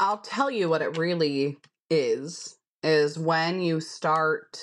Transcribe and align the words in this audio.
I'll 0.00 0.18
tell 0.18 0.50
you 0.50 0.70
what 0.70 0.82
it 0.82 0.98
really 0.98 1.58
is 1.90 2.58
is 2.82 3.18
when 3.18 3.62
you 3.62 3.80
start 3.80 4.58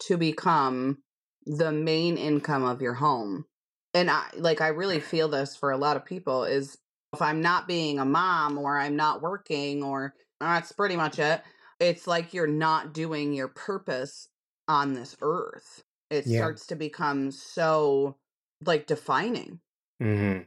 to 0.00 0.16
become 0.18 1.02
the 1.46 1.72
main 1.72 2.18
income 2.18 2.64
of 2.64 2.82
your 2.82 2.94
home. 2.94 3.46
And 3.94 4.10
I 4.10 4.30
like 4.36 4.60
I 4.60 4.68
really 4.68 5.00
feel 5.00 5.28
this 5.28 5.56
for 5.56 5.70
a 5.72 5.78
lot 5.78 5.96
of 5.96 6.04
people 6.04 6.44
is 6.44 6.78
if 7.14 7.22
I'm 7.22 7.42
not 7.42 7.68
being 7.68 7.98
a 7.98 8.06
mom 8.06 8.58
or 8.58 8.78
I'm 8.78 8.96
not 8.96 9.22
working 9.22 9.82
or 9.82 10.14
that's 10.40 10.72
pretty 10.72 10.96
much 10.96 11.18
it. 11.18 11.42
It's 11.80 12.06
like 12.06 12.34
you're 12.34 12.46
not 12.46 12.94
doing 12.94 13.32
your 13.34 13.48
purpose 13.48 14.28
on 14.68 14.94
this 14.94 15.16
earth. 15.22 15.84
It 16.10 16.26
Yeah. 16.26 16.36
starts 16.36 16.66
to 16.68 16.76
become 16.76 17.32
so 17.32 18.18
like 18.64 18.86
defining. 18.86 19.60
hmm 20.00 20.38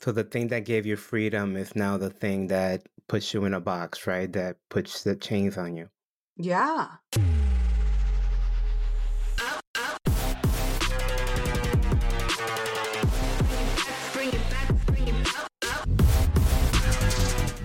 So 0.00 0.12
the 0.12 0.24
thing 0.24 0.48
that 0.48 0.64
gave 0.64 0.86
you 0.86 0.96
freedom 0.96 1.56
is 1.56 1.76
now 1.76 1.96
the 1.96 2.10
thing 2.10 2.48
that 2.48 2.88
puts 3.08 3.34
you 3.34 3.44
in 3.44 3.54
a 3.54 3.60
box, 3.60 4.06
right? 4.06 4.32
That 4.32 4.56
puts 4.70 5.02
the 5.02 5.16
chains 5.16 5.56
on 5.58 5.76
you. 5.76 5.88
Yeah. 6.36 6.88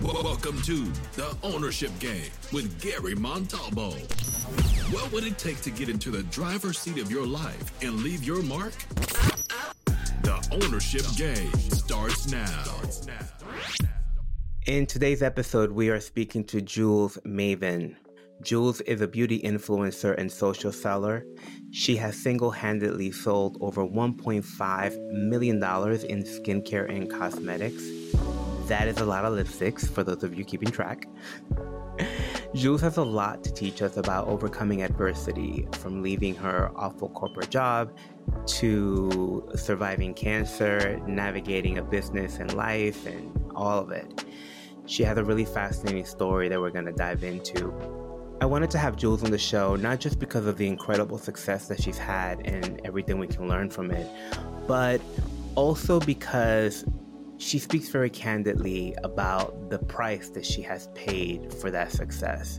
Welcome 0.02 0.62
to 0.62 0.84
The 1.14 1.36
Ownership 1.42 1.90
Game 2.00 2.30
with 2.52 2.80
Gary 2.80 3.14
Montalbo. 3.14 3.92
What 4.92 5.12
would 5.12 5.24
it 5.24 5.38
take 5.38 5.60
to 5.62 5.70
get 5.70 5.88
into 5.88 6.10
the 6.10 6.22
driver's 6.24 6.78
seat 6.78 6.98
of 6.98 7.10
your 7.10 7.26
life 7.26 7.82
and 7.82 8.02
leave 8.02 8.24
your 8.24 8.42
mark? 8.42 8.72
The 10.22 10.58
Ownership 10.64 11.04
Game 11.16 11.52
starts 11.70 12.30
now. 12.30 12.64
In 14.70 14.86
today's 14.86 15.20
episode, 15.20 15.72
we 15.72 15.88
are 15.88 15.98
speaking 15.98 16.44
to 16.44 16.60
Jewels 16.60 17.18
Maben. 17.26 17.96
Jewels 18.40 18.80
is 18.82 19.00
a 19.00 19.08
beauty 19.08 19.40
influencer 19.40 20.16
and 20.16 20.30
social 20.30 20.70
seller. 20.70 21.26
She 21.72 21.96
has 21.96 22.16
single 22.16 22.52
handedly 22.52 23.10
sold 23.10 23.58
over 23.60 23.84
$1.5 23.84 25.12
million 25.12 25.56
in 25.56 26.22
skincare 26.22 26.88
and 26.88 27.10
cosmetics. 27.10 27.82
That 28.68 28.86
is 28.86 28.98
a 28.98 29.04
lot 29.04 29.24
of 29.24 29.34
lipsticks 29.34 29.90
for 29.90 30.04
those 30.04 30.22
of 30.22 30.38
you 30.38 30.44
keeping 30.44 30.70
track. 30.70 31.08
Jewels 32.54 32.82
has 32.82 32.96
a 32.96 33.02
lot 33.02 33.42
to 33.42 33.52
teach 33.52 33.82
us 33.82 33.96
about 33.96 34.28
overcoming 34.28 34.84
adversity, 34.84 35.66
from 35.80 36.00
leaving 36.00 36.36
her 36.36 36.70
awful 36.76 37.08
corporate 37.08 37.50
job 37.50 37.98
to 38.46 39.50
surviving 39.56 40.14
cancer, 40.14 41.00
navigating 41.08 41.78
a 41.78 41.82
business 41.82 42.36
and 42.36 42.54
life, 42.54 43.04
and 43.04 43.36
all 43.56 43.80
of 43.80 43.90
it. 43.90 44.24
She 44.90 45.04
has 45.04 45.18
a 45.18 45.22
really 45.22 45.44
fascinating 45.44 46.04
story 46.04 46.48
that 46.48 46.60
we're 46.60 46.70
going 46.70 46.86
to 46.86 46.92
dive 46.92 47.22
into. 47.22 47.72
I 48.40 48.44
wanted 48.46 48.70
to 48.72 48.78
have 48.78 48.96
Jewels 48.96 49.22
on 49.22 49.30
the 49.30 49.38
show, 49.38 49.76
not 49.76 50.00
just 50.00 50.18
because 50.18 50.46
of 50.46 50.56
the 50.56 50.66
incredible 50.66 51.16
success 51.16 51.68
that 51.68 51.80
she's 51.80 51.96
had 51.96 52.44
and 52.44 52.80
everything 52.84 53.20
we 53.20 53.28
can 53.28 53.46
learn 53.46 53.70
from 53.70 53.92
it, 53.92 54.10
but 54.66 55.00
also 55.54 56.00
because 56.00 56.84
she 57.38 57.60
speaks 57.60 57.88
very 57.88 58.10
candidly 58.10 58.96
about 59.04 59.70
the 59.70 59.78
price 59.78 60.28
that 60.30 60.44
she 60.44 60.60
has 60.62 60.88
paid 60.96 61.54
for 61.54 61.70
that 61.70 61.92
success 61.92 62.58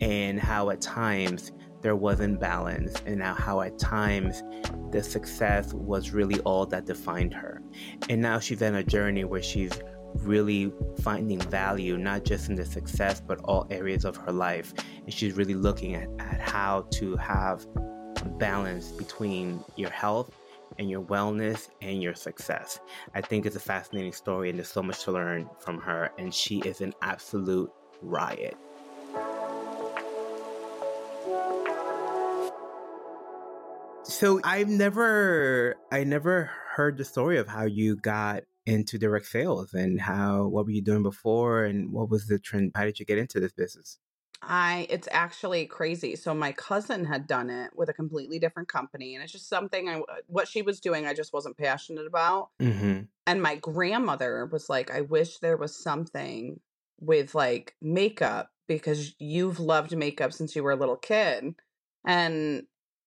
and 0.00 0.40
how 0.40 0.70
at 0.70 0.80
times 0.80 1.52
there 1.82 1.94
wasn't 1.94 2.40
balance 2.40 3.00
and 3.06 3.22
how, 3.22 3.34
how 3.34 3.60
at 3.60 3.78
times 3.78 4.42
the 4.90 5.04
success 5.04 5.72
was 5.72 6.10
really 6.10 6.40
all 6.40 6.66
that 6.66 6.84
defined 6.84 7.32
her. 7.32 7.62
And 8.08 8.20
now 8.20 8.40
she's 8.40 8.60
on 8.60 8.74
a 8.74 8.82
journey 8.82 9.22
where 9.22 9.42
she's 9.42 9.72
really 10.16 10.72
finding 11.02 11.40
value 11.40 11.96
not 11.96 12.24
just 12.24 12.48
in 12.48 12.54
the 12.54 12.64
success 12.64 13.20
but 13.20 13.38
all 13.44 13.66
areas 13.70 14.04
of 14.04 14.16
her 14.16 14.32
life 14.32 14.74
and 15.04 15.12
she's 15.12 15.34
really 15.34 15.54
looking 15.54 15.94
at, 15.94 16.08
at 16.18 16.40
how 16.40 16.86
to 16.90 17.16
have 17.16 17.66
balance 18.38 18.92
between 18.92 19.62
your 19.76 19.90
health 19.90 20.30
and 20.78 20.88
your 20.88 21.02
wellness 21.02 21.68
and 21.82 22.02
your 22.02 22.14
success. 22.14 22.80
I 23.14 23.20
think 23.20 23.46
it's 23.46 23.56
a 23.56 23.60
fascinating 23.60 24.12
story 24.12 24.50
and 24.50 24.58
there's 24.58 24.68
so 24.68 24.82
much 24.82 25.04
to 25.04 25.12
learn 25.12 25.48
from 25.58 25.78
her 25.78 26.10
and 26.18 26.34
she 26.34 26.60
is 26.60 26.80
an 26.80 26.94
absolute 27.02 27.70
riot. 28.02 28.56
So 34.04 34.40
I've 34.42 34.68
never 34.68 35.76
I 35.92 36.04
never 36.04 36.50
heard 36.74 36.98
the 36.98 37.04
story 37.04 37.38
of 37.38 37.46
how 37.46 37.64
you 37.64 37.96
got 37.96 38.42
into 38.70 38.98
direct 38.98 39.26
sales 39.26 39.74
and 39.74 40.00
how 40.00 40.46
what 40.48 40.64
were 40.66 40.70
you 40.72 40.82
doing 40.82 41.02
before 41.02 41.64
and 41.64 41.92
what 41.92 42.10
was 42.10 42.26
the 42.28 42.38
trend 42.38 42.72
how 42.74 42.84
did 42.84 42.98
you 43.00 43.06
get 43.06 43.18
into 43.18 43.40
this 43.40 43.52
business? 43.52 43.98
I 44.42 44.86
it's 44.88 45.08
actually 45.10 45.66
crazy. 45.66 46.16
So 46.16 46.32
my 46.34 46.52
cousin 46.52 47.04
had 47.04 47.26
done 47.26 47.50
it 47.50 47.76
with 47.76 47.88
a 47.90 47.92
completely 47.94 48.38
different 48.38 48.68
company 48.68 49.14
and 49.14 49.22
it's 49.22 49.32
just 49.32 49.48
something 49.48 49.88
I 49.88 50.02
what 50.26 50.48
she 50.48 50.62
was 50.62 50.80
doing 50.80 51.06
I 51.06 51.14
just 51.14 51.32
wasn't 51.32 51.58
passionate 51.58 52.06
about. 52.06 52.50
Mhm. 52.60 53.10
And 53.26 53.42
my 53.42 53.56
grandmother 53.56 54.46
was 54.46 54.70
like 54.70 54.90
I 54.90 55.02
wish 55.02 55.38
there 55.40 55.56
was 55.58 55.76
something 55.76 56.60
with 57.00 57.34
like 57.34 57.76
makeup 57.82 58.52
because 58.68 59.14
you've 59.20 59.60
loved 59.60 59.96
makeup 59.96 60.32
since 60.32 60.56
you 60.56 60.62
were 60.64 60.72
a 60.72 60.76
little 60.76 60.96
kid. 60.96 61.54
And 62.06 62.66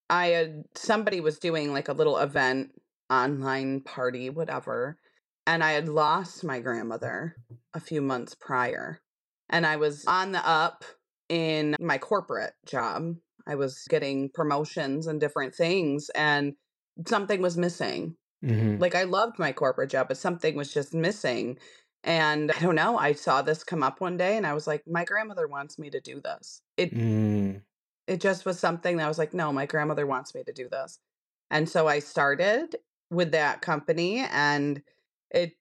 I 0.10 0.28
had 0.28 0.66
somebody 0.76 1.22
was 1.22 1.40
doing 1.40 1.74
like 1.74 1.88
a 1.90 1.94
little 1.94 2.18
event 2.18 2.82
online 3.10 3.82
party 3.82 4.30
whatever 4.30 5.00
and 5.48 5.64
I 5.64 5.72
had 5.74 5.90
lost 5.90 6.44
my 6.44 6.60
grandmother 6.60 7.38
a 7.74 7.80
few 7.80 8.02
months 8.02 8.36
prior. 8.36 9.02
And 9.50 9.66
I 9.66 9.76
was 9.78 10.06
on 10.06 10.32
the 10.32 10.48
up 10.48 10.84
in 11.30 11.76
my 11.80 11.98
corporate 11.98 12.54
job. 12.66 13.16
I 13.48 13.56
was 13.56 13.86
getting 13.90 14.30
promotions 14.30 15.08
and 15.08 15.20
different 15.20 15.54
things, 15.56 16.10
and 16.16 16.56
something 17.08 17.42
was 17.42 17.58
missing. 17.58 18.16
Mhm. 18.44 18.80
Like, 18.80 18.96
I 18.96 19.04
loved 19.04 19.40
my 19.40 19.54
corporate 19.54 19.90
job, 19.92 20.08
but 20.10 20.18
something 20.18 20.56
was 20.56 20.74
just 20.74 20.94
missing. 20.94 21.60
And 22.04 22.52
I 22.52 22.60
don't 22.60 22.76
know. 22.76 22.98
I 22.98 23.14
saw 23.14 23.42
this 23.42 23.64
come 23.64 23.84
up 23.84 24.02
one 24.02 24.18
day, 24.18 24.38
and 24.38 24.48
I 24.48 24.54
was 24.54 24.68
like, 24.68 24.84
my 24.88 25.06
grandmother 25.06 25.48
wants 25.48 25.80
me 25.80 25.90
to 25.92 26.02
do 26.02 26.22
this. 26.22 26.62
It 26.78 26.94
Mm. 26.94 27.64
it 28.08 28.20
just 28.22 28.46
was 28.46 28.60
something 28.60 28.98
that 28.98 29.06
I 29.06 29.08
was 29.08 29.18
like, 29.18 29.34
no, 29.34 29.52
my 29.54 29.66
grandmother 29.66 30.06
wants 30.06 30.36
me 30.36 30.44
to 30.44 30.54
do 30.54 30.68
this. 30.70 31.00
And 31.52 31.70
so 31.70 31.88
I 31.88 32.00
started 32.00 32.76
with 33.10 33.32
that 33.32 33.62
company 33.62 34.20
and 34.20 34.82
it 35.34 35.54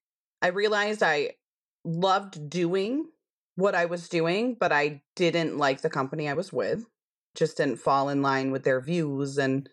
I 0.42 0.48
realized 0.48 1.02
I 1.02 1.36
loved 1.84 2.48
doing 2.50 3.10
what 3.56 3.74
I 3.74 3.86
was 3.86 4.08
doing, 4.08 4.54
but 4.54 4.72
I 4.72 5.02
didn't 5.16 5.58
like 5.58 5.82
the 5.82 5.90
company 5.90 6.28
I 6.28 6.34
was 6.34 6.52
with. 6.52 6.86
Just 7.34 7.56
didn't 7.58 7.76
fall 7.78 8.08
in 8.08 8.22
line 8.22 8.50
with 8.50 8.64
their 8.64 8.80
views 8.80 9.38
and 9.38 9.68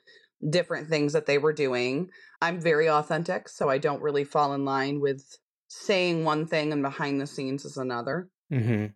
different 0.50 0.88
things 0.90 1.14
that 1.14 1.26
they 1.26 1.38
were 1.38 1.54
doing. 1.54 2.10
I'm 2.42 2.60
very 2.62 2.90
authentic, 2.90 3.50
so 3.50 3.70
I 3.70 3.78
don't 3.78 4.02
really 4.02 4.24
fall 4.24 4.54
in 4.54 4.66
line 4.66 5.00
with 5.02 5.38
saying 5.70 6.24
one 6.24 6.48
thing 6.48 6.72
and 6.74 6.82
behind 6.82 7.22
the 7.22 7.28
scenes 7.28 7.66
is 7.66 7.78
another. 7.78 8.30
Mhm. 8.52 8.94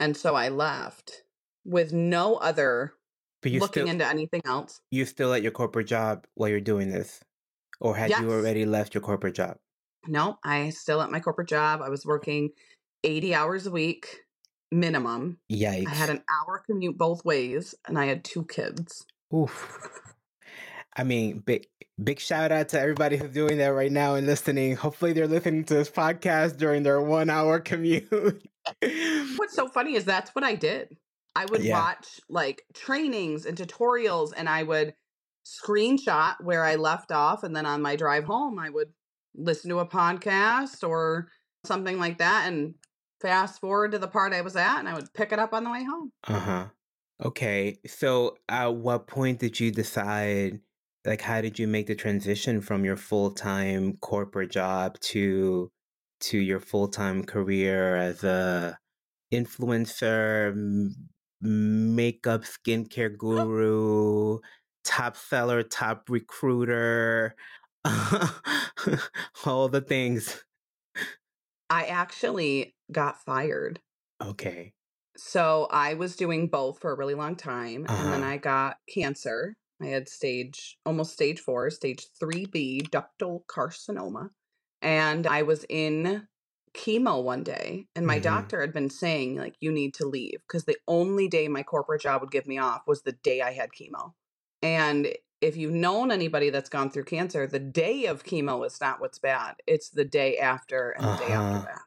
And 0.00 0.16
so 0.16 0.34
I 0.34 0.48
left 0.48 1.24
with 1.64 1.92
no 1.92 2.36
other 2.36 2.94
But 3.42 3.50
you 3.52 3.60
looking 3.60 3.86
still 3.86 3.88
into 3.88 4.06
anything 4.06 4.42
else. 4.44 4.80
you 4.90 5.04
still 5.06 5.34
at 5.34 5.42
your 5.42 5.52
corporate 5.52 5.86
job 5.88 6.26
while 6.34 6.48
you're 6.50 6.60
doing 6.60 6.90
this? 6.90 7.20
Or 7.80 7.96
had 7.96 8.16
you 8.18 8.30
already 8.32 8.66
left 8.66 8.94
your 8.94 9.02
corporate 9.02 9.34
job? 9.36 9.58
No, 10.08 10.38
I 10.44 10.70
still 10.70 11.00
at 11.02 11.10
my 11.10 11.20
corporate 11.20 11.48
job. 11.48 11.80
I 11.82 11.88
was 11.88 12.04
working 12.06 12.50
80 13.04 13.34
hours 13.34 13.66
a 13.66 13.70
week 13.70 14.20
minimum. 14.72 15.38
Yikes. 15.50 15.86
I 15.86 15.94
had 15.94 16.10
an 16.10 16.22
hour 16.28 16.62
commute 16.66 16.98
both 16.98 17.24
ways 17.24 17.74
and 17.86 17.98
I 17.98 18.06
had 18.06 18.24
two 18.24 18.44
kids. 18.44 19.06
Oof. 19.34 19.78
I 20.96 21.04
mean, 21.04 21.40
big 21.40 21.66
big 22.02 22.20
shout 22.20 22.52
out 22.52 22.68
to 22.70 22.80
everybody 22.80 23.16
who's 23.16 23.30
doing 23.32 23.58
that 23.58 23.68
right 23.68 23.92
now 23.92 24.14
and 24.16 24.26
listening. 24.26 24.76
Hopefully 24.76 25.12
they're 25.12 25.26
listening 25.26 25.64
to 25.64 25.74
this 25.74 25.90
podcast 25.90 26.56
during 26.56 26.82
their 26.82 27.00
one 27.00 27.30
hour 27.30 27.60
commute. 27.60 28.08
What's 28.80 29.54
so 29.54 29.68
funny 29.68 29.94
is 29.94 30.04
that's 30.04 30.34
what 30.34 30.44
I 30.44 30.54
did. 30.54 30.96
I 31.34 31.44
would 31.46 31.62
Yeah. 31.62 31.78
watch 31.78 32.20
like 32.28 32.62
trainings 32.74 33.44
and 33.46 33.56
tutorials 33.56 34.32
and 34.36 34.48
I 34.48 34.62
would 34.62 34.94
screenshot 35.46 36.36
where 36.42 36.64
I 36.64 36.74
left 36.76 37.12
off 37.12 37.44
and 37.44 37.54
then 37.54 37.66
on 37.66 37.82
my 37.82 37.94
drive 37.96 38.24
home 38.24 38.58
I 38.58 38.68
would 38.70 38.88
listen 39.36 39.70
to 39.70 39.80
a 39.80 39.86
podcast 39.86 40.86
or 40.86 41.28
something 41.64 41.98
like 41.98 42.18
that 42.18 42.46
and 42.48 42.74
fast 43.20 43.60
forward 43.60 43.92
to 43.92 43.98
the 43.98 44.08
part 44.08 44.32
I 44.32 44.40
was 44.40 44.56
at 44.56 44.78
and 44.78 44.88
I 44.88 44.94
would 44.94 45.12
pick 45.14 45.32
it 45.32 45.38
up 45.38 45.52
on 45.52 45.64
the 45.64 45.70
way 45.70 45.84
home. 45.84 46.12
Uh-huh. 46.26 46.66
Okay. 47.24 47.78
So 47.86 48.36
at 48.48 48.74
what 48.74 49.06
point 49.06 49.38
did 49.38 49.58
you 49.58 49.70
decide 49.70 50.60
like 51.04 51.20
how 51.20 51.40
did 51.40 51.58
you 51.58 51.68
make 51.68 51.86
the 51.86 51.94
transition 51.94 52.60
from 52.60 52.84
your 52.84 52.96
full-time 52.96 53.96
corporate 53.98 54.50
job 54.50 54.98
to 55.00 55.70
to 56.18 56.38
your 56.38 56.60
full-time 56.60 57.24
career 57.24 57.96
as 57.96 58.24
a 58.24 58.76
influencer, 59.32 60.52
m- 60.52 60.94
makeup 61.40 62.42
skincare 62.42 63.16
guru, 63.16 64.38
top 64.84 65.16
seller, 65.16 65.62
top 65.62 66.08
recruiter, 66.08 67.34
all 69.46 69.68
the 69.68 69.80
things. 69.80 70.44
I 71.70 71.84
actually 71.86 72.74
got 72.90 73.22
fired. 73.24 73.80
Okay. 74.20 74.74
So 75.16 75.66
I 75.70 75.94
was 75.94 76.16
doing 76.16 76.48
both 76.48 76.78
for 76.80 76.92
a 76.92 76.96
really 76.96 77.14
long 77.14 77.36
time. 77.36 77.88
And 77.96 78.12
then 78.12 78.22
Uh-huh. 78.22 78.24
I 78.24 78.36
got 78.36 78.78
cancer. 78.92 79.56
I 79.80 79.86
had 79.86 80.08
stage, 80.08 80.78
almost 80.84 81.12
stage 81.12 81.40
four, 81.40 81.70
stage 81.70 82.06
3B 82.18 82.82
ductal 82.82 83.44
carcinoma. 83.46 84.30
And 84.82 85.26
I 85.26 85.42
was 85.42 85.64
in 85.68 86.28
chemo 86.76 87.22
one 87.22 87.42
day. 87.42 87.88
And 87.94 88.06
my 88.06 88.18
Mhm. 88.18 88.20
doctor 88.20 88.60
had 88.60 88.72
been 88.72 88.90
saying, 88.90 89.36
like, 89.36 89.56
you 89.60 89.72
need 89.72 89.94
to 89.94 90.06
leave. 90.06 90.40
Because 90.46 90.64
the 90.64 90.76
only 90.86 91.28
day 91.28 91.48
my 91.48 91.62
corporate 91.62 92.02
job 92.02 92.20
would 92.20 92.30
give 92.30 92.46
me 92.46 92.58
off 92.58 92.82
was 92.86 93.02
the 93.02 93.12
day 93.12 93.40
I 93.40 93.52
had 93.52 93.70
chemo. 93.70 94.12
And 94.62 95.08
if 95.40 95.56
you've 95.56 95.72
known 95.72 96.10
anybody 96.10 96.50
that's 96.50 96.68
gone 96.70 96.90
through 96.90 97.04
cancer, 97.04 97.46
the 97.46 97.58
day 97.58 98.06
of 98.06 98.24
chemo 98.24 98.64
is 98.66 98.80
not 98.80 99.00
what's 99.00 99.18
bad. 99.18 99.56
It's 99.66 99.90
the 99.90 100.04
day 100.04 100.38
after 100.38 100.90
and 100.90 101.08
the 101.08 101.14
day 101.14 101.30
Uh-huh. 101.30 101.32
after 101.32 101.60
that. 101.66 101.82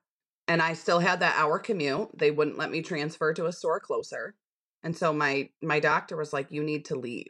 And 0.48 0.62
I 0.62 0.74
still 0.74 1.00
had 1.00 1.20
that 1.22 1.38
hour 1.38 1.60
commute. 1.60 2.10
They 2.18 2.32
wouldn't 2.32 2.58
let 2.58 2.72
me 2.72 2.82
transfer 2.82 3.34
to 3.34 3.46
a 3.48 3.54
store 3.54 3.80
closer. 3.80 4.36
And 4.84 4.98
so 4.98 5.14
my 5.14 5.50
my 5.62 5.80
doctor 5.80 6.18
was 6.18 6.34
like, 6.34 6.52
You 6.52 6.64
need 6.64 6.86
to 6.86 6.96
leave. 6.96 7.28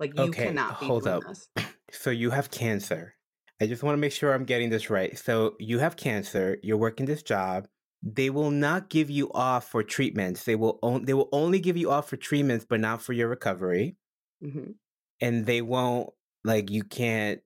Like 0.00 0.14
you 0.14 0.34
Okay, 0.34 0.36
cannot 0.36 0.78
be 0.80 0.90
hold 0.90 0.92
doing 0.92 1.18
up. 1.18 1.26
this. 1.26 1.48
So 1.92 2.10
you 2.10 2.30
have 2.30 2.50
cancer. 2.50 3.14
I 3.60 3.66
just 3.66 3.82
want 3.82 3.94
to 3.94 4.00
make 4.00 4.12
sure 4.12 4.34
I'm 4.34 4.44
getting 4.44 4.70
this 4.70 4.90
right. 4.90 5.16
So 5.18 5.56
you 5.60 5.78
have 5.78 5.96
cancer, 5.96 6.58
you're 6.62 6.76
working 6.78 7.06
this 7.06 7.22
job. 7.22 7.68
They 8.02 8.30
will 8.30 8.50
not 8.50 8.90
give 8.90 9.10
you 9.10 9.30
off 9.32 9.68
for 9.70 9.82
treatments. 9.82 10.44
They 10.44 10.56
will 10.56 10.78
on- 10.82 11.04
they 11.06 11.14
will 11.14 11.28
only 11.32 11.60
give 11.60 11.76
you 11.76 11.90
off 11.90 12.08
for 12.10 12.16
treatments 12.16 12.66
but 12.68 12.80
not 12.80 13.02
for 13.02 13.12
your 13.12 13.28
recovery. 13.28 13.96
hmm 14.40 14.78
And 15.20 15.46
they 15.46 15.62
won't 15.62 16.10
like 16.44 16.70
you 16.70 16.84
can't 16.84 17.40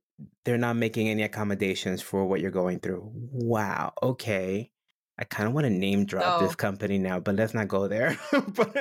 they're 0.45 0.59
not 0.59 0.77
making 0.77 1.09
any 1.09 1.23
accommodations 1.23 2.03
for 2.03 2.27
what 2.27 2.41
you're 2.41 2.51
going 2.51 2.81
through. 2.81 3.11
Wow. 3.13 3.93
Okay. 4.03 4.71
I 5.19 5.25
kind 5.25 5.47
of 5.47 5.55
want 5.55 5.67
to 5.67 5.71
name 5.71 6.07
drop 6.07 6.39
this 6.39 6.55
company 6.55 6.99
now, 6.99 7.21
but 7.21 7.35
let's 7.35 7.53
not 7.53 7.69
go 7.69 7.89
there. 7.89 8.19
but 8.55 8.75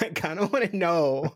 I 0.00 0.08
kind 0.14 0.38
of 0.38 0.52
want 0.52 0.70
to 0.70 0.76
know. 0.76 1.34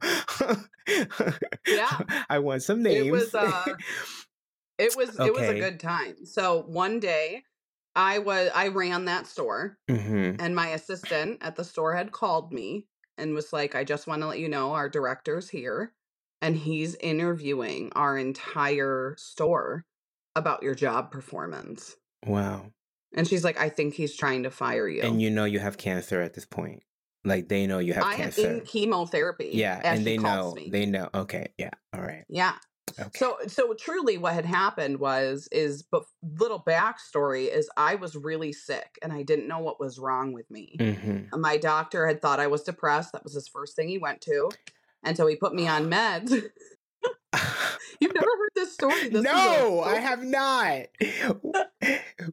yeah, 1.68 1.98
I 2.30 2.38
want 2.38 2.62
some 2.62 2.82
names. 2.82 3.06
it 3.06 3.10
was 3.10 3.34
uh 3.34 3.64
it 4.78 4.96
was 4.96 5.18
it 5.20 5.32
was 5.32 5.48
a 5.48 5.58
good 5.58 5.78
time. 5.78 6.24
So 6.24 6.62
one 6.66 7.00
day 7.00 7.44
I 7.94 8.18
was 8.18 8.50
I 8.54 8.68
ran 8.68 9.04
that 9.06 9.26
store 9.26 9.78
hmm 9.88 10.36
and 10.38 10.54
my 10.54 10.68
assistant 10.68 11.38
at 11.42 11.56
the 11.56 11.64
store 11.64 11.94
had 11.94 12.12
called 12.12 12.52
me 12.52 12.86
and 13.18 13.34
was 13.34 13.52
like, 13.52 13.74
I 13.74 13.84
just 13.84 14.06
want 14.06 14.22
to 14.22 14.28
let 14.28 14.38
you 14.38 14.48
know 14.48 14.72
our 14.72 14.88
director's 14.88 15.48
here 15.48 15.92
and 16.42 16.56
he's 16.56 16.94
interviewing 16.96 17.90
our 17.94 18.16
entire 18.18 19.14
store 19.18 19.84
about 20.34 20.62
your 20.62 20.74
job 20.74 21.10
performance. 21.10 21.96
Wow. 22.26 22.72
And 23.14 23.26
she's 23.26 23.44
like, 23.44 23.58
I 23.58 23.68
think 23.68 23.94
he's 23.94 24.16
trying 24.16 24.42
to 24.42 24.50
fire 24.50 24.88
you. 24.88 25.02
And 25.02 25.22
you 25.22 25.30
know 25.30 25.44
you 25.44 25.58
have 25.58 25.78
cancer 25.78 26.20
at 26.20 26.34
this 26.34 26.44
point. 26.44 26.82
Like 27.24 27.48
they 27.48 27.66
know 27.66 27.78
you 27.78 27.94
have 27.94 28.04
I 28.04 28.12
am 28.12 28.18
cancer. 28.18 28.52
in 28.52 28.60
chemotherapy. 28.60 29.50
yeah, 29.52 29.80
and 29.82 30.06
they 30.06 30.16
know. 30.16 30.52
me. 30.54 30.70
They 30.70 30.86
know. 30.86 31.08
Okay. 31.12 31.48
Yeah. 31.58 31.70
All 31.92 32.00
right. 32.02 32.24
yeah. 32.28 32.54
Okay. 32.98 33.18
So 33.18 33.36
so 33.48 33.74
truly 33.74 34.16
what 34.16 34.34
had 34.34 34.46
happened 34.46 35.00
was 35.00 35.48
is 35.50 35.82
but 35.82 36.04
little 36.22 36.62
backstory 36.62 37.52
is 37.52 37.68
I 37.76 37.96
was 37.96 38.14
really 38.14 38.52
sick 38.52 38.96
and 39.02 39.12
I 39.12 39.22
didn't 39.22 39.48
know 39.48 39.58
what 39.58 39.80
was 39.80 39.98
wrong 39.98 40.32
with 40.32 40.48
me. 40.50 40.76
hmm 40.78 41.38
My 41.38 41.56
doctor 41.56 42.06
had 42.06 42.22
thought 42.22 42.38
I 42.38 42.46
was 42.46 42.62
depressed. 42.62 43.12
That 43.12 43.24
was 43.24 43.34
his 43.34 43.48
first 43.48 43.74
thing 43.74 43.88
he 43.88 43.98
went 43.98 44.20
to. 44.22 44.50
So 45.14 45.26
he 45.26 45.36
put 45.36 45.54
me 45.54 45.68
on 45.68 45.90
meds. 45.90 46.30
You've 48.00 48.14
never 48.14 48.26
heard 48.26 48.50
this 48.54 48.72
story. 48.72 49.08
This 49.08 49.22
no, 49.22 49.82
I 49.82 49.96
have 49.96 50.22
not. 50.22 50.86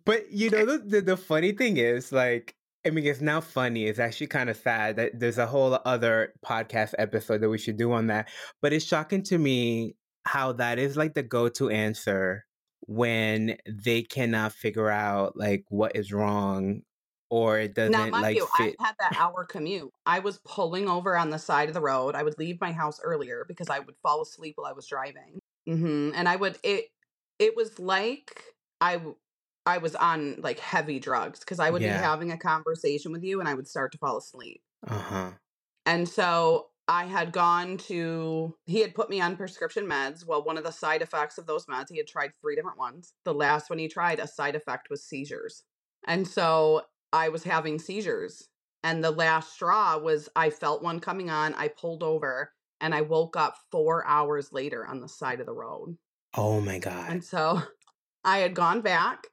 but 0.06 0.32
you 0.32 0.50
know 0.50 0.66
the, 0.66 0.78
the 0.80 1.02
the 1.02 1.18
funny 1.18 1.52
thing 1.52 1.78
is 1.78 2.12
like 2.12 2.56
I 2.86 2.90
mean 2.90 3.06
it's 3.06 3.22
not 3.22 3.44
funny. 3.44 3.86
It's 3.86 4.00
actually 4.00 4.28
kind 4.28 4.50
of 4.50 4.58
sad 4.58 4.98
that 4.98 5.20
there's 5.20 5.38
a 5.38 5.46
whole 5.46 5.80
other 5.86 6.34
podcast 6.46 6.94
episode 6.98 7.42
that 7.42 7.50
we 7.50 7.58
should 7.58 7.78
do 7.78 7.92
on 7.94 8.08
that. 8.08 8.30
But 8.62 8.74
it's 8.74 8.86
shocking 8.86 9.24
to 9.24 9.38
me 9.38 9.96
how 10.26 10.54
that 10.54 10.80
is 10.80 10.96
like 10.98 11.14
the 11.14 11.24
go-to 11.24 11.70
answer 11.70 12.46
when 12.82 13.58
they 13.68 14.04
cannot 14.04 14.54
figure 14.54 14.90
out 14.90 15.38
like 15.38 15.66
what 15.70 15.96
is 15.96 16.12
wrong 16.12 16.82
or 17.34 17.60
it 17.60 17.74
doesn't 17.74 17.96
mind 17.96 18.14
like 18.22 18.36
you, 18.36 18.48
I 18.54 18.76
had 18.80 18.96
that 19.00 19.14
hour 19.18 19.46
commute. 19.46 19.92
I 20.06 20.20
was 20.20 20.40
pulling 20.46 20.88
over 20.88 21.18
on 21.18 21.32
the 21.32 21.40
side 21.40 21.68
of 21.68 21.74
the 21.74 21.82
road. 21.82 22.16
I 22.16 22.24
would 22.24 22.38
leave 22.38 22.62
my 22.62 22.72
house 22.72 23.00
earlier 23.04 23.44
because 23.48 23.70
I 23.70 23.80
would 23.80 23.96
fall 24.02 24.22
asleep 24.22 24.54
while 24.58 24.68
I 24.68 24.74
was 24.74 24.88
driving. 24.88 25.40
hmm 25.66 26.12
And 26.16 26.30
I 26.30 26.36
would 26.36 26.60
it. 26.64 26.86
It 27.40 27.56
was 27.56 27.80
like 27.80 28.44
I 28.80 29.02
I 29.66 29.80
was 29.80 29.96
on 29.96 30.42
like 30.42 30.60
heavy 30.60 31.00
drugs 31.00 31.40
because 31.40 31.60
I 31.60 31.72
would 31.72 31.82
Yeah. 31.82 32.00
be 32.00 32.04
having 32.04 32.32
a 32.32 32.38
conversation 32.38 33.12
with 33.12 33.24
you 33.24 33.40
and 33.40 33.50
I 33.50 33.54
would 33.54 33.68
start 33.68 33.92
to 33.94 33.98
fall 33.98 34.18
asleep. 34.18 34.62
Uh-huh. 34.88 35.34
And 35.86 36.08
so 36.08 36.70
I 36.88 37.06
had 37.06 37.32
gone 37.32 37.78
to, 37.80 38.56
he 38.66 38.80
had 38.82 38.96
put 38.96 39.10
me 39.10 39.22
on 39.22 39.38
prescription 39.38 39.86
meds. 39.86 40.26
Well, 40.26 40.44
one 40.44 40.58
of 40.58 40.64
the 40.64 40.72
side 40.72 41.02
effects 41.02 41.38
of 41.38 41.46
those 41.46 41.66
meds, 41.66 41.88
he 41.90 41.98
had 41.98 42.08
tried 42.08 42.32
three 42.42 42.56
different 42.56 42.78
ones. 42.78 43.14
The 43.26 43.34
last 43.34 43.70
one 43.70 43.80
he 43.80 43.88
tried, 43.88 44.20
a 44.20 44.28
side 44.28 44.56
effect 44.56 44.90
was 44.90 45.04
seizures. 45.04 45.64
And 46.06 46.28
so 46.28 46.84
I 47.14 47.30
was 47.30 47.44
having 47.46 47.80
seizures. 47.80 48.50
And 48.84 49.04
the 49.04 49.12
last 49.12 49.54
straw 49.54 49.98
was 49.98 50.30
I 50.36 50.50
felt 50.50 50.84
one 50.84 51.00
coming 51.00 51.30
on. 51.30 51.54
I 51.56 51.70
pulled 51.70 52.04
over 52.04 52.54
and 52.82 52.94
I 52.94 53.02
woke 53.02 53.38
up 53.38 53.58
four 53.72 54.06
hours 54.06 54.52
later 54.52 54.86
on 54.86 55.00
the 55.00 55.08
side 55.10 55.40
of 55.40 55.46
the 55.46 55.54
road. 55.54 55.98
Oh 56.36 56.62
my 56.62 56.78
god. 56.80 57.10
And 57.10 57.24
so 57.24 57.62
I 58.24 58.40
had 58.40 58.56
gone 58.56 58.82
back 58.82 59.28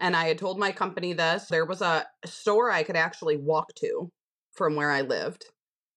and 0.00 0.16
I 0.16 0.26
had 0.28 0.38
told 0.38 0.58
my 0.58 0.72
company 0.72 1.12
this. 1.12 1.46
There 1.48 1.64
was 1.66 1.80
a 1.82 2.06
store 2.24 2.70
I 2.70 2.82
could 2.82 2.96
actually 2.96 3.36
walk 3.36 3.74
to 3.76 4.10
from 4.52 4.76
where 4.76 4.90
I 4.90 5.02
lived. 5.02 5.46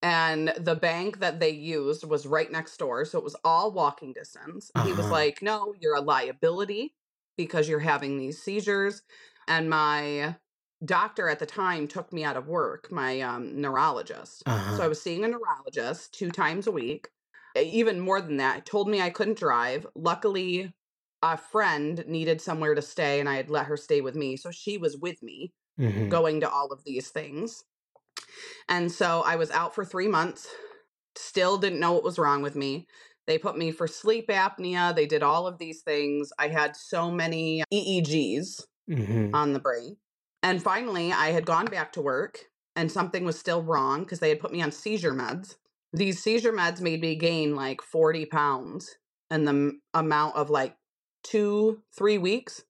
And 0.01 0.49
the 0.57 0.75
bank 0.75 1.19
that 1.19 1.39
they 1.39 1.49
used 1.49 2.03
was 2.03 2.27
right 2.27 2.51
next 2.51 2.77
door. 2.77 3.05
So 3.05 3.17
it 3.17 3.23
was 3.23 3.35
all 3.43 3.71
walking 3.71 4.13
distance. 4.13 4.71
He 4.75 4.93
was 4.93 5.09
Uh-huh. 5.09 5.09
like, 5.09 5.41
No, 5.41 5.73
you're 5.79 5.95
a 5.95 6.01
liability 6.01 6.95
because 7.37 7.67
you're 7.67 7.79
having 7.79 8.17
these 8.17 8.41
seizures. 8.41 9.01
And 9.47 9.69
my 9.69 10.37
doctor 10.83 11.29
at 11.29 11.39
the 11.39 11.45
time 11.45 11.87
took 11.87 12.11
me 12.13 12.23
out 12.23 12.37
of 12.37 12.47
work, 12.47 12.91
my 12.91 13.21
um, 13.21 13.59
neurologist. 13.61 14.43
So 14.69 14.83
I 14.83 14.87
Uh-huh. 14.87 14.89
was 14.89 15.01
seeing 15.01 15.23
a 15.23 15.27
neurologist 15.27 16.13
two 16.13 16.31
times 16.31 16.67
a 16.67 16.71
week. 16.71 17.09
E- 17.57 17.61
Even 17.61 17.99
more 17.99 18.21
than 18.21 18.37
that, 18.37 18.65
told 18.65 18.89
me 18.89 19.01
I 19.01 19.09
couldn't 19.09 19.37
drive. 19.39 19.87
Luckily, 19.95 20.73
a 21.21 21.37
friend 21.37 22.03
needed 22.07 22.41
somewhere 22.41 22.75
to 22.75 22.81
stay, 22.81 23.19
and 23.19 23.29
I 23.29 23.35
had 23.35 23.49
let 23.49 23.67
her 23.67 23.77
stay 23.77 24.01
with 24.01 24.15
me. 24.15 24.35
So 24.37 24.51
she 24.51 24.77
was 24.77 24.97
with 24.97 25.21
me 25.23 25.53
Mhm. 25.77 26.09
going 26.09 26.41
to 26.41 26.49
all 26.49 26.71
of 26.71 26.83
these 26.85 27.09
things. 27.09 27.63
And 28.67 28.91
so 28.91 29.21
I 29.25 29.35
was 29.35 29.51
out 29.51 29.73
for 29.75 29.85
three 29.85 30.07
months, 30.07 30.47
still 31.15 31.57
didn't 31.57 31.79
know 31.79 31.93
what 31.93 32.03
was 32.03 32.19
wrong 32.19 32.41
with 32.41 32.55
me. 32.55 32.87
They 33.27 33.37
put 33.37 33.57
me 33.57 33.71
for 33.71 33.87
sleep 33.87 34.29
apnea. 34.29 34.95
They 34.95 35.07
did 35.07 35.23
all 35.23 35.47
of 35.47 35.57
these 35.59 35.83
things. 35.83 36.31
I 36.39 36.49
had 36.49 36.75
so 36.75 37.11
many 37.11 37.63
EEGs 37.71 38.67
Mhm. 38.87 39.33
on 39.33 39.53
the 39.53 39.59
brain. 39.59 39.97
And 40.45 40.63
finally, 40.63 41.13
I 41.13 41.31
had 41.31 41.47
gone 41.47 41.67
back 41.67 41.93
to 41.95 42.01
work 42.01 42.39
and 42.77 42.91
something 42.91 43.25
was 43.25 43.39
still 43.39 43.63
wrong 43.63 44.01
because 44.05 44.21
they 44.21 44.29
had 44.29 44.41
put 44.41 44.53
me 44.53 44.63
on 44.63 44.71
seizure 44.73 45.13
meds. 45.13 45.57
These 45.93 46.23
seizure 46.23 46.53
meds 46.53 46.81
made 46.81 47.01
me 47.01 47.15
gain 47.17 47.57
like 47.57 47.81
40 47.83 48.27
pounds 48.27 48.97
in 49.31 49.45
the 49.45 49.51
m- 49.51 49.83
amount 49.95 50.37
of 50.37 50.51
like 50.51 50.77
two, 51.23 51.83
three 51.97 52.19
weeks. 52.19 52.63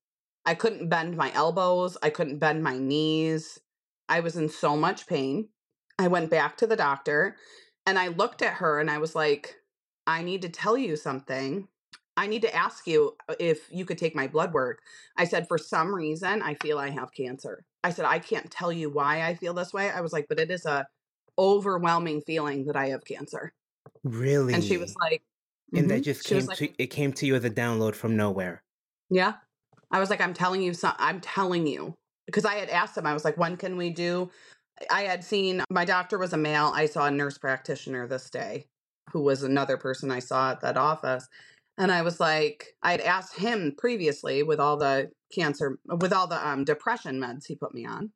I 0.48 0.56
couldn't 0.56 0.90
bend 0.90 1.18
my 1.18 1.34
elbows. 1.36 1.98
I 2.04 2.12
couldn't 2.12 2.40
bend 2.40 2.64
my 2.64 2.80
knees. 2.80 3.60
I 4.10 4.22
was 4.22 4.38
in 4.38 4.50
so 4.50 4.78
much 4.78 5.08
pain. 5.08 5.50
I 6.00 6.10
went 6.10 6.32
back 6.32 6.58
to 6.60 6.68
the 6.68 6.78
doctor 6.78 7.38
and 7.88 8.00
I 8.00 8.10
looked 8.10 8.44
at 8.44 8.56
her 8.56 8.82
and 8.82 8.92
I 8.92 9.00
was 9.00 9.16
like, 9.16 9.58
I 10.08 10.24
need 10.24 10.44
to 10.44 10.50
tell 10.50 10.80
you 10.80 10.98
something. 10.98 11.70
I 12.18 12.28
need 12.28 12.42
to 12.44 12.56
ask 12.56 12.88
you 12.88 13.16
uh, 13.28 13.36
if 13.40 13.68
you 13.72 13.86
could 13.86 13.98
take 13.98 14.16
my 14.16 14.28
blood 14.28 14.54
work. 14.54 14.82
I 15.18 15.26
said, 15.26 15.48
for 15.48 15.58
some 15.58 15.94
reason, 15.94 16.42
I 16.42 16.54
feel 16.56 16.78
I 16.78 16.90
have 16.90 17.12
cancer. 17.12 17.64
I 17.84 17.90
said, 17.92 18.06
I 18.06 18.20
can't 18.20 18.50
tell 18.50 18.72
you 18.72 18.90
why 18.90 19.22
I 19.24 19.36
feel 19.36 19.54
this 19.54 19.74
way. 19.74 19.90
I 19.90 20.02
was 20.02 20.14
like, 20.14 20.28
but 20.30 20.40
it 20.40 20.50
is 20.50 20.66
a 20.66 20.88
overwhelming 21.38 22.22
feeling 22.22 22.66
that 22.66 22.76
I 22.76 22.88
have 22.90 23.04
cancer. 23.06 23.54
Really? 24.04 24.54
And 24.54 24.64
she 24.64 24.78
was 24.78 24.96
like, 25.02 25.22
and 25.74 25.90
that 25.90 26.02
mhm. 26.02 26.06
just 26.06 26.28
she 26.28 26.36
came 26.36 26.46
like, 26.46 26.58
to 26.58 26.70
it 26.78 26.88
came 26.88 27.12
to 27.14 27.26
you 27.26 27.36
as 27.36 27.44
a 27.44 27.50
download 27.50 27.96
from 27.96 28.16
nowhere. 28.16 28.64
yeah. 29.10 29.34
I 29.92 30.00
was 30.00 30.10
like, 30.10 30.22
I'm 30.22 30.34
telling 30.34 30.62
you, 30.62 30.74
some, 30.74 30.94
I'm 30.98 31.22
telling 31.22 31.68
you, 31.68 31.96
because 32.26 32.46
I 32.46 32.56
had 32.56 32.70
asked 32.70 32.98
him. 32.98 33.06
I 33.06 33.14
was 33.14 33.24
like, 33.24 33.38
when 33.38 33.56
can 33.56 33.78
we 33.78 33.92
do? 33.92 34.30
I 34.92 35.04
had 35.04 35.24
seen 35.24 35.64
my 35.70 35.86
doctor 35.86 36.18
was 36.18 36.34
a 36.34 36.38
male. 36.38 36.72
I 36.74 36.86
saw 36.88 37.06
a 37.06 37.12
nurse 37.12 37.38
practitioner 37.38 38.08
this 38.08 38.30
day, 38.30 38.66
who 39.12 39.22
was 39.22 39.44
another 39.44 39.78
person 39.78 40.12
I 40.12 40.20
saw 40.20 40.52
at 40.52 40.62
that 40.62 40.78
office. 40.78 41.28
And 41.78 41.92
I 41.92 42.02
was 42.04 42.20
like, 42.20 42.76
I 42.82 42.92
had 42.92 43.02
asked 43.02 43.36
him 43.36 43.74
previously 43.78 44.44
with 44.44 44.60
all 44.60 44.78
the 44.78 45.12
cancer, 45.34 45.78
with 45.86 46.14
all 46.14 46.28
the 46.28 46.48
um, 46.48 46.64
depression 46.64 47.20
meds 47.20 47.46
he 47.48 47.56
put 47.56 47.74
me 47.74 47.86
on. 47.86 48.12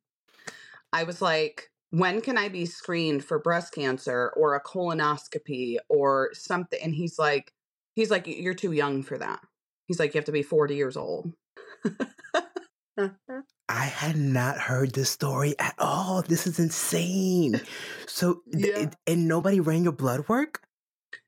I 0.92 1.04
was 1.04 1.20
like, 1.20 1.70
when 1.90 2.20
can 2.20 2.38
I 2.38 2.48
be 2.48 2.66
screened 2.66 3.24
for 3.24 3.38
breast 3.38 3.74
cancer 3.74 4.32
or 4.36 4.54
a 4.54 4.62
colonoscopy 4.62 5.76
or 5.88 6.30
something? 6.32 6.80
And 6.82 6.94
he's 6.94 7.18
like, 7.18 7.52
he's 7.94 8.10
like, 8.10 8.26
you're 8.26 8.54
too 8.54 8.72
young 8.72 9.02
for 9.02 9.18
that. 9.18 9.40
He's 9.86 9.98
like, 9.98 10.14
you 10.14 10.18
have 10.18 10.26
to 10.26 10.32
be 10.32 10.42
40 10.42 10.74
years 10.76 10.96
old. 10.96 11.32
I 13.68 13.84
had 13.84 14.16
not 14.16 14.58
heard 14.58 14.92
this 14.92 15.10
story 15.10 15.54
at 15.58 15.74
all. 15.78 16.22
This 16.22 16.46
is 16.46 16.58
insane. 16.58 17.60
So, 18.06 18.42
th- 18.52 18.88
and 19.06 19.28
nobody 19.28 19.60
ran 19.60 19.84
your 19.84 19.92
blood 19.92 20.28
work? 20.28 20.62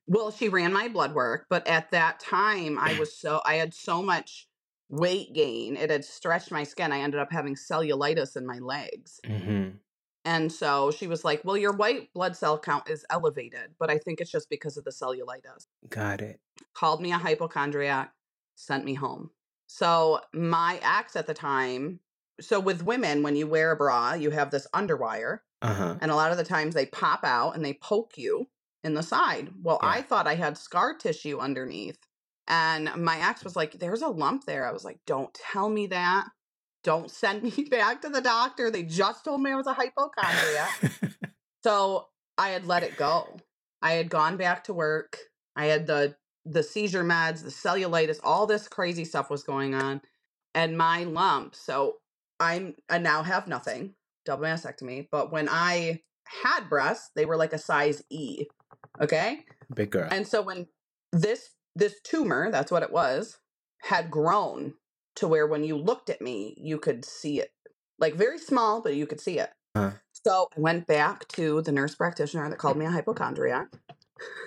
Well, 0.07 0.31
she 0.31 0.49
ran 0.49 0.73
my 0.73 0.89
blood 0.89 1.15
work, 1.15 1.47
but 1.49 1.67
at 1.67 1.91
that 1.93 2.21
time 2.21 2.79
I 2.79 2.95
was 2.99 3.17
so 3.17 3.41
I 3.45 3.55
had 3.55 3.75
so 3.75 4.03
much 4.03 4.49
weight 4.89 5.33
gain. 5.33 5.77
It 5.77 5.91
had 5.91 6.05
stretched 6.05 6.51
my 6.51 6.65
skin. 6.65 6.93
I 6.93 7.01
ended 7.01 7.21
up 7.21 7.33
having 7.33 7.55
cellulitis 7.55 8.37
in 8.37 8.47
my 8.47 8.59
legs. 8.59 9.21
Mm-hmm. 9.25 9.77
And 10.25 10.53
so 10.53 10.91
she 10.93 11.07
was 11.09 11.25
like, 11.25 11.45
"Well, 11.45 11.57
your 11.57 11.73
white 11.73 12.13
blood 12.13 12.37
cell 12.37 12.59
count 12.59 12.89
is 12.89 13.05
elevated, 13.11 13.75
but 13.79 13.91
I 13.91 13.99
think 13.99 14.21
it's 14.21 14.31
just 14.31 14.49
because 14.51 14.77
of 14.77 14.85
the 14.85 14.91
cellulitis." 14.93 15.67
Got 15.89 16.21
it. 16.21 16.41
Called 16.75 17.01
me 17.01 17.13
a 17.13 17.19
hypochondriac, 17.19 18.13
sent 18.55 18.85
me 18.85 18.95
home. 18.95 19.31
So 19.67 20.21
my 20.33 20.79
ex 20.83 21.17
at 21.17 21.27
the 21.27 21.35
time, 21.35 22.01
so 22.41 22.61
with 22.61 22.85
women 22.85 23.23
when 23.23 23.35
you 23.37 23.47
wear 23.47 23.73
a 23.73 23.77
bra, 23.77 24.13
you 24.13 24.31
have 24.31 24.51
this 24.51 24.67
underwire, 24.75 25.41
Uh 25.61 25.75
huh. 25.75 25.99
and 26.01 26.11
a 26.11 26.15
lot 26.15 26.31
of 26.31 26.37
the 26.37 26.45
times 26.45 26.75
they 26.75 26.87
pop 26.87 27.25
out 27.25 27.57
and 27.57 27.65
they 27.65 27.75
poke 27.75 28.17
you 28.17 28.49
in 28.85 28.95
the 28.95 29.03
side. 29.03 29.51
Well, 29.63 29.79
I 29.83 30.03
thought 30.03 30.27
I 30.27 30.35
had 30.35 30.59
scar 30.59 30.95
tissue 30.95 31.39
underneath. 31.39 31.99
And 32.49 32.91
my 32.97 33.19
ex 33.19 33.45
was 33.45 33.57
like, 33.57 33.79
There's 33.79 34.03
a 34.03 34.09
lump 34.09 34.45
there. 34.45 34.67
I 34.67 34.73
was 34.73 34.85
like, 34.85 34.99
Don't 35.07 35.33
tell 35.35 35.69
me 35.69 35.87
that. 35.89 36.29
Don't 36.83 37.11
send 37.11 37.43
me 37.57 37.65
back 37.71 38.03
to 38.03 38.09
the 38.09 38.21
doctor. 38.21 38.71
They 38.71 38.83
just 38.83 39.25
told 39.25 39.41
me 39.41 39.53
I 39.53 39.57
was 39.57 39.67
a 39.67 39.75
hypochondriac. 39.75 41.17
so 41.63 42.09
I 42.37 42.51
had 42.51 42.67
let 42.67 42.83
it 42.83 42.97
go. 42.97 43.37
I 43.81 43.93
had 43.93 44.11
gone 44.11 44.37
back 44.37 44.65
to 44.65 44.75
work. 44.75 45.19
I 45.57 45.67
had 45.67 45.87
the 45.87 46.17
the 46.45 46.63
seizure 46.63 47.05
meds, 47.05 47.45
the 47.45 47.51
cellulitis, 47.51 48.19
all 48.25 48.47
this 48.47 48.67
crazy 48.67 49.05
stuff 49.05 49.31
was 49.31 49.45
going 49.45 49.75
on. 49.75 50.01
And 50.55 50.77
my 50.77 51.05
lump, 51.05 51.55
so 51.55 51.99
I'm 52.41 52.75
I 52.91 52.99
now 52.99 53.23
have 53.23 53.47
nothing, 53.47 53.95
double 54.25 54.45
mastectomy. 54.45 55.09
But 55.11 55.31
when 55.31 55.49
I 55.49 56.03
had 56.43 56.69
breasts, 56.69 57.11
they 57.15 57.25
were 57.25 57.37
like 57.37 57.53
a 57.53 57.59
size 57.59 58.03
E. 58.11 58.47
Okay. 59.01 59.45
Big 59.75 59.91
girl. 59.91 60.09
And 60.11 60.27
so 60.27 60.43
when 60.43 60.67
this 61.13 61.51
this 61.75 62.01
tumor, 62.03 62.51
that's 62.51 62.71
what 62.71 62.83
it 62.83 62.93
was, 62.93 63.39
had 63.83 64.11
grown 64.11 64.75
to 65.17 65.29
where 65.29 65.47
when 65.47 65.65
you 65.65 65.77
looked 65.77 66.11
at 66.11 66.21
me, 66.21 66.55
you 66.59 66.79
could 66.79 67.05
see 67.05 67.41
it. 67.41 67.53
Like 67.99 68.15
very 68.15 68.39
small, 68.39 68.83
but 68.83 68.95
you 68.95 69.07
could 69.07 69.21
see 69.21 69.39
it. 69.39 69.51
Uh. 69.75 69.93
So 70.13 70.49
I 70.57 70.61
went 70.61 70.87
back 70.87 71.27
to 71.29 71.63
the 71.63 71.73
nurse 71.73 71.95
practitioner 71.95 72.49
that 72.49 72.59
called 72.59 72.77
me 72.77 72.85
a 72.85 72.91
hypochondriac. 72.91 73.69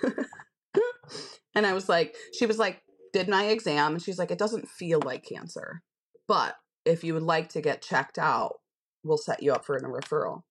and 1.54 1.66
I 1.66 1.72
was 1.72 1.88
like, 1.88 2.14
she 2.32 2.46
was 2.46 2.58
like, 2.58 2.82
did 3.12 3.28
my 3.28 3.46
exam, 3.46 3.92
and 3.92 4.02
she's 4.02 4.18
like, 4.18 4.30
it 4.30 4.38
doesn't 4.38 4.68
feel 4.68 5.00
like 5.00 5.24
cancer. 5.24 5.82
But 6.28 6.56
if 6.84 7.04
you 7.04 7.14
would 7.14 7.22
like 7.22 7.48
to 7.50 7.60
get 7.60 7.82
checked 7.82 8.18
out, 8.18 8.56
we'll 9.04 9.18
set 9.18 9.42
you 9.42 9.52
up 9.52 9.64
for 9.64 9.76
a 9.76 9.82
referral. 9.82 10.42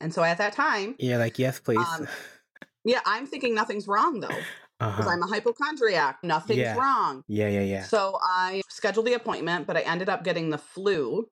And 0.00 0.12
so 0.12 0.22
at 0.22 0.38
that 0.38 0.52
time, 0.52 0.96
yeah, 0.98 1.18
like 1.18 1.38
yes, 1.38 1.60
please. 1.60 1.78
Um, 1.78 2.08
yeah, 2.84 3.00
I'm 3.06 3.26
thinking 3.26 3.54
nothing's 3.54 3.86
wrong 3.86 4.20
though, 4.20 4.28
because 4.28 5.00
uh-huh. 5.00 5.10
I'm 5.10 5.22
a 5.22 5.26
hypochondriac. 5.26 6.18
Nothing's 6.22 6.60
Yeah. 6.60 6.76
wrong. 6.76 7.22
Yeah, 7.28 7.48
yeah, 7.48 7.62
yeah. 7.62 7.84
So 7.84 8.18
I 8.22 8.62
scheduled 8.68 9.06
the 9.06 9.14
appointment, 9.14 9.66
but 9.66 9.76
I 9.76 9.80
ended 9.80 10.08
up 10.08 10.24
getting 10.24 10.50
the 10.50 10.58
flu 10.58 11.28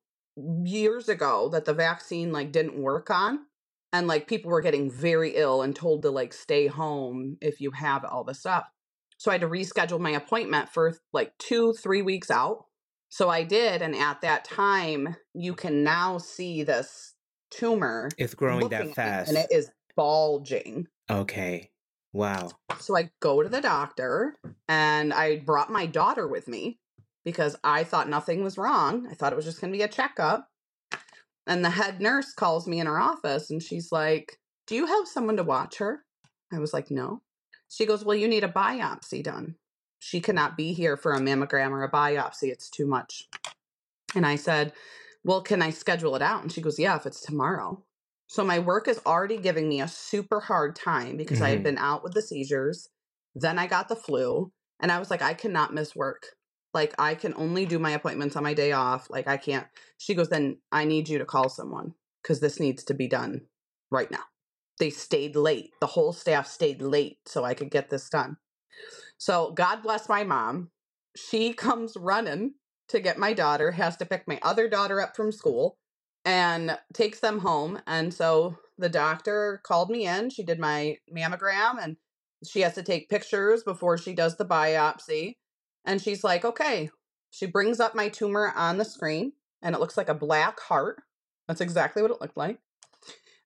years 0.64 1.09
ago 1.09 1.49
that 1.50 1.64
the 1.64 1.75
vaccine 1.75 2.33
like 2.33 2.52
didn't 2.52 2.80
work 2.80 3.11
on. 3.11 3.40
And 3.92 4.07
like 4.07 4.28
people 4.28 4.52
were 4.52 4.61
getting 4.61 4.90
very 4.90 5.35
ill 5.35 5.62
and 5.62 5.75
told 5.75 6.02
to 6.02 6.11
like 6.11 6.33
stay 6.33 6.69
home 6.69 7.38
if 7.40 7.61
you 7.61 7.73
have 7.73 8.04
all 8.04 8.23
this 8.23 8.38
stuff. 8.38 8.64
So 9.19 9.30
I 9.30 9.35
had 9.35 9.40
to 9.40 9.49
reschedule 9.49 10.00
my 10.00 10.12
appointment 10.12 10.69
for 10.69 10.97
like 11.12 11.37
two, 11.38 11.73
three 11.75 12.00
weeks 12.00 12.30
out. 12.30 12.66
So 13.09 13.28
I 13.28 13.42
did. 13.42 13.83
And 13.83 13.97
at 13.97 14.21
that 14.21 14.45
time, 14.45 15.16
you 15.35 15.54
can 15.54 15.83
now 15.83 16.19
see 16.19 16.62
this 16.62 17.14
tumor 17.50 18.09
it's 18.16 18.35
growing 18.35 18.69
that 18.69 18.95
fast. 18.95 19.28
and 19.28 19.37
it 19.37 19.49
is 19.50 19.71
bulging. 19.97 20.87
Okay. 21.11 21.71
Wow. 22.12 22.50
So 22.81 22.97
I 22.97 23.11
go 23.21 23.43
to 23.43 23.49
the 23.49 23.61
doctor 23.61 24.37
and 24.69 25.12
I 25.12 25.38
brought 25.38 25.71
my 25.71 25.87
daughter 25.87 26.26
with 26.26 26.49
me 26.49 26.81
because 27.25 27.57
I 27.62 27.85
thought 27.85 28.09
nothing 28.09 28.43
was 28.43 28.59
wrong. 28.59 29.07
I 29.11 29.14
thought 29.14 29.33
it 29.33 29.37
was 29.37 29.45
just 29.45 29.61
going 29.61 29.73
to 29.73 29.76
be 29.76 29.83
a 29.83 29.88
checkup. 29.88 30.49
And 31.47 31.64
the 31.64 31.71
head 31.71 32.00
nurse 32.00 32.33
calls 32.33 32.67
me 32.67 32.81
in 32.81 32.87
her 32.87 33.00
office 33.00 33.50
and 33.50 33.62
she's 33.62 33.93
like, 33.93 34.38
Do 34.67 34.75
you 34.75 34.87
have 34.87 35.07
someone 35.07 35.37
to 35.37 35.45
watch 35.45 35.79
her? 35.79 36.05
I 36.52 36.59
was 36.59 36.73
like, 36.73 36.90
No. 36.90 37.23
She 37.69 37.87
goes, 37.87 38.05
Well, 38.05 38.17
you 38.17 38.29
need 38.29 38.45
a 38.45 38.49
biopsy 38.49 39.23
done. 39.23 39.57
She 40.00 40.21
cannot 40.21 40.57
be 40.57 40.73
here 40.73 40.97
for 40.97 41.12
a 41.12 41.21
mammogram 41.21 41.71
or 41.71 41.85
a 41.85 41.90
biopsy. 41.90 42.45
It's 42.45 42.71
too 42.71 42.87
much. 42.87 43.29
And 44.14 44.26
I 44.26 44.37
said, 44.37 44.73
Well, 45.25 45.43
can 45.43 45.62
I 45.62 45.71
schedule 45.71 46.17
it 46.17 46.23
out? 46.23 46.43
And 46.43 46.50
she 46.50 46.61
goes, 46.61 46.79
Yeah, 46.79 46.97
if 46.97 47.07
it's 47.07 47.21
tomorrow. 47.21 47.85
So 48.30 48.44
my 48.44 48.60
work 48.60 48.87
is 48.87 49.00
already 49.04 49.38
giving 49.38 49.68
me 49.68 49.80
a 49.80 49.88
super 49.88 50.38
hard 50.38 50.76
time 50.76 51.16
because 51.16 51.42
I 51.42 51.49
had 51.49 51.60
Mhm. 51.60 51.64
been 51.64 51.78
out 51.78 52.04
with 52.04 52.14
the 52.14 52.22
seizures. 52.22 52.88
Then 53.34 53.58
I 53.58 53.66
got 53.66 53.88
the 53.88 53.96
flu. 53.96 54.52
And 54.78 54.92
I 54.92 55.00
was 55.00 55.10
like, 55.10 55.20
I 55.20 55.34
cannot 55.34 55.75
miss 55.75 55.96
work. 55.96 56.37
Like, 56.72 56.94
I 56.96 57.16
can 57.16 57.34
only 57.34 57.66
do 57.66 57.80
my 57.80 57.90
appointments 57.90 58.37
on 58.37 58.44
my 58.44 58.54
day 58.54 58.70
off. 58.70 59.10
Like, 59.10 59.26
I 59.26 59.37
can't. 59.37 59.66
She 59.99 60.14
goes, 60.14 60.28
Then 60.28 60.58
I 60.70 60.84
need 60.84 61.08
you 61.08 61.18
to 61.18 61.25
call 61.25 61.49
someone 61.49 61.94
because 62.22 62.38
this 62.38 62.60
needs 62.60 62.84
to 62.84 62.94
be 62.94 63.08
done 63.08 63.49
right 63.90 64.12
now. 64.12 64.26
They 64.78 64.90
stayed 64.90 65.34
late. 65.34 65.75
The 65.80 65.88
whole 65.88 66.12
staff 66.12 66.46
stayed 66.46 66.80
late 66.80 67.18
so 67.26 67.42
I 67.42 67.54
could 67.54 67.72
get 67.72 67.90
this 67.90 68.08
done. 68.08 68.37
So, 69.18 69.50
God 69.50 69.82
bless 69.82 70.08
my 70.08 70.22
mom. 70.22 70.70
She 71.16 71.52
comes 71.66 71.96
running 71.96 72.54
to 72.90 73.00
get 73.00 73.18
my 73.18 73.32
daughter, 73.32 73.72
has 73.72 73.96
to 73.96 74.06
pick 74.06 74.28
my 74.28 74.38
other 74.40 74.68
daughter 74.68 75.00
up 75.00 75.16
from 75.16 75.32
school 75.32 75.79
and 76.25 76.79
takes 76.93 77.21
them 77.21 77.39
home. 77.39 77.81
And 77.87 78.12
so 78.12 78.59
the 78.79 78.89
doctor 78.89 79.61
called 79.65 79.91
me 79.91 80.07
in. 80.07 80.31
She 80.31 80.43
did 80.43 80.59
my 80.59 80.97
mammogram 81.15 81.83
and 81.83 81.97
she 82.47 82.61
has 82.61 82.75
to 82.75 82.83
take 82.83 83.11
pictures 83.11 83.62
before 83.62 83.99
she 83.99 84.15
does 84.15 84.37
the 84.37 84.45
biopsy. 84.45 85.37
And 85.85 86.00
she's 86.00 86.25
like, 86.25 86.45
okay. 86.45 86.91
She 87.31 87.47
brings 87.47 87.79
up 87.79 87.95
my 87.95 88.09
tumor 88.09 88.53
on 88.57 88.79
the 88.79 88.85
screen 88.85 89.33
and 89.62 89.75
it 89.75 89.81
looks 89.81 89.97
like 89.97 90.09
a 90.09 90.15
black 90.15 90.61
heart. 90.61 91.03
That's 91.47 91.61
exactly 91.61 92.03
what 92.03 92.11
it 92.11 92.21
looked 92.21 92.37
like. 92.37 92.59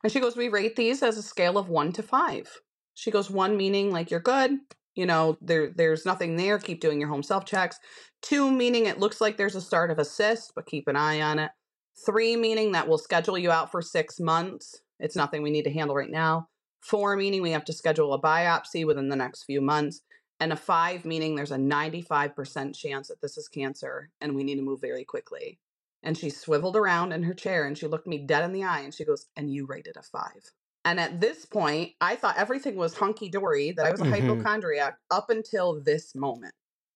And 0.02 0.12
she 0.12 0.20
goes, 0.20 0.36
we 0.36 0.48
rate 0.48 0.76
these 0.76 1.02
as 1.02 1.16
a 1.16 1.22
scale 1.22 1.58
of 1.58 1.68
one 1.68 1.92
to 1.92 2.02
five. 2.02 2.60
She 2.94 3.10
goes, 3.10 3.30
one 3.30 3.56
meaning 3.56 3.90
like 3.90 4.10
you're 4.10 4.20
good. 4.20 4.58
You 4.94 5.06
know, 5.06 5.36
there 5.40 5.70
there's 5.74 6.06
nothing 6.06 6.36
there. 6.36 6.58
Keep 6.58 6.80
doing 6.80 7.00
your 7.00 7.08
home 7.08 7.22
self 7.22 7.44
checks. 7.44 7.78
Two 8.22 8.50
meaning 8.50 8.86
it 8.86 9.00
looks 9.00 9.20
like 9.20 9.36
there's 9.36 9.56
a 9.56 9.60
start 9.60 9.90
of 9.90 9.98
a 9.98 10.04
cyst, 10.04 10.52
but 10.54 10.66
keep 10.66 10.86
an 10.86 10.96
eye 10.96 11.20
on 11.20 11.38
it. 11.38 11.50
Three 11.96 12.36
meaning 12.36 12.72
that 12.72 12.88
we'll 12.88 12.98
schedule 12.98 13.38
you 13.38 13.50
out 13.50 13.70
for 13.70 13.82
six 13.82 14.20
months. 14.20 14.80
It's 14.98 15.16
nothing 15.16 15.42
we 15.42 15.50
need 15.50 15.64
to 15.64 15.72
handle 15.72 15.96
right 15.96 16.10
now. 16.10 16.48
Four 16.80 17.16
meaning 17.16 17.42
we 17.42 17.52
have 17.52 17.64
to 17.66 17.72
schedule 17.72 18.12
a 18.12 18.20
biopsy 18.20 18.86
within 18.86 19.08
the 19.08 19.16
next 19.16 19.44
few 19.44 19.60
months. 19.60 20.00
And 20.40 20.52
a 20.52 20.56
five 20.56 21.04
meaning 21.04 21.34
there's 21.36 21.52
a 21.52 21.56
95% 21.56 22.74
chance 22.74 23.08
that 23.08 23.20
this 23.22 23.38
is 23.38 23.48
cancer 23.48 24.10
and 24.20 24.34
we 24.34 24.44
need 24.44 24.56
to 24.56 24.62
move 24.62 24.80
very 24.80 25.04
quickly. 25.04 25.58
And 26.02 26.18
she 26.18 26.30
swiveled 26.30 26.76
around 26.76 27.12
in 27.12 27.22
her 27.22 27.34
chair 27.34 27.64
and 27.64 27.78
she 27.78 27.86
looked 27.86 28.06
me 28.06 28.18
dead 28.18 28.44
in 28.44 28.52
the 28.52 28.64
eye 28.64 28.80
and 28.80 28.92
she 28.92 29.04
goes, 29.04 29.26
And 29.36 29.50
you 29.50 29.66
rated 29.66 29.96
a 29.96 30.02
five. 30.02 30.52
And 30.84 31.00
at 31.00 31.20
this 31.20 31.46
point, 31.46 31.92
I 32.00 32.16
thought 32.16 32.36
everything 32.36 32.76
was 32.76 32.94
hunky 32.94 33.30
dory, 33.30 33.72
that 33.72 33.86
I 33.86 33.90
was 33.90 34.02
a 34.02 34.04
Mhm. 34.04 34.10
hypochondriac 34.10 34.98
up 35.10 35.30
until 35.30 35.80
this 35.80 36.14
moment. 36.14 36.54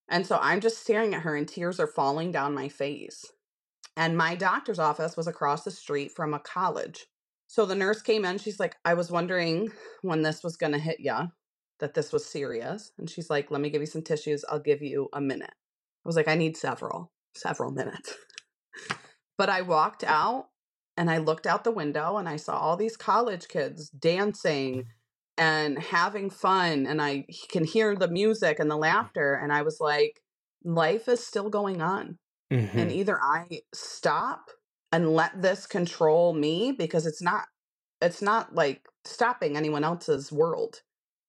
And 0.08 0.26
so 0.26 0.38
I'm 0.42 0.60
just 0.60 0.78
staring 0.78 1.14
at 1.14 1.22
her 1.22 1.34
and 1.36 1.48
tears 1.48 1.80
are 1.80 1.86
falling 1.86 2.32
down 2.32 2.54
my 2.54 2.68
face. 2.68 3.24
And 3.98 4.16
my 4.16 4.36
doctor's 4.36 4.78
office 4.78 5.16
was 5.16 5.26
across 5.26 5.64
the 5.64 5.72
street 5.72 6.12
from 6.14 6.32
a 6.32 6.38
college. 6.38 7.06
So 7.48 7.66
the 7.66 7.74
nurse 7.74 8.00
came 8.00 8.24
in. 8.24 8.38
She's 8.38 8.60
like, 8.60 8.76
I 8.84 8.94
was 8.94 9.10
wondering 9.10 9.70
when 10.02 10.22
this 10.22 10.44
was 10.44 10.56
going 10.56 10.72
to 10.72 10.78
hit 10.78 11.00
ya, 11.00 11.26
that 11.80 11.94
this 11.94 12.12
was 12.12 12.24
serious. 12.24 12.92
And 12.96 13.10
she's 13.10 13.28
like, 13.28 13.50
let 13.50 13.60
me 13.60 13.70
give 13.70 13.80
you 13.80 13.86
some 13.86 14.02
tissues. 14.02 14.44
I'll 14.48 14.60
give 14.60 14.82
you 14.82 15.08
a 15.12 15.20
minute. 15.20 15.50
I 15.50 16.08
was 16.08 16.14
like, 16.14 16.28
I 16.28 16.36
need 16.36 16.56
several, 16.56 17.10
several 17.34 17.72
minutes. 17.72 18.14
but 19.36 19.48
I 19.48 19.62
walked 19.62 20.04
out 20.04 20.46
and 20.96 21.10
I 21.10 21.18
looked 21.18 21.48
out 21.48 21.64
the 21.64 21.72
window 21.72 22.18
and 22.18 22.28
I 22.28 22.36
saw 22.36 22.56
all 22.56 22.76
these 22.76 22.96
college 22.96 23.48
kids 23.48 23.90
dancing 23.90 24.84
and 25.36 25.76
having 25.76 26.30
fun. 26.30 26.86
And 26.86 27.02
I 27.02 27.26
can 27.50 27.64
hear 27.64 27.96
the 27.96 28.06
music 28.06 28.60
and 28.60 28.70
the 28.70 28.76
laughter. 28.76 29.34
And 29.34 29.52
I 29.52 29.62
was 29.62 29.78
like, 29.80 30.20
life 30.62 31.08
is 31.08 31.26
still 31.26 31.50
going 31.50 31.82
on 31.82 32.18
Mhm. 32.52 32.74
and 32.74 32.92
either 32.92 33.20
I 33.22 33.62
stop 33.74 34.50
and 34.92 35.12
let 35.12 35.42
this 35.42 35.66
control 35.66 36.32
me 36.32 36.72
because 36.72 37.06
it's 37.06 37.20
not 37.22 37.46
it's 38.00 38.22
not 38.22 38.54
like 38.54 38.88
stopping 39.04 39.56
anyone 39.56 39.84
else's 39.84 40.30
world. 40.32 40.82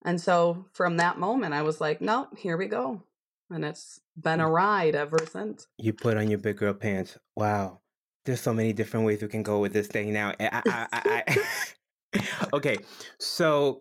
And 0.06 0.22
so 0.22 0.66
from 0.74 0.98
that 0.98 1.18
moment 1.18 1.54
I 1.54 1.62
was 1.64 1.82
like, 1.82 2.00
no, 2.00 2.28
here 2.38 2.58
we 2.58 2.68
go. 2.68 3.04
And 3.50 3.66
it's 3.66 4.00
been 4.16 4.40
a 4.40 4.50
ride 4.50 4.96
ever 4.96 5.18
since. 5.32 5.66
You 5.78 5.94
put 5.94 6.16
on 6.18 6.30
your 6.30 6.40
big 6.40 6.58
girl 6.58 6.74
pants. 6.74 7.18
Wow. 7.36 7.82
There's 8.26 8.42
so 8.42 8.54
many 8.54 8.74
different 8.74 9.06
ways 9.06 9.22
we 9.22 9.28
can 9.28 9.44
go 9.44 9.60
with 9.60 9.74
this 9.74 9.88
thing 9.88 10.14
now. 10.14 10.34
I, 10.40 10.62
I, 10.66 10.88
I, 10.94 11.24
I- 11.28 11.38
okay, 12.54 12.78
so 13.20 13.80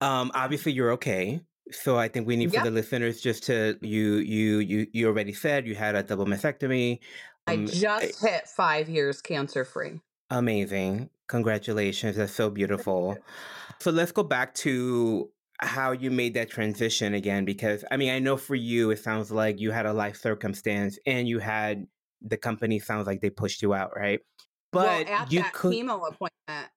um, 0.00 0.30
obviously 0.34 0.72
you're 0.72 0.92
okay. 0.92 1.40
So 1.70 1.96
I 1.96 2.08
think 2.08 2.26
we 2.26 2.36
need 2.36 2.52
for 2.52 2.60
the 2.60 2.70
listeners 2.70 3.20
just 3.20 3.44
to 3.44 3.78
you 3.80 4.16
you 4.16 4.58
you 4.58 4.86
you 4.92 5.06
already 5.06 5.32
said 5.32 5.66
you 5.66 5.74
had 5.74 5.94
a 5.94 6.02
double 6.02 6.26
mastectomy. 6.26 7.00
I 7.46 7.54
Um, 7.54 7.66
just 7.66 8.20
hit 8.20 8.48
5 8.48 8.88
years 8.88 9.20
cancer 9.20 9.64
free. 9.64 10.00
amazing. 10.30 11.10
Congratulations. 11.28 12.16
That's 12.16 12.32
so 12.32 12.50
beautiful. 12.50 13.16
So 13.80 13.90
let's 13.90 14.12
go 14.12 14.22
back 14.22 14.54
to 14.56 15.30
how 15.60 15.92
you 15.92 16.10
made 16.10 16.34
that 16.34 16.50
transition 16.50 17.14
again, 17.14 17.44
because 17.44 17.84
I 17.90 17.96
mean, 17.96 18.10
I 18.12 18.18
know 18.18 18.36
for 18.36 18.54
you, 18.54 18.90
it 18.90 18.98
sounds 18.98 19.30
like 19.30 19.60
you 19.60 19.70
had 19.70 19.86
a 19.86 19.92
life 19.92 20.16
circumstance 20.16 20.98
and 21.06 21.28
you 21.28 21.38
had 21.38 21.86
the 22.20 22.36
company 22.36 22.78
sounds 22.78 23.06
like 23.06 23.20
they 23.20 23.30
pushed 23.30 23.62
you 23.62 23.74
out, 23.74 23.92
right? 23.96 24.20
But 24.72 25.08
well, 25.08 25.20
at 25.20 25.32
you 25.32 25.42
that 25.42 25.52
could... 25.52 25.72
chemo 25.74 25.96
appointment, 26.08 26.70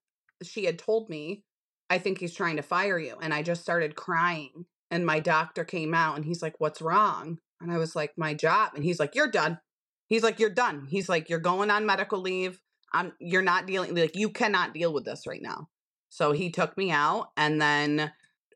she 0.44 0.66
had 0.66 0.80
told 0.80 1.10
me, 1.10 1.44
I 1.90 1.98
think 2.00 2.20
he's 2.20 2.34
trying 2.34 2.58
to 2.58 2.62
fire 2.64 3.00
you. 3.00 3.16
And 3.22 3.34
I 3.34 3.42
just 3.44 3.62
started 3.62 3.96
crying. 3.96 4.66
And 4.92 5.06
my 5.06 5.20
doctor 5.20 5.64
came 5.64 5.94
out 5.94 6.16
and 6.16 6.26
he's 6.26 6.42
like, 6.42 6.56
What's 6.60 6.82
wrong? 6.82 7.40
And 7.62 7.72
I 7.72 7.78
was 7.78 7.96
like, 7.96 8.14
My 8.18 8.34
job. 8.34 8.72
And 8.76 8.84
he's 8.84 9.00
like, 9.00 9.16
You're 9.16 9.32
done. 9.32 9.60
He's 10.08 10.24
like, 10.24 10.40
You're 10.40 10.50
done. 10.50 10.88
He's 10.90 11.10
like, 11.10 11.30
You're 11.30 11.40
going 11.40 11.72
on 11.72 11.86
medical 11.86 12.20
leave. 12.20 12.62
I'm 12.94 13.14
you're 13.20 13.42
not 13.42 13.68
dealing 13.68 13.94
like 13.96 14.16
you 14.16 14.30
cannot 14.30 14.74
deal 14.74 14.94
with 14.94 15.06
this 15.06 15.28
right 15.28 15.42
now. 15.42 15.68
So 16.10 16.32
he 16.32 16.50
took 16.50 16.78
me 16.78 16.92
out 16.92 17.32
and 17.36 17.62
then 17.62 18.12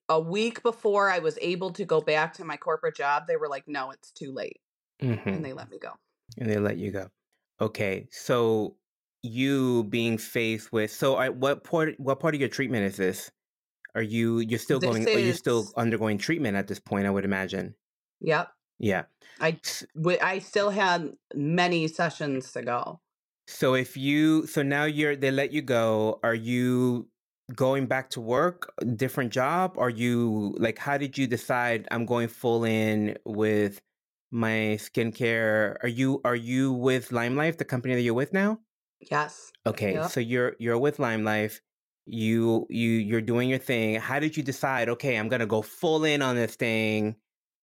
a 0.07 0.19
week 0.19 0.63
before 0.63 1.12
I 1.12 1.19
was 1.19 1.38
able 1.41 1.71
to 1.71 1.86
go 1.86 2.01
back 2.01 2.33
to 2.36 2.45
my 2.45 2.57
corporate 2.57 2.95
job, 2.95 3.27
they 3.27 3.36
were 3.36 3.48
like, 3.48 3.67
"No, 3.67 3.91
it's 3.91 4.12
too 4.12 4.31
late." 4.31 4.59
Mm-hmm. 5.01 5.29
And 5.29 5.45
they 5.45 5.53
let 5.53 5.69
me 5.69 5.77
go. 5.77 5.91
And 6.38 6.50
they 6.50 6.57
let 6.57 6.77
you 6.77 6.91
go. 6.91 7.09
Okay. 7.62 8.07
So 8.12 8.75
you 9.21 9.83
being 9.86 10.17
faced 10.17 10.71
with 10.71 10.91
so 10.91 11.15
I, 11.15 11.29
what 11.29 11.63
part 11.63 11.95
what 12.00 12.19
part 12.19 12.33
of 12.33 12.39
your 12.39 12.50
treatment 12.50 12.86
is 12.86 12.98
this? 12.98 13.31
Are 13.96 14.01
you 14.01 14.39
you're 14.39 14.60
still 14.60 14.79
this 14.79 14.89
going 14.89 15.08
is, 15.08 15.15
are 15.15 15.19
you 15.19 15.34
still 15.34 15.67
undergoing 15.75 16.17
treatment 16.17 16.55
at 16.58 16.67
this 16.67 16.79
point, 16.79 17.08
I 17.08 17.10
would 17.10 17.25
imagine. 17.25 17.75
Yep. 18.22 18.50
Yeah. 18.79 19.03
I 19.39 19.60
I 20.22 20.39
still 20.39 20.69
had 20.69 21.12
many 21.34 21.88
sessions 21.88 22.51
to 22.53 22.62
go. 22.62 23.00
So 23.48 23.74
if 23.74 23.98
you 23.98 24.46
so 24.48 24.62
now 24.62 24.86
you're 24.86 25.15
they 25.15 25.31
let 25.31 25.51
you 25.51 25.62
go, 25.62 26.19
are 26.24 26.36
you 26.36 27.08
going 27.55 27.88
back 27.88 28.10
to 28.12 28.22
work, 28.22 28.72
different 28.96 29.31
job? 29.31 29.75
Are 29.77 29.89
you 29.89 30.55
like 30.60 30.77
how 30.77 30.98
did 30.98 31.17
you 31.17 31.27
decide 31.27 31.88
I'm 31.91 32.05
going 32.05 32.27
full 32.27 32.63
in 32.63 33.17
with 33.25 33.81
my 34.31 34.77
skincare? 34.79 35.77
Are 35.84 35.89
you 35.89 36.22
are 36.24 36.36
you 36.36 36.74
with 36.74 37.12
Lime 37.12 37.36
Life, 37.36 37.58
the 37.58 37.65
company 37.65 37.96
that 37.96 38.01
you're 38.01 38.13
with 38.13 38.34
now? 38.34 38.60
Yes. 39.00 39.51
Okay, 39.65 39.93
yep. 39.93 40.12
so 40.12 40.19
you're 40.19 40.55
you're 40.60 40.77
with 40.77 41.00
Lime 41.00 41.24
Life. 41.24 41.62
You 42.11 42.65
you 42.69 42.89
you're 42.89 43.21
doing 43.21 43.49
your 43.49 43.59
thing. 43.59 43.95
How 43.95 44.19
did 44.19 44.35
you 44.35 44.43
decide? 44.43 44.89
Okay, 44.89 45.15
I'm 45.15 45.29
gonna 45.29 45.45
go 45.45 45.61
full 45.61 46.03
in 46.05 46.21
on 46.21 46.35
this 46.35 46.55
thing, 46.55 47.15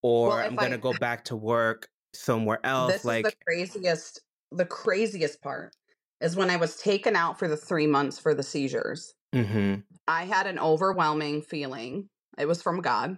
or 0.03 0.29
well, 0.29 0.39
I'm 0.39 0.55
gonna 0.55 0.77
I, 0.77 0.79
go 0.79 0.93
back 0.95 1.25
to 1.27 1.37
work 1.37 1.89
somewhere 2.15 2.61
else. 2.65 2.93
This 2.93 3.05
like 3.05 3.27
is 3.27 3.33
the 3.33 3.45
craziest. 3.45 4.21
The 4.53 4.65
craziest 4.65 5.43
part 5.43 5.75
is 6.21 6.37
when 6.37 6.51
I 6.51 6.57
was 6.57 6.77
taken 6.77 7.17
out 7.17 7.39
for 7.39 7.49
the 7.49 7.57
three 7.57 7.89
months 7.89 8.19
for 8.19 8.35
the 8.35 8.45
seizures. 8.45 9.15
Mm-hmm. 9.35 9.81
I 10.07 10.25
had 10.25 10.47
an 10.47 10.61
overwhelming 10.61 11.43
feeling. 11.43 12.09
It 12.39 12.47
was 12.47 12.63
from 12.63 12.81
God, 12.81 13.17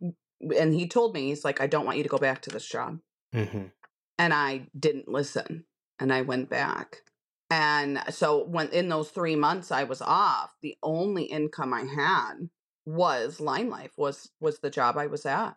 and 0.00 0.72
He 0.72 0.88
told 0.88 1.14
me, 1.14 1.28
"He's 1.28 1.44
like, 1.44 1.60
I 1.60 1.66
don't 1.66 1.84
want 1.84 1.98
you 1.98 2.04
to 2.04 2.08
go 2.08 2.18
back 2.18 2.40
to 2.42 2.50
this 2.50 2.66
job." 2.66 3.00
Mm-hmm. 3.34 3.64
And 4.18 4.34
I 4.34 4.66
didn't 4.78 5.08
listen, 5.08 5.64
and 5.98 6.10
I 6.10 6.22
went 6.22 6.48
back. 6.48 7.02
And 7.50 8.00
so 8.10 8.44
when 8.46 8.68
in 8.68 8.88
those 8.88 9.10
three 9.10 9.36
months 9.36 9.72
I 9.72 9.84
was 9.84 10.00
off, 10.00 10.54
the 10.62 10.76
only 10.82 11.24
income 11.24 11.74
I 11.74 11.82
had 11.82 12.48
was 12.86 13.40
Lime 13.40 13.68
Life, 13.68 13.92
was 13.96 14.30
was 14.40 14.60
the 14.60 14.70
job 14.70 14.96
I 14.96 15.06
was 15.06 15.26
at. 15.26 15.56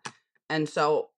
And 0.50 0.68
so 0.68 1.10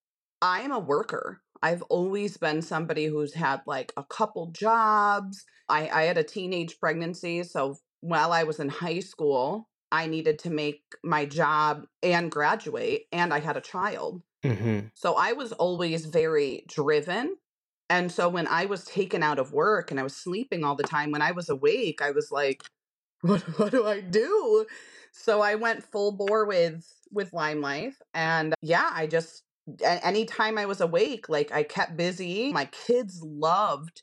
I 0.42 0.62
am 0.62 0.72
a 0.72 0.80
worker. 0.80 1.42
I've 1.64 1.82
always 1.84 2.38
been 2.38 2.62
somebody 2.62 3.06
who's 3.06 3.34
had 3.34 3.62
like 3.66 3.94
a 3.98 4.04
couple 4.04 4.52
jobs. 4.52 5.46
I, 5.70 5.90
I 5.90 6.04
had 6.04 6.18
a 6.18 6.24
teenage 6.24 6.80
pregnancy. 6.80 7.44
So 7.44 7.78
while 8.02 8.32
I 8.32 8.44
was 8.44 8.60
in 8.60 8.70
high 8.70 9.00
school, 9.00 9.70
I 9.92 10.08
needed 10.08 10.40
to 10.40 10.50
make 10.50 10.84
my 11.04 11.26
job 11.26 11.86
and 12.04 12.30
graduate, 12.30 13.04
and 13.12 13.34
I 13.34 13.40
had 13.40 13.56
a 13.56 13.62
child. 13.62 14.22
Mm-hmm. 14.44 14.88
So 14.94 15.16
I 15.16 15.34
was 15.34 15.54
always 15.54 16.06
very 16.06 16.66
driven 16.68 17.38
and 17.90 18.12
so 18.12 18.30
when 18.30 18.48
I 18.48 18.66
was 18.66 18.84
taken 18.86 19.22
out 19.22 19.40
of 19.40 19.54
work 19.54 19.92
and 19.92 20.00
I 20.00 20.04
was 20.04 20.16
sleeping 20.16 20.64
all 20.64 20.76
the 20.76 20.84
time, 20.84 21.12
when 21.12 21.22
I 21.22 21.32
was 21.32 21.50
awake, 21.50 22.02
I 22.02 22.12
was 22.12 22.32
like, 22.32 22.64
what, 23.22 23.42
what 23.60 23.72
do 23.72 23.86
I 23.86 24.02
do? 24.02 24.66
So 25.12 25.42
I 25.42 25.56
went 25.56 25.84
full 25.84 26.12
bore 26.12 26.46
with 26.46 26.86
with 27.12 27.32
Lime 27.34 27.62
Life. 27.62 28.02
And 28.14 28.54
yeah, 28.62 28.90
I 28.92 29.08
just 29.08 29.44
anytime 29.82 30.58
I 30.58 30.66
was 30.66 30.82
awake, 30.82 31.30
like 31.30 31.52
I 31.52 31.64
kept 31.64 31.96
busy. 31.96 32.52
My 32.52 32.66
kids 32.66 33.22
loved 33.24 34.02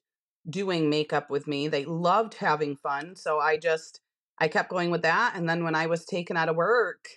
doing 0.49 0.89
makeup 0.89 1.31
with 1.31 1.47
me. 1.47 1.69
They 1.69 1.85
loved 1.85 2.35
having 2.35 2.77
fun. 2.77 3.17
So 3.17 3.39
I 3.41 3.57
just 3.57 4.01
I 4.39 4.49
kept 4.49 4.71
going 4.71 4.91
with 4.91 5.03
that. 5.03 5.35
And 5.37 5.49
then 5.49 5.65
when 5.65 5.75
I 5.75 5.87
was 5.87 6.05
taken 6.05 6.37
out 6.37 6.49
of 6.49 6.57
work, 6.57 7.09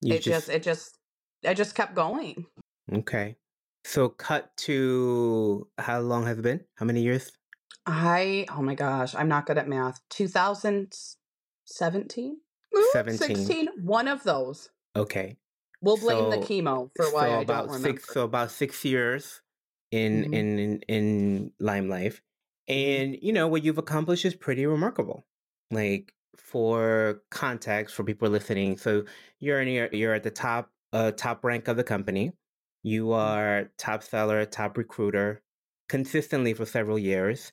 you 0.00 0.14
it 0.14 0.22
just, 0.22 0.46
just 0.46 0.48
it 0.48 0.62
just 0.62 0.98
I 1.46 1.54
just 1.54 1.74
kept 1.74 1.94
going. 1.94 2.46
Okay. 2.92 3.36
So 3.86 4.08
cut 4.08 4.50
to 4.66 5.68
how 5.78 6.00
long 6.00 6.26
has 6.26 6.38
it 6.38 6.42
been? 6.42 6.64
How 6.74 6.84
many 6.84 7.02
years? 7.02 7.30
I 7.86 8.46
oh 8.50 8.60
my 8.60 8.74
gosh, 8.74 9.14
I'm 9.14 9.28
not 9.28 9.46
good 9.46 9.58
at 9.58 9.68
math. 9.68 10.00
2017? 10.10 12.36
17. 12.92 13.16
16? 13.16 13.68
One 13.84 14.08
of 14.08 14.24
those. 14.24 14.70
Okay. 14.96 15.36
We'll 15.80 15.98
blame 15.98 16.32
so, 16.32 16.38
the 16.38 16.38
chemo 16.38 16.90
for 16.96 17.14
why 17.14 17.28
so 17.28 17.34
I 17.34 17.42
about 17.42 17.66
don't 17.66 17.76
remember. 17.76 18.00
Six, 18.00 18.12
so 18.12 18.24
about 18.24 18.50
six 18.50 18.84
years 18.84 19.40
in 19.92 20.24
mm-hmm. 20.24 20.34
in 20.34 20.58
in 20.58 20.80
in 20.88 21.52
Lime 21.60 21.88
Life, 21.88 22.22
mm-hmm. 22.68 22.80
and 22.80 23.16
you 23.22 23.32
know 23.32 23.46
what 23.46 23.62
you've 23.62 23.78
accomplished 23.78 24.24
is 24.24 24.34
pretty 24.34 24.66
remarkable. 24.66 25.24
Like 25.70 26.12
for 26.36 27.22
context 27.30 27.94
for 27.94 28.02
people 28.02 28.28
listening, 28.30 28.78
so 28.78 29.04
you're 29.38 29.60
in 29.60 29.68
your, 29.68 29.88
you're 29.92 30.14
at 30.14 30.24
the 30.24 30.32
top 30.32 30.72
uh, 30.92 31.12
top 31.12 31.44
rank 31.44 31.68
of 31.68 31.76
the 31.76 31.84
company. 31.84 32.32
You 32.86 33.10
are 33.10 33.68
top 33.78 34.04
seller, 34.04 34.44
top 34.44 34.78
recruiter 34.78 35.42
consistently 35.88 36.54
for 36.54 36.64
several 36.64 37.00
years. 37.00 37.50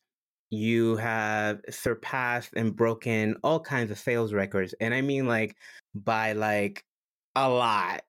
You 0.51 0.95
have 0.97 1.59
surpassed 1.71 2.51
and 2.55 2.75
broken 2.75 3.37
all 3.43 3.59
kinds 3.59 3.89
of 3.89 3.97
sales 3.97 4.31
records. 4.31 4.75
And 4.79 4.93
I 4.93 5.01
mean 5.01 5.27
like 5.27 5.55
by 5.95 6.33
like 6.33 6.83
a 7.35 7.49
lot. 7.49 8.03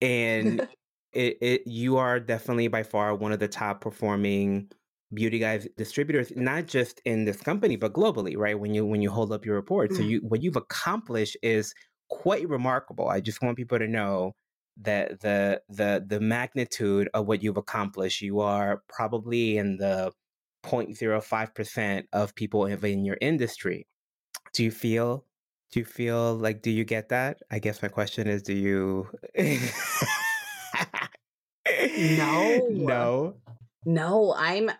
And 0.00 0.68
it, 1.12 1.38
it 1.40 1.62
you 1.66 1.96
are 1.96 2.20
definitely 2.20 2.68
by 2.68 2.84
far 2.84 3.12
one 3.12 3.32
of 3.32 3.40
the 3.40 3.48
top 3.48 3.80
performing 3.80 4.70
beauty 5.12 5.40
guys 5.40 5.66
distributors 5.76 6.30
not 6.36 6.66
just 6.66 7.00
in 7.06 7.24
this 7.24 7.40
company 7.40 7.76
but 7.76 7.94
globally 7.94 8.36
right 8.36 8.60
when 8.60 8.74
you 8.74 8.84
when 8.84 9.00
you 9.00 9.10
hold 9.10 9.32
up 9.32 9.46
your 9.46 9.54
report 9.54 9.90
so 9.90 10.00
mm-hmm. 10.00 10.10
you 10.10 10.20
what 10.28 10.42
you've 10.42 10.54
accomplished 10.54 11.34
is 11.42 11.72
quite 12.10 12.46
remarkable 12.46 13.08
i 13.08 13.18
just 13.18 13.40
want 13.40 13.56
people 13.56 13.78
to 13.78 13.88
know 13.88 14.34
the 14.80 15.18
the 15.20 15.62
the 15.68 16.04
the 16.06 16.20
magnitude 16.20 17.08
of 17.14 17.26
what 17.26 17.42
you've 17.42 17.56
accomplished. 17.56 18.22
You 18.22 18.40
are 18.40 18.82
probably 18.88 19.58
in 19.58 19.76
the 19.76 20.12
0.05% 20.64 22.04
of 22.12 22.34
people 22.34 22.66
in 22.66 23.04
your 23.04 23.18
industry. 23.20 23.86
Do 24.52 24.64
you 24.64 24.70
feel 24.70 25.24
do 25.70 25.80
you 25.80 25.84
feel 25.84 26.34
like 26.34 26.62
do 26.62 26.70
you 26.70 26.84
get 26.84 27.10
that? 27.10 27.38
I 27.50 27.58
guess 27.58 27.82
my 27.82 27.88
question 27.88 28.26
is 28.26 28.42
do 28.42 28.54
you 28.54 29.08
No. 31.98 32.66
No. 32.70 33.34
No, 33.84 34.34
I'm 34.36 34.70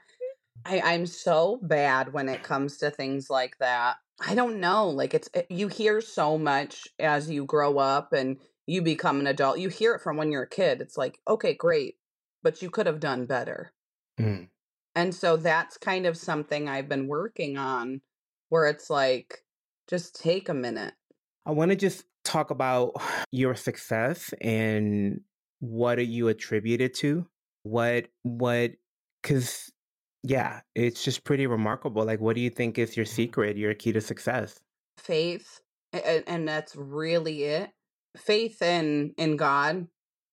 I, 0.64 0.80
I'm 0.80 1.06
so 1.06 1.58
bad 1.62 2.12
when 2.12 2.28
it 2.28 2.42
comes 2.42 2.76
to 2.78 2.90
things 2.90 3.30
like 3.30 3.56
that. 3.58 3.96
I 4.20 4.34
don't 4.34 4.61
know. 4.61 4.88
Like 4.88 5.14
it's 5.14 5.30
it, 5.32 5.46
you 5.48 5.68
hear 5.68 6.00
so 6.00 6.37
much 6.37 6.88
as 6.98 7.30
you 7.30 7.44
grow 7.44 7.78
up 7.78 8.12
and 8.12 8.38
you 8.68 8.83
become 8.83 9.18
an 9.18 9.26
adult. 9.26 9.59
You 9.59 9.70
hear 9.70 9.94
it 9.94 10.02
from 10.02 10.18
when 10.18 10.31
you're 10.31 10.42
a 10.42 10.48
kid. 10.48 10.83
It's 10.83 10.98
like, 10.98 11.18
okay, 11.26 11.54
great, 11.54 11.96
but 12.42 12.61
you 12.61 12.68
could 12.68 12.87
have 12.87 13.00
done 13.00 13.24
better. 13.24 13.72
Mm. 14.20 14.48
And 14.94 15.14
so 15.14 15.38
that's 15.38 15.78
kind 15.78 16.04
of 16.04 16.18
something 16.18 16.68
I've 16.68 16.88
been 16.88 17.09
working 17.09 17.57
on 17.57 18.02
where 18.50 18.66
it's 18.66 18.90
like, 18.90 19.42
just 19.88 20.20
take 20.20 20.50
a 20.50 20.54
minute. 20.54 20.92
I 21.46 21.52
want 21.52 21.70
to 21.70 21.76
just 21.76 22.04
talk 22.24 22.50
about 22.50 22.92
your 23.33 23.54
success 23.54 24.35
and 24.42 25.22
what 25.61 25.98
are 25.98 26.02
you 26.02 26.28
attributed 26.28 26.92
to? 26.96 27.26
What, 27.62 28.09
what, 28.22 28.72
because 29.22 29.72
yeah, 30.22 30.61
it's 30.74 31.02
just 31.02 31.24
pretty 31.24 31.46
remarkable. 31.46 32.04
Like, 32.04 32.20
what 32.20 32.37
do 32.37 32.42
you 32.42 32.50
think 32.50 32.78
is 32.78 32.98
your 32.98 33.07
secret, 33.07 33.57
your 33.57 33.72
key 33.72 33.92
to 33.92 34.02
success? 34.02 34.61
Faith. 34.98 35.62
And, 35.94 36.24
and 36.26 36.46
that's 36.46 36.76
really 36.76 37.44
it 37.44 37.70
faith 38.16 38.62
in 38.62 39.14
in 39.16 39.37
God 39.37 39.88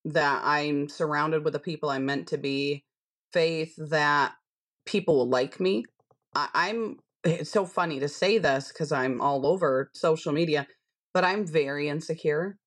that 0.06 0.42
I'm 0.44 0.88
surrounded 0.88 1.44
with 1.44 1.54
the 1.54 1.60
people 1.60 1.90
I'm 1.90 2.06
meant 2.06 2.28
to 2.28 2.38
be, 2.38 2.86
faith 3.34 3.74
that 3.78 4.34
people 4.86 5.18
will 5.18 5.30
like 5.30 5.60
me. 5.60 5.86
I, 6.36 6.50
I'm 6.54 7.00
it's 7.24 7.50
so 7.50 7.66
funny 7.66 8.00
to 8.00 8.08
say 8.08 8.38
this 8.38 8.70
because 8.70 8.92
I'm 8.92 9.20
all 9.20 9.48
over 9.48 9.90
social 9.94 10.32
media, 10.32 10.68
but 11.14 11.24
I'm 11.24 11.46
very 11.46 11.90
insecure. 11.90 12.58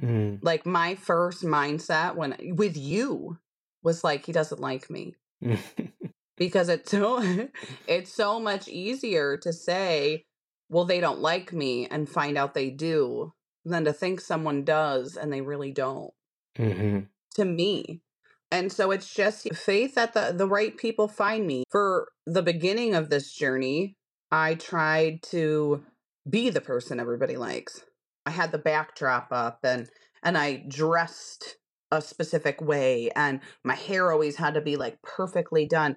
Mm. 0.00 0.40
Like 0.42 0.66
my 0.66 0.96
first 0.96 1.44
mindset 1.44 2.16
when 2.16 2.36
with 2.56 2.76
you 2.76 3.38
was 3.82 4.02
like 4.02 4.26
he 4.26 4.32
doesn't 4.32 4.60
like 4.60 4.90
me. 4.90 5.14
because 6.36 6.68
it's 6.68 6.90
so 6.90 7.22
it's 7.86 8.12
so 8.12 8.40
much 8.40 8.68
easier 8.68 9.36
to 9.38 9.52
say, 9.52 10.24
well, 10.68 10.84
they 10.84 11.00
don't 11.00 11.20
like 11.20 11.52
me 11.52 11.86
and 11.86 12.08
find 12.08 12.36
out 12.36 12.54
they 12.54 12.70
do 12.70 13.32
than 13.68 13.84
to 13.84 13.92
think 13.92 14.20
someone 14.20 14.64
does 14.64 15.16
and 15.16 15.32
they 15.32 15.40
really 15.40 15.72
don't 15.72 16.12
Mm-hmm. 16.58 17.00
to 17.36 17.44
me. 17.44 18.02
And 18.50 18.72
so 18.72 18.90
it's 18.90 19.12
just 19.14 19.54
faith 19.54 19.94
that 19.94 20.14
the, 20.14 20.32
the 20.36 20.48
right 20.48 20.76
people 20.76 21.06
find 21.06 21.46
me. 21.46 21.64
For 21.70 22.08
the 22.26 22.42
beginning 22.42 22.94
of 22.94 23.10
this 23.10 23.32
journey, 23.32 23.96
I 24.32 24.54
tried 24.54 25.22
to 25.30 25.84
be 26.28 26.50
the 26.50 26.60
person 26.60 26.98
everybody 26.98 27.36
likes. 27.36 27.84
I 28.26 28.30
had 28.30 28.52
the 28.52 28.58
backdrop 28.58 29.28
up 29.30 29.60
and 29.62 29.88
and 30.22 30.36
I 30.36 30.64
dressed 30.68 31.56
a 31.90 32.02
specific 32.02 32.60
way 32.60 33.10
and 33.14 33.40
my 33.64 33.74
hair 33.74 34.12
always 34.12 34.36
had 34.36 34.54
to 34.54 34.60
be 34.60 34.76
like 34.76 35.00
perfectly 35.02 35.66
done 35.66 35.96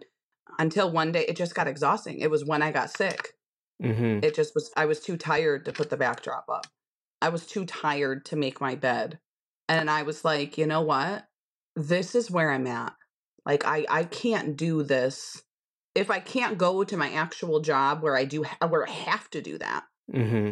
until 0.59 0.91
one 0.91 1.11
day 1.11 1.25
it 1.27 1.35
just 1.35 1.55
got 1.55 1.67
exhausting. 1.67 2.19
It 2.19 2.29
was 2.29 2.45
when 2.45 2.61
I 2.61 2.71
got 2.71 2.95
sick. 2.95 3.33
Mm-hmm. 3.83 4.23
It 4.23 4.35
just 4.35 4.53
was 4.53 4.71
I 4.77 4.85
was 4.85 4.99
too 4.99 5.17
tired 5.17 5.65
to 5.65 5.73
put 5.73 5.89
the 5.89 5.97
backdrop 5.97 6.45
up. 6.49 6.67
I 7.21 7.29
was 7.29 7.45
too 7.45 7.65
tired 7.65 8.25
to 8.25 8.35
make 8.35 8.61
my 8.61 8.75
bed. 8.75 9.19
And 9.69 9.89
I 9.89 10.03
was 10.03 10.25
like, 10.25 10.57
you 10.57 10.65
know 10.65 10.81
what? 10.81 11.27
This 11.75 12.15
is 12.15 12.31
where 12.31 12.51
I'm 12.51 12.67
at. 12.67 12.93
Like 13.45 13.65
I 13.65 13.85
I 13.89 14.03
can't 14.03 14.57
do 14.57 14.83
this. 14.83 15.43
If 15.95 16.09
I 16.09 16.19
can't 16.19 16.57
go 16.57 16.83
to 16.83 16.97
my 16.97 17.11
actual 17.11 17.59
job 17.59 18.01
where 18.01 18.15
I 18.15 18.25
do 18.25 18.43
where 18.67 18.87
I 18.87 18.91
have 18.91 19.29
to 19.31 19.41
do 19.41 19.57
that, 19.57 19.83
Mm-hmm. 20.13 20.51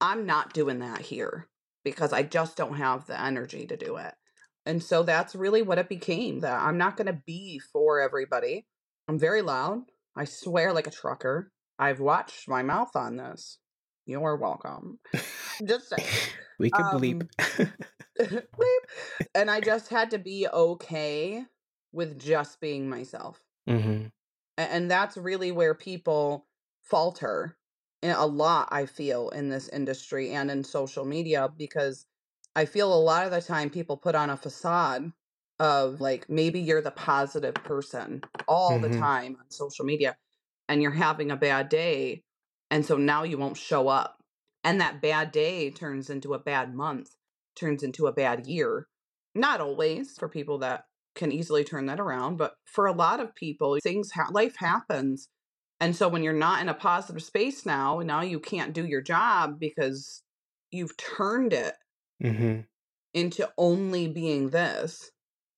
I'm 0.00 0.26
not 0.26 0.52
doing 0.52 0.80
that 0.80 1.00
here 1.00 1.48
because 1.84 2.12
I 2.12 2.22
just 2.22 2.56
don't 2.56 2.76
have 2.76 3.06
the 3.06 3.20
energy 3.20 3.66
to 3.66 3.76
do 3.76 3.96
it. 3.96 4.14
And 4.66 4.82
so 4.82 5.02
that's 5.02 5.34
really 5.34 5.62
what 5.62 5.78
it 5.78 5.88
became 5.88 6.40
that 6.40 6.60
I'm 6.60 6.78
not 6.78 6.96
going 6.96 7.06
to 7.06 7.22
be 7.26 7.58
for 7.58 8.00
everybody. 8.00 8.66
I'm 9.08 9.18
very 9.18 9.42
loud. 9.42 9.82
I 10.16 10.24
swear 10.24 10.72
like 10.72 10.86
a 10.86 10.90
trucker. 10.90 11.52
I've 11.78 12.00
watched 12.00 12.48
my 12.48 12.62
mouth 12.62 12.96
on 12.96 13.16
this. 13.16 13.58
You're 14.06 14.36
welcome. 14.36 14.98
Just 15.64 15.88
saying. 15.88 16.32
We 16.58 16.70
could 16.70 16.90
Um, 16.90 16.90
bleep. 16.90 17.28
Bleep. 18.20 18.84
and 19.34 19.50
I 19.50 19.60
just 19.60 19.88
had 19.88 20.10
to 20.10 20.18
be 20.18 20.48
okay 20.48 21.44
with 21.92 22.18
just 22.18 22.60
being 22.60 22.88
myself. 22.88 23.44
mm-hmm. 23.66 24.06
And 24.56 24.90
that's 24.90 25.16
really 25.16 25.52
where 25.52 25.74
people 25.74 26.46
falter 26.82 27.56
a 28.02 28.26
lot, 28.26 28.68
I 28.70 28.86
feel, 28.86 29.30
in 29.30 29.48
this 29.48 29.68
industry 29.68 30.30
and 30.30 30.50
in 30.50 30.62
social 30.64 31.04
media 31.04 31.48
because 31.56 32.06
I 32.54 32.66
feel 32.66 32.92
a 32.92 33.00
lot 33.00 33.24
of 33.24 33.32
the 33.32 33.40
time 33.40 33.70
people 33.70 33.96
put 33.96 34.14
on 34.14 34.30
a 34.30 34.36
facade 34.36 35.12
of 35.58 36.00
like 36.00 36.28
maybe 36.28 36.60
you're 36.60 36.82
the 36.82 36.90
positive 36.90 37.54
person 37.54 38.22
all 38.46 38.78
the 38.78 38.90
Mhm. 38.90 38.90
time 38.90 39.36
on 39.40 39.50
social 39.50 39.84
media 39.84 40.16
and 40.68 40.82
you're 40.82 40.90
having 40.92 41.30
a 41.30 41.36
bad 41.36 41.68
day. 41.68 42.24
And 42.70 42.84
so 42.84 42.96
now 42.96 43.22
you 43.22 43.38
won't 43.38 43.56
show 43.56 43.88
up. 43.88 44.20
And 44.64 44.80
that 44.80 45.02
bad 45.02 45.32
day 45.32 45.70
turns 45.70 46.10
into 46.10 46.34
a 46.34 46.38
bad 46.38 46.74
month, 46.74 47.16
turns 47.56 47.82
into 47.82 48.06
a 48.06 48.12
bad 48.12 48.46
year. 48.46 48.88
Not 49.34 49.60
always 49.60 50.16
for 50.18 50.28
people 50.28 50.58
that 50.58 50.84
can 51.14 51.30
easily 51.32 51.64
turn 51.64 51.86
that 51.86 52.00
around, 52.00 52.36
but 52.38 52.54
for 52.64 52.86
a 52.86 52.92
lot 52.92 53.20
of 53.20 53.34
people, 53.34 53.78
things 53.82 54.10
ha- 54.12 54.30
life 54.32 54.56
happens. 54.56 55.28
And 55.80 55.94
so 55.94 56.08
when 56.08 56.22
you're 56.22 56.32
not 56.32 56.62
in 56.62 56.68
a 56.68 56.74
positive 56.74 57.22
space 57.22 57.66
now, 57.66 58.00
now 58.00 58.22
you 58.22 58.40
can't 58.40 58.72
do 58.74 58.86
your 58.86 59.02
job 59.02 59.58
because 59.60 60.22
you've 60.70 60.96
turned 60.96 61.52
it 61.52 61.74
Mm-hmm. 62.22 62.60
into 63.12 63.50
only 63.58 64.08
being 64.08 64.50
this. 64.50 65.10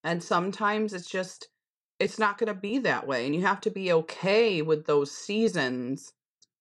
And 0.05 0.23
sometimes 0.23 0.92
it's 0.92 1.09
just 1.11 1.49
it's 1.99 2.19
not 2.19 2.37
going 2.38 2.49
to 2.49 2.61
be 2.61 2.79
that 2.79 3.07
way 3.07 3.25
and 3.25 3.35
you 3.35 3.40
have 3.40 3.61
to 3.62 3.71
be 3.71 3.90
okay 3.90 4.61
with 4.61 4.85
those 4.85 5.11
seasons 5.11 6.12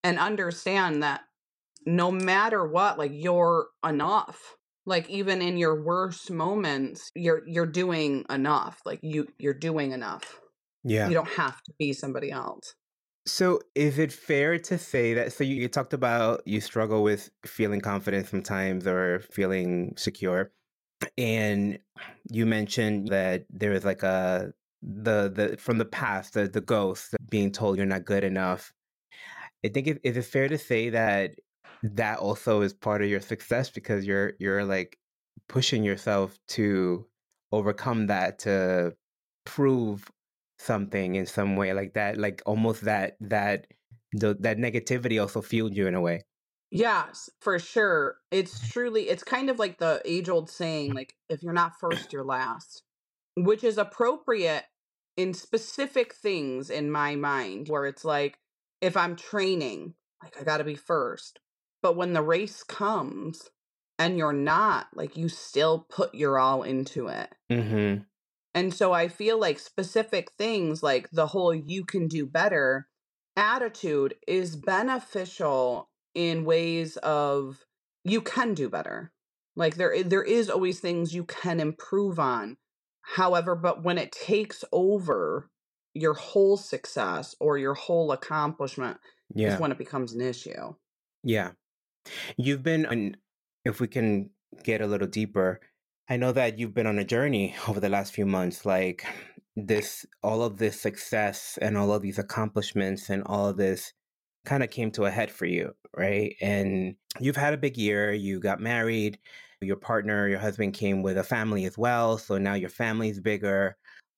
and 0.05 0.19
understand 0.19 1.01
that 1.03 1.21
no 1.85 2.11
matter 2.11 2.65
what 2.65 2.97
like 2.97 3.11
you're 3.13 3.67
enough. 3.85 4.55
Like 4.85 5.09
even 5.09 5.41
in 5.41 5.57
your 5.57 5.83
worst 5.83 6.29
moments, 6.29 7.11
you're 7.15 7.41
you're 7.47 7.65
doing 7.65 8.23
enough. 8.29 8.79
Like 8.85 8.99
you 9.01 9.27
you're 9.39 9.55
doing 9.55 9.91
enough. 9.91 10.39
Yeah. 10.83 11.07
You 11.07 11.15
don't 11.15 11.29
have 11.29 11.59
to 11.63 11.73
be 11.79 11.91
somebody 11.91 12.31
else. 12.31 12.75
So, 13.25 13.61
is 13.73 13.97
it 13.97 14.13
fair 14.13 14.59
to 14.59 14.77
say 14.77 15.15
that? 15.15 15.33
So, 15.33 15.43
you, 15.43 15.55
you 15.55 15.67
talked 15.67 15.93
about 15.93 16.43
you 16.45 16.61
struggle 16.61 17.01
with 17.01 17.31
feeling 17.43 17.81
confident 17.81 18.27
sometimes 18.27 18.85
or 18.85 19.21
feeling 19.31 19.95
secure, 19.97 20.51
and 21.17 21.79
you 22.29 22.45
mentioned 22.45 23.07
that 23.07 23.45
there 23.49 23.73
is 23.73 23.83
like 23.83 24.03
a 24.03 24.53
the 24.83 25.31
the 25.33 25.57
from 25.57 25.79
the 25.79 25.85
past 25.85 26.33
the 26.33 26.47
the 26.47 26.61
ghost 26.61 27.15
being 27.27 27.51
told 27.51 27.77
you're 27.77 27.87
not 27.87 28.05
good 28.05 28.23
enough. 28.23 28.71
I 29.63 29.69
think 29.69 29.87
it, 29.87 30.01
is 30.03 30.17
it 30.17 30.25
fair 30.25 30.47
to 30.47 30.57
say 30.57 30.89
that 30.89 31.35
that 31.83 32.19
also 32.19 32.61
is 32.61 32.73
part 32.73 33.01
of 33.01 33.09
your 33.09 33.21
success 33.21 33.69
because 33.69 34.05
you're 34.05 34.33
you're 34.39 34.63
like 34.63 34.97
pushing 35.47 35.83
yourself 35.83 36.37
to 36.47 37.05
overcome 37.51 38.07
that 38.07 38.39
to 38.39 38.95
prove 39.45 40.09
something 40.57 41.15
in 41.15 41.25
some 41.25 41.55
way 41.55 41.73
like 41.73 41.93
that 41.93 42.17
like 42.17 42.41
almost 42.45 42.85
that 42.85 43.17
that 43.19 43.67
the, 44.13 44.35
that 44.39 44.57
negativity 44.57 45.21
also 45.21 45.41
fueled 45.41 45.75
you 45.75 45.85
in 45.85 45.93
a 45.93 46.01
way 46.01 46.21
Yes, 46.71 47.29
for 47.39 47.57
sure. 47.57 48.17
It's 48.31 48.67
truly, 48.69 49.03
it's 49.09 49.23
kind 49.23 49.49
of 49.49 49.59
like 49.59 49.77
the 49.77 50.01
age 50.03 50.27
old 50.27 50.49
saying, 50.49 50.93
like, 50.93 51.15
if 51.29 51.41
you're 51.41 51.53
not 51.53 51.79
first, 51.79 52.11
you're 52.11 52.25
last, 52.25 52.83
which 53.37 53.63
is 53.63 53.77
appropriate 53.77 54.65
in 55.15 55.33
specific 55.33 56.13
things 56.13 56.69
in 56.69 56.91
my 56.91 57.15
mind, 57.15 57.69
where 57.69 57.85
it's 57.85 58.03
like, 58.03 58.39
if 58.85 58.95
I'm 58.97 59.15
training, 59.15 59.95
like, 60.23 60.39
I 60.39 60.43
got 60.43 60.57
to 60.57 60.63
be 60.63 60.75
first. 60.75 61.39
But 61.81 61.95
when 61.95 62.13
the 62.13 62.21
race 62.21 62.63
comes 62.63 63.49
and 63.99 64.17
you're 64.17 64.33
not, 64.33 64.87
like, 64.93 65.17
you 65.17 65.29
still 65.29 65.85
put 65.89 66.13
your 66.15 66.39
all 66.39 66.63
into 66.63 67.07
it. 67.07 67.33
mm-hmm 67.51 68.03
And 68.53 68.73
so 68.73 68.93
I 68.93 69.07
feel 69.09 69.39
like 69.39 69.59
specific 69.59 70.31
things 70.37 70.81
like 70.81 71.09
the 71.11 71.27
whole 71.27 71.53
you 71.53 71.83
can 71.85 72.07
do 72.07 72.25
better 72.25 72.87
attitude 73.35 74.15
is 74.27 74.55
beneficial 74.55 75.89
in 76.13 76.45
ways 76.45 76.97
of 76.97 77.65
you 78.03 78.21
can 78.21 78.53
do 78.53 78.69
better. 78.69 79.11
Like 79.55 79.75
there 79.75 80.03
there 80.03 80.23
is 80.23 80.49
always 80.49 80.79
things 80.79 81.13
you 81.13 81.25
can 81.25 81.59
improve 81.59 82.19
on. 82.19 82.57
However, 83.01 83.55
but 83.55 83.83
when 83.83 83.97
it 83.97 84.11
takes 84.11 84.63
over 84.71 85.49
your 85.95 86.13
whole 86.13 86.57
success 86.57 87.35
or 87.39 87.57
your 87.57 87.73
whole 87.73 88.11
accomplishment 88.11 88.97
yeah. 89.33 89.55
is 89.55 89.59
when 89.59 89.71
it 89.71 89.79
becomes 89.79 90.13
an 90.13 90.21
issue. 90.21 90.73
yeah. 91.23 91.51
You've 92.37 92.61
been 92.61 92.85
on 92.85 93.17
if 93.65 93.79
we 93.79 93.87
can 93.87 94.29
get 94.63 94.81
a 94.81 94.87
little 94.87 95.07
deeper 95.07 95.59
i 96.09 96.15
know 96.15 96.31
that 96.31 96.57
you've 96.57 96.73
been 96.73 96.87
on 96.87 96.99
a 96.99 97.03
journey 97.03 97.55
over 97.67 97.79
the 97.79 97.89
last 97.89 98.13
few 98.13 98.25
months 98.25 98.65
like 98.65 99.05
this 99.55 100.05
all 100.21 100.43
of 100.43 100.57
this 100.57 100.79
success 100.79 101.57
and 101.61 101.77
all 101.77 101.93
of 101.93 102.01
these 102.01 102.19
accomplishments 102.19 103.09
and 103.09 103.23
all 103.25 103.47
of 103.47 103.57
this 103.57 103.93
kind 104.45 104.63
of 104.63 104.69
came 104.69 104.91
to 104.91 105.05
a 105.05 105.11
head 105.11 105.31
for 105.31 105.45
you 105.45 105.73
right? 105.97 106.35
And 106.41 106.95
you've 107.21 107.37
had 107.37 107.53
a 107.53 107.57
big 107.57 107.77
year 107.77 108.11
you 108.11 108.39
got 108.39 108.59
married 108.59 109.17
your 109.61 109.77
partner 109.77 110.27
your 110.27 110.39
husband 110.39 110.73
came 110.73 111.01
with 111.01 111.17
a 111.17 111.23
family 111.23 111.65
as 111.65 111.77
well 111.77 112.17
so 112.17 112.37
now 112.37 112.53
your 112.53 112.69
family's 112.69 113.19
bigger 113.19 113.77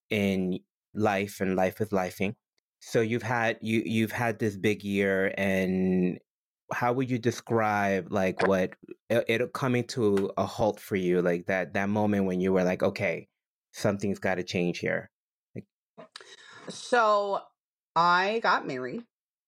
in 0.10 0.60
life 0.94 1.42
and 1.42 1.56
life 1.56 1.82
is 1.82 1.90
lifing. 1.90 2.36
So 2.80 3.02
you've 3.02 3.24
had 3.24 3.58
you 3.62 3.82
you've 3.86 4.12
had 4.12 4.40
this 4.40 4.56
big 4.56 4.84
year 4.84 5.34
and 5.38 6.20
how 6.72 6.94
would 6.94 7.10
you 7.10 7.18
describe 7.18 8.12
like 8.12 8.46
what 8.46 8.74
it, 9.10 9.26
it 9.28 9.54
coming 9.54 9.86
to 9.86 10.32
a 10.38 10.46
halt 10.46 10.80
for 10.80 10.96
you 10.96 11.22
like 11.22 11.46
that 11.48 11.74
that 11.74 11.90
moment 11.90 12.26
when 12.26 12.42
you 12.42 12.52
were 12.52 12.64
like 12.64 12.84
okay 12.84 13.28
something's 13.72 14.20
got 14.20 14.36
to 14.36 14.44
change 14.44 14.80
here. 14.80 15.10
So 16.70 17.42
I 17.96 18.40
got 18.44 18.68
married 18.68 19.04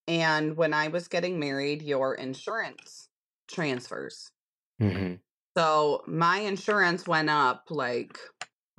and 0.07 0.55
when 0.55 0.73
I 0.73 0.87
was 0.87 1.07
getting 1.07 1.39
married 1.39 1.81
your 1.81 2.15
insurance 2.15 3.09
transfers. 3.47 4.31
Mm-hmm. 4.81 5.15
So 5.57 6.03
my 6.07 6.39
insurance 6.39 7.07
went 7.07 7.29
up 7.29 7.65
like 7.69 8.17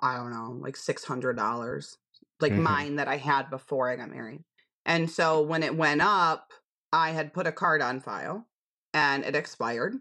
I 0.03 0.17
don't 0.17 0.33
know, 0.33 0.57
like 0.61 0.77
six 0.77 1.05
hundred 1.05 1.37
dollars, 1.37 1.99
like 2.43 2.53
Mhm. 2.53 2.63
mine 2.63 2.97
that 2.97 3.09
I 3.09 3.17
had 3.17 3.51
before 3.51 3.91
I 3.91 3.97
got 3.97 4.11
married. 4.11 4.45
And 4.85 5.11
so 5.11 5.43
when 5.43 5.63
it 5.63 5.77
went 5.77 6.01
up, 6.01 6.53
I 6.93 7.11
had 7.11 7.33
put 7.33 7.47
a 7.47 7.53
card 7.53 7.83
on 7.83 8.01
file, 8.01 8.49
and 8.93 9.25
it 9.25 9.37
expired. 9.37 9.97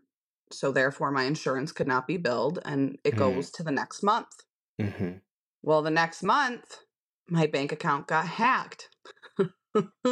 So 0.52 0.71
therefore, 0.71 1.12
my 1.12 1.23
insurance 1.23 1.71
could 1.71 1.88
not 1.88 2.08
be 2.08 2.17
billed, 2.17 2.60
and 2.65 2.97
it 3.04 3.13
Mm. 3.15 3.17
goes 3.19 3.52
to 3.52 3.63
the 3.63 3.71
next 3.71 4.02
month. 4.02 4.43
Mm-hmm. 4.82 5.17
Well, 5.62 5.82
the 5.82 5.91
next 5.91 6.23
month, 6.23 6.80
my 7.28 7.45
bank 7.45 7.71
account 7.71 8.08
got 8.08 8.25
hacked. 8.25 8.89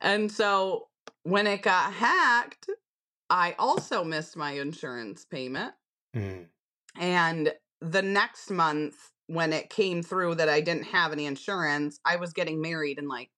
and 0.00 0.32
so 0.32 0.88
when 1.22 1.46
it 1.46 1.62
got 1.62 1.92
hacked, 1.92 2.68
I 3.30 3.54
also 3.58 4.04
missed 4.04 4.36
my 4.36 4.52
insurance 4.52 5.24
payment. 5.24 5.74
Mm. 6.14 6.48
And 6.96 7.54
the 7.80 8.02
next 8.02 8.50
month, 8.50 9.10
when 9.26 9.52
it 9.52 9.70
came 9.70 10.02
through 10.02 10.36
that 10.36 10.48
I 10.48 10.60
didn't 10.60 10.84
have 10.84 11.12
any 11.12 11.26
insurance, 11.26 11.98
I 12.04 12.16
was 12.16 12.32
getting 12.32 12.60
married 12.60 12.98
in 12.98 13.08
like 13.08 13.30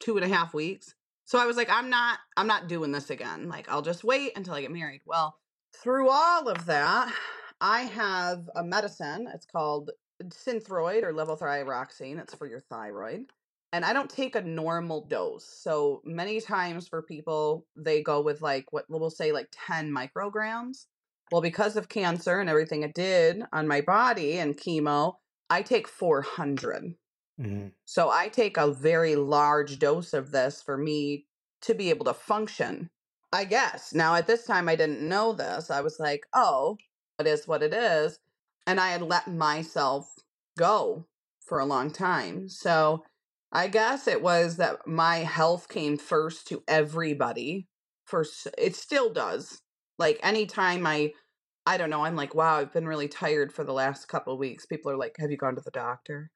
two 0.00 0.16
and 0.16 0.24
a 0.24 0.34
half 0.34 0.54
weeks. 0.54 0.94
So 1.24 1.38
I 1.38 1.46
was 1.46 1.56
like, 1.56 1.70
I'm 1.70 1.90
not, 1.90 2.18
I'm 2.36 2.46
not 2.46 2.68
doing 2.68 2.92
this 2.92 3.10
again. 3.10 3.48
Like, 3.48 3.68
I'll 3.70 3.82
just 3.82 4.04
wait 4.04 4.32
until 4.36 4.54
I 4.54 4.60
get 4.60 4.70
married. 4.70 5.02
Well, 5.06 5.36
through 5.74 6.10
all 6.10 6.48
of 6.48 6.66
that, 6.66 7.12
I 7.60 7.82
have 7.82 8.48
a 8.54 8.62
medicine. 8.62 9.28
It's 9.32 9.46
called 9.46 9.90
Synthroid 10.22 11.02
or 11.02 11.12
levothyroxine. 11.12 12.20
It's 12.20 12.34
for 12.34 12.46
your 12.46 12.60
thyroid. 12.60 13.26
And 13.72 13.84
I 13.84 13.92
don't 13.92 14.10
take 14.10 14.36
a 14.36 14.42
normal 14.42 15.06
dose. 15.06 15.44
So 15.44 16.00
many 16.04 16.40
times 16.40 16.86
for 16.86 17.02
people, 17.02 17.66
they 17.74 18.02
go 18.02 18.20
with 18.20 18.40
like 18.40 18.72
what 18.72 18.84
we'll 18.88 19.10
say 19.10 19.32
like 19.32 19.48
10 19.66 19.90
micrograms. 19.90 20.86
Well, 21.32 21.40
because 21.40 21.76
of 21.76 21.88
cancer 21.88 22.38
and 22.38 22.48
everything 22.48 22.82
it 22.82 22.94
did 22.94 23.42
on 23.52 23.66
my 23.66 23.80
body 23.80 24.38
and 24.38 24.56
chemo, 24.56 25.14
I 25.50 25.62
take 25.62 25.88
400. 25.88 26.96
Mhm. 27.40 27.72
So 27.84 28.10
I 28.10 28.28
take 28.28 28.56
a 28.56 28.72
very 28.72 29.16
large 29.16 29.78
dose 29.78 30.12
of 30.14 30.30
this 30.30 30.62
for 30.62 30.76
me 30.76 31.26
to 31.62 31.74
be 31.74 31.90
able 31.90 32.04
to 32.06 32.14
function. 32.14 32.90
I 33.32 33.44
guess. 33.44 33.92
Now 33.92 34.14
at 34.14 34.26
this 34.28 34.44
time 34.44 34.68
I 34.68 34.76
didn't 34.76 35.06
know 35.08 35.32
this. 35.32 35.70
I 35.70 35.80
was 35.80 35.98
like, 35.98 36.26
"Oh, 36.32 36.78
it 37.18 37.26
is 37.26 37.48
what 37.48 37.62
it 37.64 37.74
is." 37.74 38.18
And 38.66 38.78
I 38.80 38.90
had 38.90 39.02
let 39.02 39.26
myself 39.28 40.14
go 40.56 41.06
for 41.40 41.58
a 41.58 41.66
long 41.66 41.90
time. 41.90 42.48
So 42.48 43.04
I 43.52 43.68
guess 43.68 44.06
it 44.08 44.22
was 44.22 44.56
that 44.56 44.86
my 44.86 45.18
health 45.18 45.68
came 45.68 45.96
first 45.98 46.46
to 46.48 46.62
everybody. 46.68 47.66
First 48.04 48.48
it 48.58 48.76
still 48.76 49.12
does. 49.12 49.60
Like 49.98 50.18
anytime 50.22 50.86
I 50.86 51.14
I 51.66 51.76
don't 51.78 51.90
know, 51.90 52.04
I'm 52.04 52.16
like, 52.16 52.34
"Wow, 52.34 52.58
I've 52.58 52.72
been 52.72 52.86
really 52.88 53.08
tired 53.08 53.52
for 53.52 53.64
the 53.64 53.72
last 53.72 54.06
couple 54.08 54.32
of 54.34 54.38
weeks." 54.38 54.66
People 54.66 54.90
are 54.92 54.96
like, 54.96 55.16
"Have 55.18 55.30
you 55.30 55.36
gone 55.36 55.56
to 55.56 55.62
the 55.62 55.70
doctor?" 55.70 56.30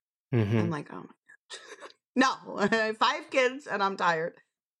I'm 0.57 0.69
Mhm. 0.69 0.71
like, 0.71 0.91
"Oh 0.93 0.97
my 0.97 1.03
god." 1.03 1.15
no, 2.15 2.93
five 2.99 3.29
kids 3.31 3.67
and 3.67 3.83
I'm 3.83 3.97
tired. 3.97 4.35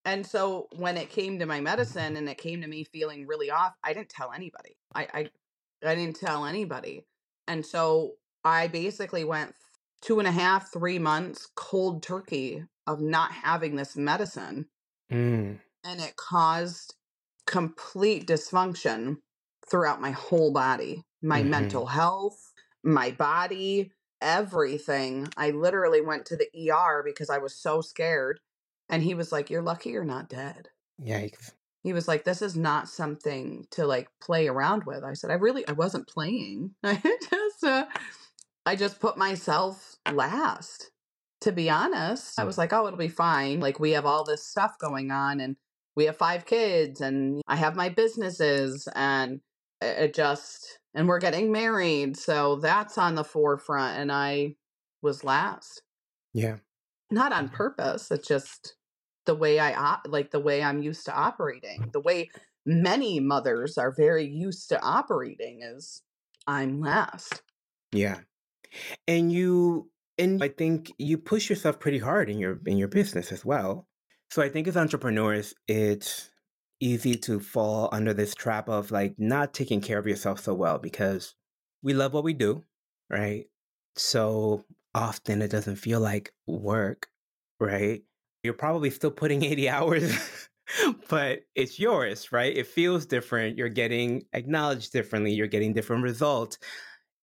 And 0.05 0.25
so 0.25 0.67
when 0.77 0.97
it 0.97 1.09
came 1.09 1.39
to 1.39 1.45
my 1.45 1.61
medicine 1.61 2.17
and 2.17 2.29
it 2.29 2.37
came 2.37 2.61
to 2.61 2.67
me 2.67 2.83
feeling 2.85 3.27
really 3.27 3.51
off, 3.51 3.75
I 3.83 3.93
didn't 3.93 4.09
tell 4.09 4.31
anybody. 4.33 4.77
I 4.95 5.07
I, 5.13 5.31
I 5.89 5.95
didn't 5.95 6.17
tell 6.17 6.45
anybody. 6.45 7.05
And 7.47 7.65
so 7.65 8.15
I 8.43 8.67
basically 8.67 9.25
went 9.25 9.55
two 10.01 10.19
and 10.19 10.27
a 10.27 10.31
half, 10.31 10.71
three 10.73 10.99
months 10.99 11.47
cold 11.55 12.03
turkey 12.03 12.65
of 12.87 13.01
not 13.01 13.31
having 13.31 13.75
this 13.75 13.95
medicine. 13.97 14.69
Mm. 15.11 15.59
And 15.83 15.99
it 16.01 16.15
caused 16.15 16.95
complete 17.45 18.27
dysfunction 18.27 19.17
throughout 19.69 20.01
my 20.01 20.11
whole 20.11 20.51
body, 20.51 21.03
my 21.21 21.41
Mhm. 21.41 21.49
mental 21.49 21.85
health, 21.87 22.53
my 22.83 23.11
body, 23.11 23.91
everything. 24.21 25.27
I 25.37 25.51
literally 25.51 26.01
went 26.01 26.25
to 26.27 26.35
the 26.35 26.49
ER 26.53 27.03
because 27.03 27.29
I 27.29 27.37
was 27.37 27.55
so 27.55 27.81
scared. 27.81 28.39
And 28.89 29.03
he 29.03 29.13
was 29.13 29.31
like, 29.31 29.49
You're 29.49 29.61
lucky 29.61 29.91
you're 29.91 30.03
not 30.03 30.29
dead. 30.29 30.69
Yikes. 31.01 31.51
He 31.83 31.93
was 31.93 32.07
like, 32.07 32.23
This 32.23 32.41
is 32.41 32.55
not 32.55 32.89
something 32.89 33.67
to 33.71 33.85
like 33.85 34.09
play 34.19 34.47
around 34.47 34.83
with. 34.85 35.03
I 35.03 35.13
said, 35.13 35.31
I 35.31 35.35
really 35.35 35.67
I 35.67 35.73
wasn't 35.73 36.07
playing. 36.07 36.75
I 36.83 36.95
just 37.29 37.63
uh, 37.63 37.85
I 38.65 38.75
just 38.75 38.99
put 38.99 39.17
myself 39.17 39.97
last. 40.11 40.91
To 41.41 41.53
be 41.53 41.69
honest, 41.69 42.37
I 42.37 42.43
was 42.43 42.57
like, 42.57 42.73
oh, 42.73 42.85
it'll 42.85 42.99
be 42.99 43.07
fine. 43.07 43.61
Like, 43.61 43.79
we 43.79 43.91
have 43.91 44.05
all 44.05 44.25
this 44.25 44.45
stuff 44.45 44.77
going 44.77 45.09
on, 45.09 45.39
and 45.39 45.55
we 45.95 46.03
have 46.05 46.17
five 46.17 46.45
kids, 46.45 46.99
and 46.99 47.41
I 47.47 47.55
have 47.55 47.77
my 47.77 47.87
businesses, 47.87 48.89
and 48.93 49.39
it 49.81 50.13
just, 50.13 50.79
and 50.93 51.07
we're 51.07 51.19
getting 51.19 51.51
married. 51.51 52.17
So 52.17 52.57
that's 52.57 52.97
on 52.97 53.15
the 53.15 53.23
forefront. 53.23 53.99
And 53.99 54.11
I 54.11 54.55
was 55.01 55.23
last, 55.23 55.81
Yeah. 56.33 56.57
not 57.09 57.31
on 57.31 57.47
mm-hmm. 57.47 57.55
purpose. 57.55 58.11
It's 58.11 58.27
just 58.27 58.75
the 59.25 59.35
way 59.35 59.59
I, 59.59 59.73
op- 59.73 60.07
like, 60.07 60.31
the 60.31 60.39
way 60.39 60.61
I'm 60.61 60.81
used 60.81 61.05
to 61.05 61.15
operating, 61.15 61.89
the 61.93 62.01
way 62.01 62.29
many 62.65 63.19
mothers 63.19 63.77
are 63.77 63.91
very 63.91 64.25
used 64.25 64.69
to 64.69 64.81
operating 64.81 65.61
is 65.61 66.03
I'm 66.47 66.79
last. 66.79 67.41
Yeah. 67.91 68.19
And 69.07 69.31
you 69.31 69.89
and 70.17 70.43
I 70.43 70.49
think 70.49 70.91
you 70.97 71.17
push 71.17 71.49
yourself 71.49 71.79
pretty 71.79 71.97
hard 71.99 72.29
in 72.29 72.39
your 72.39 72.59
in 72.65 72.77
your 72.77 72.87
business 72.87 73.31
as 73.31 73.45
well. 73.45 73.87
So 74.31 74.41
I 74.41 74.49
think 74.49 74.67
as 74.67 74.77
entrepreneurs, 74.77 75.53
it's 75.67 76.29
easy 76.79 77.15
to 77.15 77.39
fall 77.39 77.89
under 77.91 78.13
this 78.13 78.35
trap 78.35 78.69
of 78.69 78.91
like 78.91 79.15
not 79.17 79.53
taking 79.53 79.81
care 79.81 79.99
of 79.99 80.07
yourself 80.07 80.39
so 80.39 80.53
well 80.53 80.77
because 80.77 81.35
we 81.83 81.93
love 81.93 82.13
what 82.13 82.23
we 82.23 82.33
do, 82.33 82.63
right? 83.09 83.45
So 83.95 84.63
often 84.95 85.41
it 85.41 85.51
doesn't 85.51 85.77
feel 85.77 85.99
like 85.99 86.33
work, 86.47 87.07
right? 87.59 88.01
You're 88.43 88.53
probably 88.53 88.89
still 88.89 89.11
putting 89.11 89.43
80 89.45 89.69
hours, 89.69 90.49
but 91.09 91.41
it's 91.55 91.79
yours, 91.79 92.31
right? 92.31 92.55
It 92.55 92.67
feels 92.67 93.05
different. 93.05 93.57
You're 93.57 93.69
getting 93.69 94.23
acknowledged 94.33 94.93
differently. 94.93 95.33
You're 95.33 95.47
getting 95.47 95.73
different 95.73 96.03
results 96.03 96.57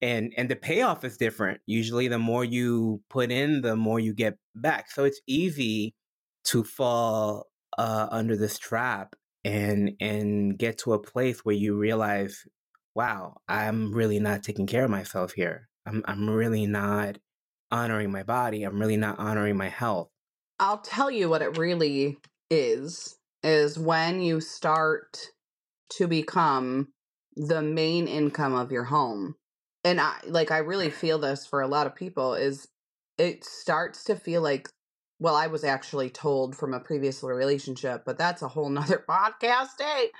and 0.02 0.32
and 0.36 0.48
the 0.50 0.56
payoff 0.56 1.04
is 1.04 1.16
different 1.16 1.60
usually 1.66 2.08
the 2.08 2.18
more 2.18 2.44
you 2.44 3.00
put 3.08 3.30
in 3.30 3.62
the 3.62 3.76
more 3.76 3.98
you 3.98 4.12
get 4.12 4.36
back 4.54 4.90
so 4.90 5.04
it's 5.04 5.20
easy 5.26 5.94
to 6.44 6.62
fall 6.62 7.46
uh, 7.78 8.06
under 8.10 8.36
this 8.36 8.58
trap 8.58 9.14
and 9.46 9.92
and 10.00 10.58
get 10.58 10.78
to 10.78 10.92
a 10.92 10.98
place 10.98 11.44
where 11.44 11.54
you 11.54 11.76
realize 11.76 12.46
wow 12.94 13.36
i'm 13.48 13.94
really 13.94 14.18
not 14.18 14.42
taking 14.42 14.66
care 14.66 14.84
of 14.84 14.90
myself 14.90 15.32
here. 15.32 15.68
I'm 15.86 16.02
i'm 16.06 16.28
really 16.28 16.66
not 16.66 17.18
honoring 17.70 18.10
my 18.10 18.22
body. 18.22 18.64
I'm 18.64 18.80
really 18.80 18.96
not 18.96 19.18
honoring 19.18 19.56
my 19.56 19.68
health. 19.68 20.08
I'll 20.58 20.78
tell 20.78 21.10
you 21.10 21.28
what 21.28 21.42
it 21.42 21.58
really 21.58 22.18
is 22.50 23.16
is 23.42 23.78
when 23.78 24.20
you 24.20 24.40
start 24.40 25.30
to 25.90 26.06
become 26.06 26.88
the 27.36 27.62
main 27.62 28.08
income 28.08 28.54
of 28.54 28.72
your 28.72 28.84
home. 28.84 29.36
And 29.84 30.00
I 30.00 30.16
like 30.26 30.50
I 30.50 30.58
really 30.58 30.90
feel 30.90 31.18
this 31.18 31.46
for 31.46 31.60
a 31.60 31.68
lot 31.68 31.86
of 31.86 31.94
people 31.94 32.34
is 32.34 32.68
it 33.18 33.44
starts 33.44 34.04
to 34.04 34.16
feel 34.16 34.42
like 34.42 34.68
well, 35.18 35.34
I 35.34 35.46
was 35.46 35.64
actually 35.64 36.10
told 36.10 36.56
from 36.56 36.74
a 36.74 36.80
previous 36.80 37.22
relationship, 37.22 38.04
but 38.04 38.18
that's 38.18 38.42
a 38.42 38.48
whole 38.48 38.68
nother 38.70 39.04
podcast 39.08 39.76
day. 39.78 40.10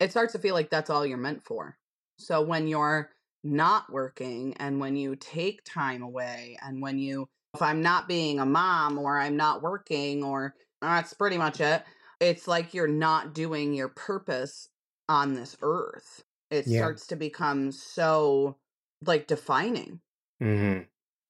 It 0.00 0.10
starts 0.10 0.32
to 0.32 0.38
feel 0.38 0.54
like 0.54 0.70
that's 0.70 0.90
all 0.90 1.06
you're 1.06 1.18
meant 1.18 1.44
for. 1.44 1.76
So 2.18 2.42
when 2.42 2.66
you're 2.68 3.10
not 3.42 3.90
working 3.92 4.54
and 4.58 4.80
when 4.80 4.96
you 4.96 5.16
take 5.16 5.62
time 5.64 6.02
away 6.02 6.56
and 6.62 6.80
when 6.80 6.98
you 6.98 7.28
if 7.54 7.62
I'm 7.62 7.82
not 7.82 8.08
being 8.08 8.40
a 8.40 8.46
mom 8.46 8.98
or 8.98 9.20
I'm 9.20 9.36
not 9.36 9.62
working 9.62 10.24
or 10.24 10.54
that's 10.80 11.14
pretty 11.14 11.38
much 11.38 11.60
it. 11.60 11.84
It's 12.20 12.48
like 12.48 12.74
you're 12.74 12.88
not 12.88 13.34
doing 13.34 13.74
your 13.74 13.88
purpose 13.88 14.68
on 15.08 15.34
this 15.34 15.56
earth. 15.62 16.24
It 16.50 16.66
Yeah. 16.66 16.78
starts 16.78 17.06
to 17.08 17.16
become 17.16 17.70
so 17.70 18.56
like 19.04 19.26
defining. 19.26 20.00
hmm 20.40 20.80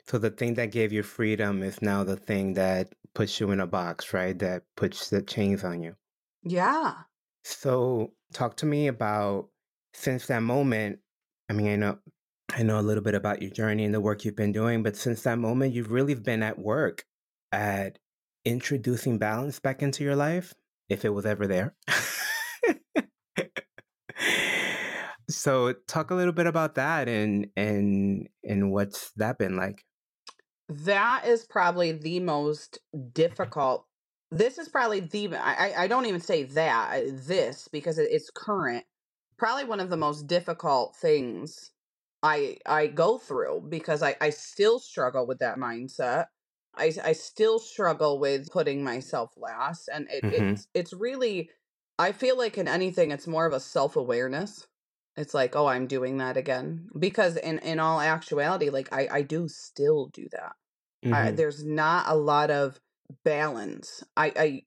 so 0.09 0.19
the 0.19 0.31
thing 0.31 0.55
that 0.55 0.73
gave 0.73 0.93
you 0.93 1.03
freedom 1.03 1.63
is 1.63 1.81
now 1.83 2.05
the 2.05 2.17
thing 2.17 2.55
that 2.55 2.93
puts 3.15 3.41
you 3.41 3.51
in 3.51 3.61
a 3.61 3.67
box 3.67 4.13
right 4.13 4.39
that 4.39 4.63
puts 4.77 5.11
the 5.11 5.23
chains 5.23 5.65
on 5.65 5.83
you 5.83 5.95
Yeah. 6.45 7.05
So, 7.45 8.13
talk 8.33 8.57
to 8.59 8.67
me 8.67 8.87
about 8.89 9.51
since 9.95 10.27
that 10.29 10.41
moment. 10.43 11.01
I 11.51 11.53
mean, 11.55 11.69
I 11.69 11.77
know 11.77 11.99
I 12.53 12.63
know 12.63 12.79
a 12.81 12.83
little 12.83 13.03
bit 13.03 13.15
about 13.15 13.43
your 13.43 13.51
journey 13.51 13.85
and 13.85 13.95
the 13.95 14.01
work 14.01 14.25
you've 14.25 14.37
been 14.37 14.53
doing, 14.53 14.83
but 14.83 14.97
since 14.97 15.23
that 15.23 15.39
moment, 15.39 15.75
you've 15.75 15.93
really 15.93 16.15
been 16.15 16.43
at 16.43 16.59
work 16.59 17.05
at 17.53 17.99
introducing 18.45 19.19
balance 19.19 19.61
back 19.61 19.83
into 19.83 20.05
your 20.05 20.17
life, 20.17 20.55
if 20.89 21.05
it 21.05 21.11
was 21.11 21.27
ever 21.27 21.47
there. 21.47 21.75
so, 25.29 25.73
talk 25.89 26.11
a 26.11 26.15
little 26.15 26.33
bit 26.33 26.47
about 26.47 26.75
that 26.77 27.09
and 27.09 27.47
and 27.57 28.29
and 28.45 28.71
what's 28.73 29.13
that 29.17 29.39
been 29.39 29.57
like? 29.57 29.85
That 30.69 31.27
is 31.27 31.45
probably 31.45 31.93
the 31.93 32.21
most 32.21 32.79
difficult. 33.13 33.87
This 34.31 34.59
is 34.59 34.69
probably 34.69 35.01
the 35.01 35.37
I 35.37 35.85
I 35.85 35.87
don't 35.87 36.07
even 36.07 36.21
say 36.21 36.45
that 36.45 37.05
this 37.27 37.69
because 37.69 37.99
it's 37.99 38.31
current. 38.31 38.87
Probably 39.37 39.65
one 39.65 39.81
of 39.81 39.91
the 39.91 39.97
most 39.97 40.27
difficult 40.27 40.97
things 40.97 41.71
I 42.23 42.59
I 42.67 42.87
go 42.87 43.19
through 43.19 43.67
because 43.69 44.03
I 44.03 44.17
I 44.21 44.31
still 44.31 44.79
struggle 44.79 45.27
with 45.27 45.39
that 45.41 45.59
mindset. 45.59 46.27
I 46.75 46.93
I 47.05 47.13
still 47.13 47.59
struggle 47.59 48.19
with 48.19 48.51
putting 48.51 48.83
myself 48.83 49.35
last 49.37 49.89
and 49.93 50.09
it 50.11 50.25
Mhm. 50.25 50.65
it's 50.65 50.67
it's 50.75 50.93
really 50.95 51.51
I 51.99 52.13
feel 52.13 52.39
like 52.39 52.57
in 52.59 52.69
anything 52.69 53.11
it's 53.13 53.27
more 53.27 53.47
of 53.47 53.53
a 53.53 53.61
self-awareness. 53.61 54.67
It's 55.17 55.35
like, 55.35 55.55
"Oh, 55.57 55.67
I'm 55.67 55.87
doing 55.87 56.19
that 56.19 56.37
again." 56.37 56.89
Because 56.99 57.37
in 57.37 57.59
in 57.61 57.79
all 57.81 58.01
actuality, 58.01 58.71
like 58.71 58.93
I 58.93 59.09
I 59.11 59.23
do 59.23 59.49
still 59.49 60.07
do 60.09 60.27
that. 60.33 60.55
I, 61.13 61.31
Mhm. 61.31 61.33
there's 61.33 61.65
not 61.65 62.07
a 62.09 62.17
lot 62.17 62.51
of 62.51 62.81
balance. 63.25 64.05
I, 64.17 64.33
I 64.37 64.63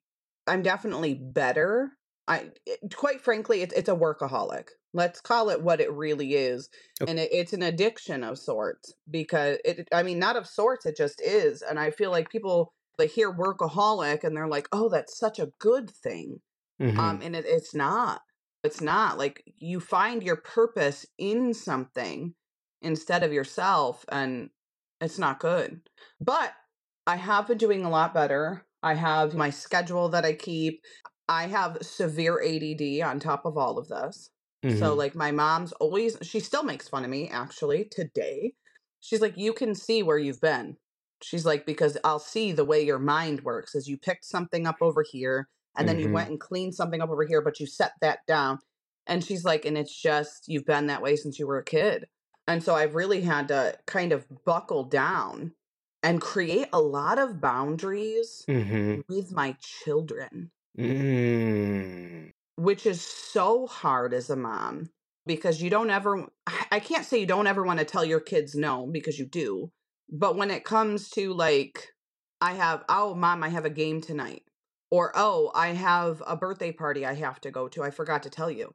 I'm 0.47 0.61
definitely 0.63 1.15
better. 1.15 1.91
I 2.27 2.51
it- 2.65 2.95
quite 2.95 3.21
frankly, 3.21 3.61
it's 3.61 3.73
it's 3.75 3.89
a 3.89 3.95
workaholic. 3.95 4.69
Let's 4.93 5.21
call 5.21 5.49
it 5.49 5.61
what 5.63 5.81
it 5.81 5.91
really 5.93 6.35
is, 6.35 6.69
Okay. 7.01 7.07
and 7.07 7.19
it, 7.19 7.31
it's 7.33 7.53
an 7.53 7.63
addiction 7.63 8.23
of 8.23 8.39
sorts 8.39 8.93
because 9.09 9.59
it. 9.65 9.87
I 9.93 10.03
mean, 10.03 10.19
not 10.19 10.37
of 10.37 10.47
sorts. 10.47 10.85
It 10.85 10.97
just 10.97 11.21
is, 11.21 11.61
and 11.61 11.79
I 11.79 11.91
feel 11.91 12.11
like 12.11 12.29
people 12.29 12.73
they 12.97 13.07
hear 13.07 13.31
workaholic 13.33 14.23
and 14.23 14.35
they're 14.37 14.47
like, 14.47 14.67
"Oh, 14.71 14.89
that's 14.89 15.17
such 15.17 15.39
a 15.39 15.51
good 15.59 15.89
thing," 15.91 16.41
Mhm. 16.79 16.97
um, 16.97 17.21
and 17.21 17.35
it, 17.35 17.45
it's 17.45 17.75
not. 17.75 18.21
It's 18.63 18.81
not 18.81 19.17
like 19.17 19.43
you 19.57 19.79
find 19.79 20.23
your 20.23 20.35
purpose 20.37 21.05
in 21.17 21.53
something 21.53 22.33
instead 22.81 23.23
of 23.23 23.33
yourself, 23.33 24.05
and 24.09 24.49
it's 24.99 25.19
not 25.19 25.39
good. 25.39 25.81
But 26.19 26.53
I 27.05 27.15
have 27.15 27.47
been 27.47 27.57
doing 27.57 27.85
a 27.85 27.89
lot 27.89 28.13
better. 28.13 28.65
I 28.83 28.95
have 28.95 29.35
my 29.35 29.49
schedule 29.49 30.09
that 30.09 30.25
I 30.25 30.33
keep. 30.33 30.81
I 31.29 31.47
have 31.47 31.77
severe 31.81 32.41
ADD 32.41 33.01
on 33.01 33.19
top 33.19 33.45
of 33.45 33.57
all 33.57 33.77
of 33.77 33.87
this. 33.87 34.29
Mm-hmm. 34.63 34.79
So, 34.79 34.93
like, 34.93 35.15
my 35.15 35.31
mom's 35.31 35.71
always, 35.73 36.17
she 36.21 36.39
still 36.39 36.63
makes 36.63 36.87
fun 36.87 37.03
of 37.03 37.09
me 37.09 37.29
actually 37.29 37.85
today. 37.91 38.53
She's 39.01 39.21
like, 39.21 39.37
You 39.37 39.53
can 39.53 39.75
see 39.75 40.03
where 40.03 40.17
you've 40.17 40.41
been. 40.41 40.77
She's 41.21 41.45
like, 41.45 41.65
Because 41.65 41.97
I'll 42.03 42.19
see 42.19 42.51
the 42.51 42.65
way 42.65 42.83
your 42.83 42.99
mind 42.99 43.43
works 43.43 43.75
as 43.75 43.87
you 43.87 43.97
picked 43.97 44.25
something 44.25 44.65
up 44.65 44.77
over 44.81 45.03
here 45.09 45.47
and 45.77 45.87
then 45.87 45.99
you 45.99 46.07
Mhm. 46.07 46.13
went 46.13 46.29
and 46.29 46.39
cleaned 46.39 46.75
something 46.75 47.01
up 47.01 47.09
over 47.09 47.25
here, 47.25 47.41
but 47.41 47.59
you 47.59 47.67
set 47.67 47.93
that 48.01 48.25
down. 48.27 48.59
And 49.07 49.23
she's 49.23 49.45
like, 49.45 49.65
And 49.65 49.77
it's 49.77 49.95
just, 49.99 50.45
you've 50.47 50.65
been 50.65 50.87
that 50.87 51.01
way 51.01 51.15
since 51.15 51.39
you 51.39 51.47
were 51.47 51.57
a 51.59 51.63
kid. 51.65 52.07
And 52.47 52.63
so 52.63 52.75
I've 52.75 52.95
really 52.95 53.21
had 53.21 53.47
to 53.49 53.77
kind 53.87 54.11
of 54.11 54.25
buckle 54.45 54.83
down 54.85 55.53
and 56.03 56.21
create 56.21 56.69
a 56.73 56.81
lot 56.81 57.19
of 57.19 57.41
boundaries 57.41 58.47
Mm-hmm. 58.47 59.01
with 59.09 59.31
my 59.33 59.55
children 59.59 60.51
Mm. 60.77 62.31
which 62.55 62.85
is 62.85 63.01
so 63.01 63.67
hard 63.67 64.13
as 64.13 64.29
a 64.29 64.35
mom 64.35 64.89
because 65.25 65.61
you 65.61 65.69
don't 65.69 65.89
ever 65.89 66.27
I 66.71 66.79
can't 66.79 67.05
say 67.05 67.19
you 67.19 67.25
don't 67.25 67.47
ever 67.47 67.63
want 67.63 67.79
to 67.79 67.85
tell 67.85 68.05
your 68.05 68.19
kids 68.19 68.55
no 68.55 68.87
because 68.87 69.19
you 69.19 69.25
do. 69.25 69.71
But 70.09 70.35
when 70.37 70.51
it 70.51 70.63
comes 70.63 71.09
to 71.11 71.33
like 71.33 71.93
I 72.41 72.53
have 72.53 72.83
oh 72.89 73.13
mom 73.15 73.43
I 73.43 73.49
have 73.49 73.65
a 73.65 73.69
game 73.69 74.01
tonight 74.01 74.43
or 74.91 75.11
oh 75.15 75.51
I 75.55 75.69
have 75.69 76.21
a 76.25 76.35
birthday 76.37 76.71
party 76.71 77.05
I 77.05 77.13
have 77.13 77.41
to 77.41 77.51
go 77.51 77.67
to. 77.69 77.83
I 77.83 77.91
forgot 77.91 78.23
to 78.23 78.29
tell 78.29 78.51
you. 78.51 78.73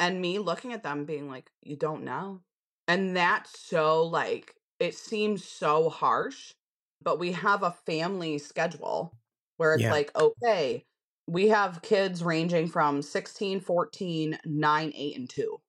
And 0.00 0.20
me 0.20 0.38
looking 0.38 0.72
at 0.72 0.82
them 0.82 1.04
being 1.04 1.28
like 1.28 1.50
you 1.62 1.76
don't 1.76 2.04
know. 2.04 2.42
And 2.88 3.16
that's 3.16 3.58
so 3.60 4.04
like 4.04 4.54
it 4.80 4.94
seems 4.96 5.44
so 5.46 5.88
harsh, 5.90 6.54
but 7.02 7.18
we 7.18 7.32
have 7.32 7.62
a 7.62 7.70
family 7.72 8.38
schedule 8.38 9.16
where 9.56 9.74
it's 9.74 9.84
Yeah. 9.84 9.90
like 9.90 10.14
okay, 10.16 10.84
we 11.26 11.48
have 11.48 11.82
kids 11.82 12.22
ranging 12.22 12.68
from 12.68 13.00
16, 13.02 13.60
14, 13.60 14.38
9, 14.44 14.92
8, 14.94 15.16
and 15.16 15.30
2. 15.30 15.60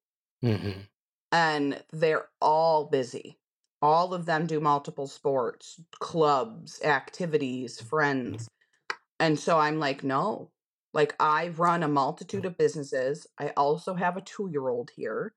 Mm-hmm. 0.43 0.85
And 1.31 1.83
they're 1.91 2.29
all 2.41 2.85
busy. 2.85 3.37
All 3.81 4.13
of 4.13 4.25
them 4.25 4.47
do 4.47 4.59
multiple 4.59 5.07
sports, 5.07 5.79
clubs, 5.99 6.81
activities, 6.81 7.79
friends. 7.79 8.47
And 9.19 9.39
so 9.39 9.59
I'm 9.59 9.79
like, 9.79 10.03
no. 10.03 10.51
Like, 10.93 11.15
I've 11.19 11.59
run 11.59 11.83
a 11.83 11.87
multitude 11.87 12.43
mm. 12.43 12.47
of 12.47 12.57
businesses. 12.57 13.27
I 13.39 13.49
also 13.57 13.95
have 13.95 14.17
a 14.17 14.21
two 14.21 14.49
year 14.51 14.67
old 14.67 14.91
here. 14.95 15.33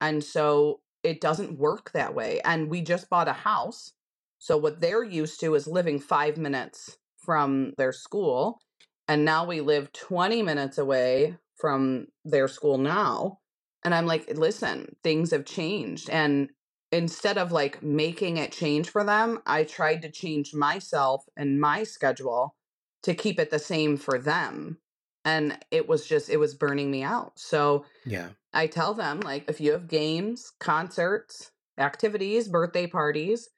And 0.00 0.22
so 0.24 0.80
it 1.02 1.20
doesn't 1.20 1.58
work 1.58 1.92
that 1.92 2.14
way. 2.14 2.40
And 2.44 2.68
we 2.68 2.80
just 2.80 3.10
bought 3.10 3.28
a 3.28 3.32
house. 3.32 3.92
So 4.38 4.56
what 4.56 4.80
they're 4.80 5.04
used 5.04 5.40
to 5.40 5.54
is 5.54 5.66
living 5.66 6.00
five 6.00 6.36
minutes 6.36 6.98
from 7.16 7.74
their 7.78 7.92
school. 7.92 8.60
And 9.08 9.24
now 9.24 9.44
we 9.44 9.60
live 9.60 9.92
20 9.92 10.42
minutes 10.42 10.78
away 10.78 11.36
from 11.56 12.08
their 12.24 12.48
school 12.48 12.78
now. 12.78 13.38
And 13.84 13.94
I'm 13.94 14.06
like, 14.06 14.28
listen, 14.36 14.96
things 15.02 15.30
have 15.32 15.44
changed. 15.44 16.08
And 16.10 16.50
instead 16.90 17.38
of 17.38 17.52
like 17.52 17.82
making 17.82 18.36
it 18.36 18.52
change 18.52 18.90
for 18.90 19.04
them, 19.04 19.40
I 19.46 19.64
tried 19.64 20.02
to 20.02 20.10
change 20.10 20.54
myself 20.54 21.24
and 21.36 21.60
my 21.60 21.84
schedule 21.84 22.54
to 23.02 23.14
keep 23.14 23.38
it 23.38 23.50
the 23.50 23.58
same 23.58 23.96
for 23.96 24.18
them. 24.18 24.78
And 25.24 25.58
it 25.70 25.88
was 25.88 26.06
just, 26.06 26.28
it 26.28 26.38
was 26.38 26.54
burning 26.54 26.90
me 26.90 27.02
out. 27.02 27.38
So 27.38 27.84
Yeah. 28.04 28.30
I 28.52 28.66
tell 28.66 28.94
them, 28.94 29.20
like, 29.20 29.48
if 29.48 29.60
you 29.60 29.72
have 29.72 29.88
games, 29.88 30.52
concerts, 30.60 31.52
activities, 31.78 32.48
birthday 32.48 32.86
parties, 32.86 33.48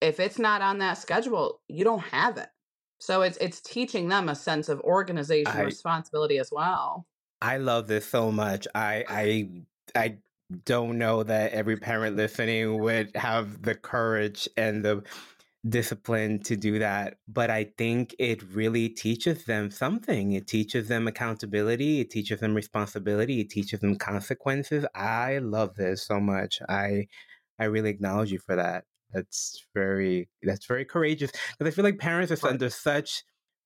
if 0.00 0.20
it's 0.20 0.38
not 0.38 0.60
on 0.62 0.78
that 0.78 0.98
schedule, 0.98 1.60
you 1.68 1.84
don't 1.84 2.00
have 2.00 2.36
it. 2.36 2.48
So 2.98 3.22
it's 3.22 3.36
it's 3.38 3.60
teaching 3.60 4.08
them 4.08 4.28
a 4.28 4.34
sense 4.34 4.68
of 4.68 4.80
organization, 4.80 5.60
I- 5.60 5.64
responsibility 5.64 6.38
as 6.38 6.50
well. 6.52 7.06
I 7.40 7.56
love 7.56 7.88
this 7.88 8.06
so 8.06 8.30
much. 8.30 8.68
I 8.74 9.04
I 9.08 9.50
I 9.96 10.18
don't 10.64 10.98
know 10.98 11.22
that 11.22 11.52
every 11.52 11.76
parent 11.76 12.16
listening 12.16 12.78
would 12.78 13.16
have 13.16 13.62
the 13.62 13.74
courage 13.74 14.48
and 14.56 14.84
the 14.84 15.02
discipline 15.68 16.40
to 16.40 16.56
do 16.56 16.78
that, 16.80 17.18
but 17.28 17.50
I 17.50 17.72
think 17.78 18.14
it 18.18 18.42
really 18.42 18.88
teaches 18.88 19.44
them 19.44 19.70
something. 19.70 20.32
It 20.32 20.46
teaches 20.46 20.88
them 20.88 21.06
accountability, 21.06 22.00
it 22.00 22.10
teaches 22.10 22.40
them 22.40 22.54
responsibility, 22.54 23.40
it 23.40 23.50
teaches 23.50 23.80
them 23.80 23.96
consequences. 23.96 24.84
I 24.94 25.38
love 25.38 25.76
this 25.76 26.04
so 26.04 26.18
much. 26.20 26.60
I 26.68 27.06
I 27.58 27.64
really 27.66 27.90
acknowledge 27.90 28.32
you 28.32 28.40
for 28.40 28.56
that. 28.56 28.84
That's 29.12 29.64
very 29.74 30.28
that's 30.42 30.66
very 30.66 30.84
courageous 30.84 31.30
because 31.30 31.72
I 31.72 31.74
feel 31.74 31.84
like 31.84 31.98
parents 31.98 32.32
are 32.32 32.48
under 32.48 32.70
such 32.70 33.22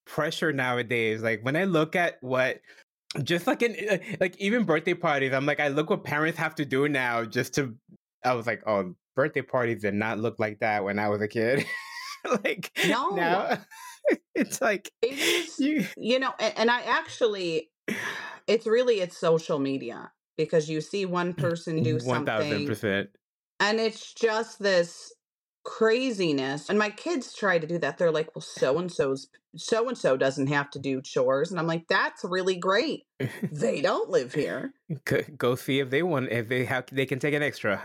pressure 0.06 0.52
nowadays. 0.52 1.22
Like 1.22 1.40
when 1.44 1.56
I 1.56 1.64
look 1.64 1.96
at 1.96 2.16
what 2.20 2.60
just 3.22 3.46
like 3.46 3.62
in 3.62 3.74
uh, 3.88 3.98
like 4.20 4.36
even 4.38 4.64
birthday 4.64 4.94
parties, 4.94 5.32
I'm 5.32 5.46
like 5.46 5.60
I 5.60 5.68
look 5.68 5.88
what 5.88 6.04
parents 6.04 6.38
have 6.38 6.54
to 6.56 6.66
do 6.66 6.88
now 6.88 7.24
just 7.24 7.54
to. 7.54 7.74
I 8.24 8.34
was 8.34 8.46
like, 8.46 8.62
oh, 8.66 8.94
birthday 9.14 9.42
parties 9.42 9.82
did 9.82 9.94
not 9.94 10.18
look 10.18 10.38
like 10.38 10.58
that 10.60 10.84
when 10.84 10.98
I 10.98 11.08
was 11.08 11.22
a 11.22 11.28
kid. 11.28 11.64
like 12.44 12.76
No. 12.84 13.10
now, 13.16 13.58
it's 14.34 14.60
like 14.60 14.90
It 15.02 15.18
is, 15.18 15.58
you. 15.58 15.86
you 15.96 16.18
know, 16.18 16.32
and, 16.38 16.54
and 16.58 16.70
I 16.70 16.82
actually, 16.82 17.70
it's 18.46 18.66
really 18.66 19.00
it's 19.00 19.16
social 19.18 19.58
media 19.58 20.10
because 20.36 20.68
you 20.68 20.80
see 20.80 21.06
one 21.06 21.32
mm, 21.34 21.38
person 21.38 21.82
do 21.82 21.98
One 22.00 22.24
thousand 22.24 22.48
something 22.48 22.66
percent. 22.66 23.10
and 23.60 23.80
it's 23.80 24.12
just 24.14 24.58
this 24.58 25.12
craziness 25.64 26.68
and 26.70 26.78
my 26.78 26.90
kids 26.90 27.34
try 27.34 27.58
to 27.58 27.66
do 27.66 27.76
that 27.76 27.98
they're 27.98 28.12
like 28.12 28.30
well 28.36 28.40
so 28.40 28.78
and 28.78 28.92
so's 28.92 29.28
so 29.56 29.88
and 29.88 29.98
so 29.98 30.16
doesn't 30.16 30.46
have 30.46 30.70
to 30.70 30.78
do 30.78 31.02
chores 31.02 31.50
and 31.50 31.58
i'm 31.58 31.66
like 31.66 31.84
that's 31.88 32.22
really 32.22 32.54
great 32.56 33.02
they 33.50 33.80
don't 33.80 34.08
live 34.08 34.32
here 34.32 34.72
Go 35.36 35.56
see 35.56 35.80
if 35.80 35.90
they 35.90 36.04
want 36.04 36.30
if 36.30 36.48
they 36.48 36.64
have 36.64 36.84
they 36.92 37.06
can 37.06 37.18
take 37.18 37.34
an 37.34 37.42
extra. 37.42 37.84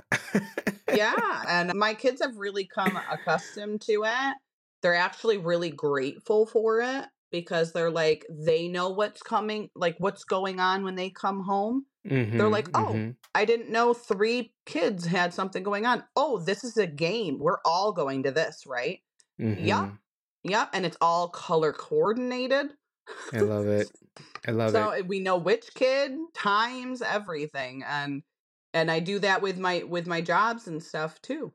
Yeah 0.91 1.43
and 1.47 1.73
my 1.73 1.93
kids 1.93 2.21
have 2.21 2.37
really 2.37 2.65
come 2.65 2.99
accustomed 3.09 3.81
to 3.81 4.03
it 4.05 4.35
they're 4.81 4.95
actually 4.95 5.37
really 5.37 5.69
grateful 5.71 6.45
for 6.45 6.81
it 6.81 7.05
because 7.31 7.71
they're 7.73 7.91
like 7.91 8.25
they 8.29 8.67
know 8.67 8.89
what's 8.89 9.21
coming 9.21 9.69
like 9.75 9.95
what's 9.99 10.23
going 10.23 10.59
on 10.59 10.83
when 10.83 10.95
they 10.95 11.09
come 11.09 11.41
home 11.43 11.85
Mhm, 12.05 12.37
they're 12.37 12.49
like, 12.49 12.69
"Oh, 12.73 13.05
mhm. 13.05 13.17
I 13.35 13.45
didn't 13.45 13.69
know 13.71 13.93
three 13.93 14.53
kids 14.65 15.05
had 15.05 15.33
something 15.33 15.63
going 15.63 15.85
on. 15.85 16.03
Oh, 16.15 16.39
this 16.39 16.63
is 16.63 16.77
a 16.77 16.87
game. 16.87 17.37
We're 17.39 17.59
all 17.65 17.91
going 17.93 18.23
to 18.23 18.31
this, 18.31 18.65
right? 18.65 19.01
Yeah. 19.55 19.85
Mhm. 19.85 19.99
Yep. 20.43 20.69
And 20.73 20.85
it's 20.85 20.97
all 21.01 21.29
color 21.29 21.73
coordinated. 21.73 22.73
I 23.33 23.41
love 23.41 23.67
it. 23.67 23.89
I 24.47 24.51
love 24.51 24.75
so 24.75 24.91
it. 24.91 24.91
we 25.07 25.19
know 25.19 25.37
which 25.37 25.73
kid, 25.73 26.17
times, 26.33 27.01
everything. 27.01 27.83
And 27.83 28.23
and 28.73 28.89
I 28.89 28.99
do 28.99 29.19
that 29.19 29.41
with 29.41 29.57
my 29.57 29.83
with 29.83 30.07
my 30.07 30.21
jobs 30.21 30.67
and 30.67 30.81
stuff 30.81 31.21
too. 31.21 31.53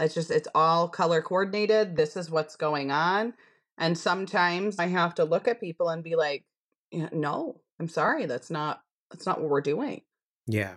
It's 0.00 0.14
just 0.14 0.30
it's 0.30 0.48
all 0.54 0.88
color 0.88 1.22
coordinated. 1.22 1.96
This 1.96 2.16
is 2.16 2.30
what's 2.30 2.56
going 2.56 2.90
on. 2.90 3.34
And 3.78 3.96
sometimes 3.96 4.78
I 4.78 4.86
have 4.86 5.14
to 5.16 5.24
look 5.24 5.48
at 5.48 5.60
people 5.60 5.88
and 5.88 6.02
be 6.02 6.16
like, 6.16 6.44
"Yeah, 6.90 7.08
no, 7.12 7.60
I'm 7.80 7.88
sorry, 7.88 8.26
that's 8.26 8.50
not 8.50 8.82
that's 9.10 9.26
not 9.26 9.40
what 9.40 9.50
we're 9.50 9.60
doing. 9.60 10.02
Yeah. 10.46 10.74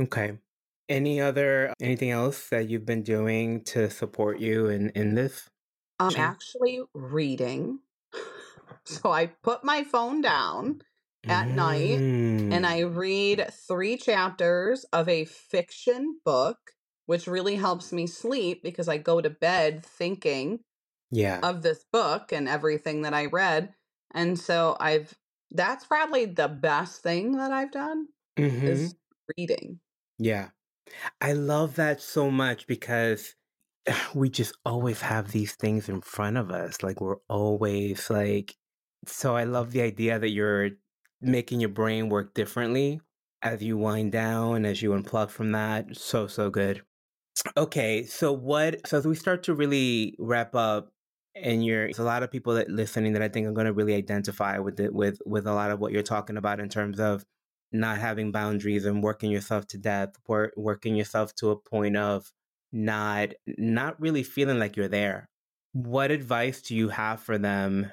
Okay. 0.00 0.38
Any 0.88 1.20
other 1.20 1.72
anything 1.80 2.10
else 2.10 2.48
that 2.50 2.68
you've 2.68 2.86
been 2.86 3.02
doing 3.02 3.64
to 3.64 3.90
support 3.90 4.38
you 4.38 4.68
in 4.68 4.90
in 4.90 5.14
this? 5.14 5.48
I'm 5.98 6.16
actually 6.16 6.82
reading. 6.94 7.80
So 8.84 9.10
I 9.10 9.26
put 9.26 9.64
my 9.64 9.82
phone 9.82 10.20
down 10.20 10.80
at 11.28 11.54
night 11.54 12.06
and 12.50 12.66
Mm. 12.66 12.66
I 12.66 12.80
read 12.80 13.50
three 13.52 13.96
chapters 13.96 14.84
of 14.92 15.08
a 15.08 15.24
fiction 15.24 16.20
book, 16.24 16.58
which 17.06 17.26
really 17.26 17.56
helps 17.56 17.92
me 17.92 18.06
sleep 18.06 18.62
because 18.62 18.88
I 18.88 18.98
go 18.98 19.20
to 19.20 19.30
bed 19.30 19.84
thinking 19.84 20.60
yeah. 21.10 21.42
of 21.42 21.62
this 21.62 21.84
book 21.92 22.32
and 22.32 22.48
everything 22.48 23.02
that 23.02 23.14
I 23.14 23.26
read. 23.26 23.74
And 24.12 24.38
so 24.38 24.76
I've 24.80 25.14
that's 25.50 25.86
probably 25.86 26.26
the 26.26 26.48
best 26.48 27.02
thing 27.02 27.32
that 27.32 27.52
I've 27.52 27.70
done 27.72 28.08
Mhm. 28.36 28.66
is 28.66 28.96
reading. 29.38 29.80
Yeah. 30.18 30.50
I 31.20 31.32
love 31.34 31.76
that 31.76 32.00
so 32.02 32.30
much 32.30 32.66
because 32.66 33.36
we 34.14 34.30
just 34.30 34.56
always 34.66 35.00
have 35.02 35.32
these 35.32 35.54
things 35.56 35.88
in 35.88 36.00
front 36.02 36.36
of 36.38 36.50
us. 36.50 36.82
Like 36.82 37.00
we're 37.00 37.18
always 37.28 38.10
like, 38.10 38.56
so 39.06 39.36
I 39.36 39.44
love 39.44 39.72
the 39.72 39.82
idea 39.82 40.18
that 40.18 40.30
you're 40.30 40.70
making 41.20 41.60
your 41.60 41.70
brain 41.70 42.08
work 42.08 42.34
differently 42.34 43.00
as 43.42 43.62
you 43.62 43.76
wind 43.76 44.12
down, 44.12 44.64
as 44.64 44.82
you 44.82 44.90
unplug 44.90 45.30
from 45.30 45.52
that. 45.52 45.96
So, 45.96 46.26
so 46.26 46.50
good. 46.50 46.82
Okay. 47.56 48.04
So, 48.04 48.32
what, 48.32 48.86
so 48.86 48.98
as 48.98 49.06
we 49.06 49.14
start 49.14 49.42
to 49.44 49.54
really 49.54 50.14
wrap 50.18 50.54
up, 50.54 50.90
and 51.34 51.64
you're 51.64 51.84
there's 51.84 51.98
a 51.98 52.04
lot 52.04 52.22
of 52.22 52.30
people 52.30 52.54
that 52.54 52.70
listening 52.70 53.12
that 53.12 53.22
I 53.22 53.28
think 53.28 53.46
are 53.46 53.52
going 53.52 53.66
to 53.66 53.72
really 53.72 53.94
identify 53.94 54.58
with 54.58 54.80
it 54.80 54.94
with 54.94 55.20
with 55.26 55.46
a 55.46 55.52
lot 55.52 55.70
of 55.70 55.78
what 55.80 55.92
you're 55.92 56.02
talking 56.02 56.36
about 56.36 56.60
in 56.60 56.68
terms 56.68 56.98
of 56.98 57.24
not 57.72 57.98
having 57.98 58.32
boundaries 58.32 58.84
and 58.86 59.02
working 59.02 59.30
yourself 59.30 59.66
to 59.68 59.78
death, 59.78 60.14
work, 60.26 60.54
working 60.56 60.96
yourself 60.96 61.34
to 61.36 61.50
a 61.50 61.56
point 61.56 61.96
of 61.96 62.32
not 62.72 63.30
not 63.46 64.00
really 64.00 64.22
feeling 64.22 64.58
like 64.58 64.76
you're 64.76 64.88
there. 64.88 65.28
What 65.72 66.10
advice 66.10 66.62
do 66.62 66.74
you 66.74 66.88
have 66.88 67.20
for 67.20 67.36
them 67.38 67.90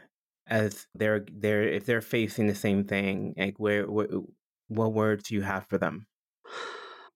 as 0.48 0.88
they're 0.94 1.26
they're 1.32 1.64
if 1.64 1.86
they're 1.86 2.02
facing 2.02 2.48
the 2.48 2.56
same 2.56 2.84
thing? 2.84 3.34
Like 3.38 3.60
where, 3.60 3.90
where 3.90 4.08
what 4.68 4.94
words 4.94 5.30
do 5.30 5.36
you 5.36 5.42
have 5.42 5.68
for 5.68 5.78
them? 5.78 6.08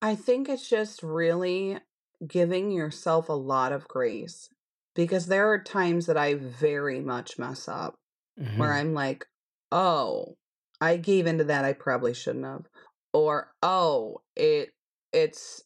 I 0.01 0.15
think 0.15 0.47
it's 0.47 0.69
just 0.69 1.01
really 1.01 1.79
giving 2.25 2.71
yourself 2.71 3.29
a 3.29 3.33
lot 3.33 3.71
of 3.71 3.87
grace 3.87 4.49
because 4.95 5.27
there 5.27 5.51
are 5.51 5.61
times 5.61 6.05
that 6.07 6.17
I 6.17 6.35
very 6.35 6.99
much 6.99 7.37
mess 7.37 7.67
up 7.67 7.95
mm-hmm. 8.39 8.57
where 8.57 8.73
I'm 8.73 8.93
like, 8.93 9.25
oh, 9.71 10.35
I 10.79 10.97
gave 10.97 11.27
into 11.27 11.45
that. 11.45 11.65
I 11.65 11.73
probably 11.73 12.13
shouldn't 12.13 12.45
have. 12.45 12.65
Or, 13.13 13.51
oh, 13.63 14.21
it 14.35 14.69
it's 15.13 15.63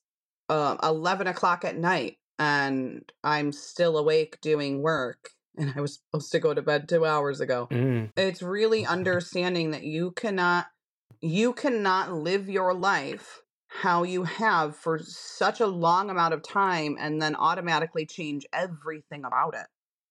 uh, 0.49 0.77
11 0.83 1.27
o'clock 1.27 1.65
at 1.65 1.77
night 1.77 2.17
and 2.37 3.03
I'm 3.23 3.51
still 3.51 3.97
awake 3.97 4.39
doing 4.41 4.81
work 4.81 5.29
and 5.57 5.73
I 5.75 5.81
was 5.81 5.95
supposed 5.95 6.31
to 6.31 6.39
go 6.39 6.53
to 6.53 6.61
bed 6.61 6.87
two 6.87 7.05
hours 7.05 7.41
ago. 7.41 7.67
Mm. 7.71 8.11
It's 8.15 8.41
really 8.41 8.85
understanding 8.85 9.71
that 9.71 9.83
you 9.83 10.11
cannot 10.11 10.67
you 11.21 11.53
cannot 11.53 12.11
live 12.11 12.49
your 12.49 12.73
life 12.73 13.41
how 13.67 14.03
you 14.03 14.23
have 14.23 14.75
for 14.75 14.99
such 14.99 15.61
a 15.61 15.67
long 15.67 16.09
amount 16.09 16.33
of 16.33 16.43
time 16.43 16.97
and 16.99 17.21
then 17.21 17.35
automatically 17.35 18.05
change 18.05 18.45
everything 18.51 19.23
about 19.23 19.53
it. 19.53 19.65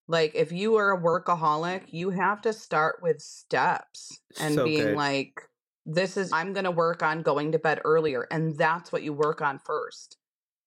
Like 0.08 0.34
if 0.34 0.50
you 0.50 0.76
are 0.76 0.92
a 0.92 1.00
workaholic, 1.00 1.82
you 1.88 2.10
have 2.10 2.40
to 2.42 2.52
start 2.52 3.00
with 3.02 3.20
steps 3.20 4.20
and 4.40 4.54
so 4.54 4.64
being 4.64 4.82
good. 4.82 4.96
like 4.96 5.42
this 5.84 6.16
is 6.16 6.32
I'm 6.32 6.52
going 6.52 6.64
to 6.64 6.70
work 6.70 7.02
on 7.02 7.22
going 7.22 7.52
to 7.52 7.58
bed 7.58 7.80
earlier 7.84 8.26
and 8.30 8.56
that's 8.56 8.92
what 8.92 9.02
you 9.02 9.12
work 9.12 9.42
on 9.42 9.58
first. 9.58 10.16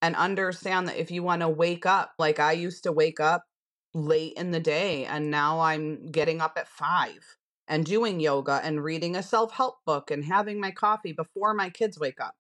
And 0.02 0.16
understand 0.16 0.88
that 0.88 0.98
if 0.98 1.10
you 1.10 1.24
want 1.24 1.42
to 1.42 1.50
wake 1.50 1.86
up 1.86 2.14
like 2.20 2.40
I 2.40 2.52
used 2.52 2.84
to 2.84 2.92
wake 2.92 3.20
up 3.20 3.46
late 3.94 4.34
in 4.34 4.52
the 4.52 4.60
day 4.60 5.06
and 5.06 5.30
now 5.30 5.60
I'm 5.60 6.12
getting 6.12 6.42
up 6.42 6.58
at 6.58 6.68
5 6.68 7.38
and 7.68 7.86
doing 7.86 8.20
yoga 8.20 8.60
and 8.64 8.84
reading 8.84 9.16
a 9.16 9.24
self-help 9.24 9.78
book 9.86 10.12
and 10.12 10.26
having 10.26 10.60
my 10.60 10.72
coffee 10.72 11.14
before 11.14 11.54
my 11.54 11.70
kids 11.70 12.00
wake 12.00 12.20
up 12.20 12.36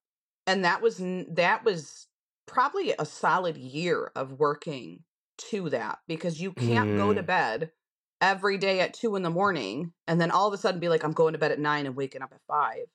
and 0.48 0.66
that 0.66 0.82
was 0.82 0.98
that 1.30 1.64
was 1.64 2.08
probably 2.46 2.94
a 2.98 3.06
solid 3.06 3.58
year 3.58 4.12
of 4.16 4.34
working 4.34 5.00
to 5.38 5.70
that 5.70 6.00
because 6.08 6.42
you 6.42 6.52
can't 6.52 6.92
mm. 6.92 6.98
go 6.98 7.14
to 7.14 7.24
mm. 7.24 7.26
bed 7.26 7.72
every 8.22 8.58
day 8.58 8.80
at 8.80 8.94
two 8.94 9.16
in 9.16 9.24
the 9.24 9.30
morning 9.30 9.92
and 10.08 10.20
then 10.20 10.32
all 10.32 10.48
of 10.48 10.54
a 10.54 10.58
sudden 10.58 10.80
be 10.80 10.90
like 10.90 11.04
i'm 11.04 11.12
going 11.12 11.34
to 11.34 11.40
bed 11.40 11.52
at 11.52 11.60
nine 11.60 11.86
and 11.86 11.96
waking 11.96 12.22
up 12.22 12.32
at 12.34 12.42
five 12.48 12.86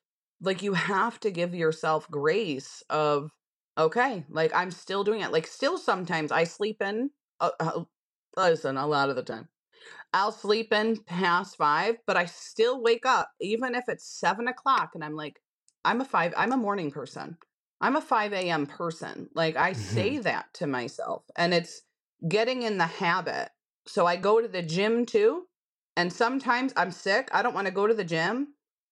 like 0.41 0.63
you 0.63 0.75
have 0.75 1.19
to 1.19 1.31
give 1.31 1.55
yourself 1.55 2.11
grace 2.11 2.83
of 2.89 3.31
okay 3.77 4.25
like 4.29 4.55
i'm 4.55 4.71
still 4.71 5.05
doing 5.05 5.21
it 5.21 5.33
like 5.33 5.47
still 5.47 5.77
sometimes 5.77 6.33
i 6.33 6.45
sleep 6.45 6.81
in 6.81 7.11
uh, 7.41 7.51
uh, 7.61 7.83
listen 8.39 8.77
a 8.77 8.87
lot 8.87 9.11
of 9.11 9.17
the 9.17 9.23
time 9.23 9.49
i'll 10.15 10.33
sleep 10.33 10.73
in 10.73 10.97
past 10.97 11.57
five 11.57 11.97
but 12.07 12.17
i 12.17 12.25
still 12.25 12.81
wake 12.83 13.05
up 13.05 13.31
even 13.41 13.75
if 13.75 13.85
it's 13.89 14.09
seven 14.09 14.49
o'clock 14.49 14.93
and 14.95 15.05
i'm 15.05 15.15
like 15.15 15.41
I'm 15.85 16.01
a 16.01 16.05
five, 16.05 16.35
I'm 16.37 16.53
a 16.53 16.57
morning 16.57 16.91
person. 16.91 17.39
I'm 17.81 17.97
a 17.97 18.01
5 18.01 18.33
a.m. 18.35 18.67
person. 18.67 19.31
Like 19.35 19.57
I 19.57 19.73
mm-hmm. 19.73 19.81
say 19.81 20.19
that 20.19 20.53
to 20.55 20.67
myself, 20.67 21.25
and 21.37 21.55
it's 21.55 21.83
getting 22.29 22.63
in 22.63 22.79
the 22.79 22.87
habit. 22.87 23.51
So 23.87 24.05
I 24.05 24.17
go 24.17 24.41
to 24.41 24.49
the 24.49 24.63
gym 24.63 25.07
too. 25.07 25.45
And 25.97 26.13
sometimes 26.13 26.73
I'm 26.77 26.93
sick. 26.93 27.29
I 27.33 27.43
don't 27.43 27.55
want 27.55 27.67
to 27.67 27.73
go 27.73 27.87
to 27.87 27.95
the 27.95 28.05
gym, 28.05 28.49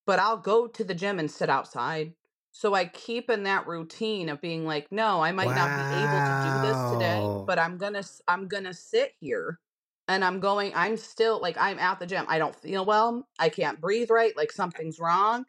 but 0.06 0.18
I'll 0.18 0.38
go 0.38 0.66
to 0.66 0.82
the 0.82 0.94
gym 0.94 1.18
and 1.18 1.30
sit 1.30 1.48
outside. 1.50 2.14
So 2.58 2.72
I 2.72 2.86
keep 2.86 3.28
in 3.28 3.42
that 3.42 3.66
routine 3.66 4.30
of 4.30 4.40
being 4.40 4.64
like, 4.64 4.90
no, 4.90 5.20
I 5.20 5.30
might 5.30 5.48
wow. 5.48 5.54
not 5.54 5.76
be 5.76 5.96
able 5.98 6.20
to 6.24 6.44
do 6.46 6.68
this 6.68 6.92
today, 6.92 7.44
but 7.46 7.58
I'm 7.58 7.76
going 7.76 7.92
to 7.92 8.04
I'm 8.26 8.48
going 8.48 8.64
to 8.64 8.72
sit 8.72 9.12
here 9.20 9.60
and 10.08 10.24
I'm 10.24 10.40
going 10.40 10.72
I'm 10.74 10.96
still 10.96 11.40
like 11.40 11.56
I'm 11.58 11.78
at 11.78 12.00
the 12.00 12.06
gym. 12.06 12.24
I 12.28 12.38
don't 12.38 12.56
feel 12.56 12.84
well. 12.84 13.28
I 13.38 13.50
can't 13.50 13.80
breathe 13.80 14.10
right, 14.10 14.36
like 14.36 14.52
something's 14.52 14.98
wrong 14.98 15.44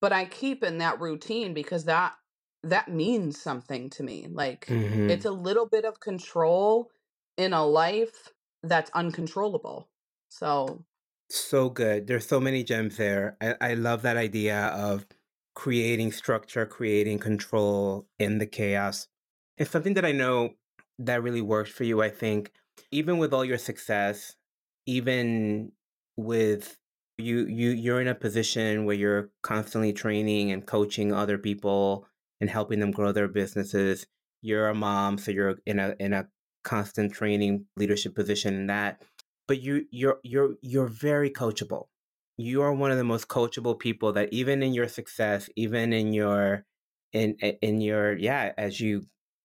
but 0.00 0.12
I 0.12 0.24
keep 0.24 0.64
in 0.64 0.78
that 0.78 1.00
routine 1.00 1.54
because 1.54 1.84
that 1.84 2.14
that 2.62 2.88
means 2.88 3.40
something 3.40 3.88
to 3.90 4.02
me. 4.02 4.26
Like 4.30 4.66
mm-hmm. 4.66 5.10
it's 5.10 5.24
a 5.24 5.30
little 5.30 5.66
bit 5.66 5.84
of 5.84 6.00
control 6.00 6.90
in 7.36 7.52
a 7.52 7.64
life 7.64 8.32
that's 8.62 8.90
uncontrollable. 8.92 9.88
So 10.28 10.84
so 11.28 11.68
good. 11.68 12.06
There's 12.06 12.26
so 12.26 12.40
many 12.40 12.64
gems 12.64 12.96
there. 12.96 13.36
I, 13.40 13.54
I 13.60 13.74
love 13.74 14.02
that 14.02 14.16
idea 14.16 14.66
of 14.66 15.06
creating 15.60 16.10
structure, 16.10 16.64
creating 16.64 17.18
control 17.18 18.06
in 18.18 18.38
the 18.38 18.46
chaos. 18.46 19.08
It's 19.58 19.70
something 19.70 19.92
that 19.92 20.06
I 20.06 20.12
know 20.12 20.54
that 21.00 21.22
really 21.22 21.42
works 21.42 21.70
for 21.70 21.84
you. 21.84 22.00
I 22.00 22.08
think 22.08 22.50
even 22.90 23.18
with 23.18 23.34
all 23.34 23.44
your 23.44 23.58
success, 23.58 24.36
even 24.86 25.72
with 26.16 26.78
you 27.18 27.44
you 27.44 27.72
you're 27.72 28.00
in 28.00 28.08
a 28.08 28.14
position 28.14 28.86
where 28.86 28.96
you're 28.96 29.28
constantly 29.42 29.92
training 29.92 30.50
and 30.50 30.66
coaching 30.66 31.12
other 31.12 31.36
people 31.36 32.06
and 32.40 32.48
helping 32.48 32.80
them 32.80 32.90
grow 32.90 33.12
their 33.12 33.28
businesses 33.28 34.06
you're 34.40 34.68
a 34.68 34.74
mom 34.74 35.18
so 35.18 35.30
you're 35.30 35.56
in 35.66 35.78
a 35.78 35.94
in 36.00 36.14
a 36.14 36.26
constant 36.64 37.12
training 37.12 37.66
leadership 37.76 38.14
position 38.14 38.54
in 38.54 38.66
that 38.68 39.02
but 39.46 39.60
you 39.60 39.84
you're 39.90 40.18
you're 40.22 40.54
you're 40.62 40.86
very 40.86 41.28
coachable 41.30 41.88
you 42.40 42.62
are 42.62 42.72
one 42.72 42.90
of 42.90 42.98
the 42.98 43.04
most 43.04 43.28
coachable 43.28 43.78
people 43.78 44.12
that 44.12 44.32
even 44.32 44.62
in 44.62 44.72
your 44.74 44.88
success 44.88 45.48
even 45.56 45.92
in 45.92 46.12
your 46.12 46.64
in 47.12 47.34
in 47.62 47.80
your 47.80 48.16
yeah 48.16 48.52
as 48.56 48.80
you 48.80 49.02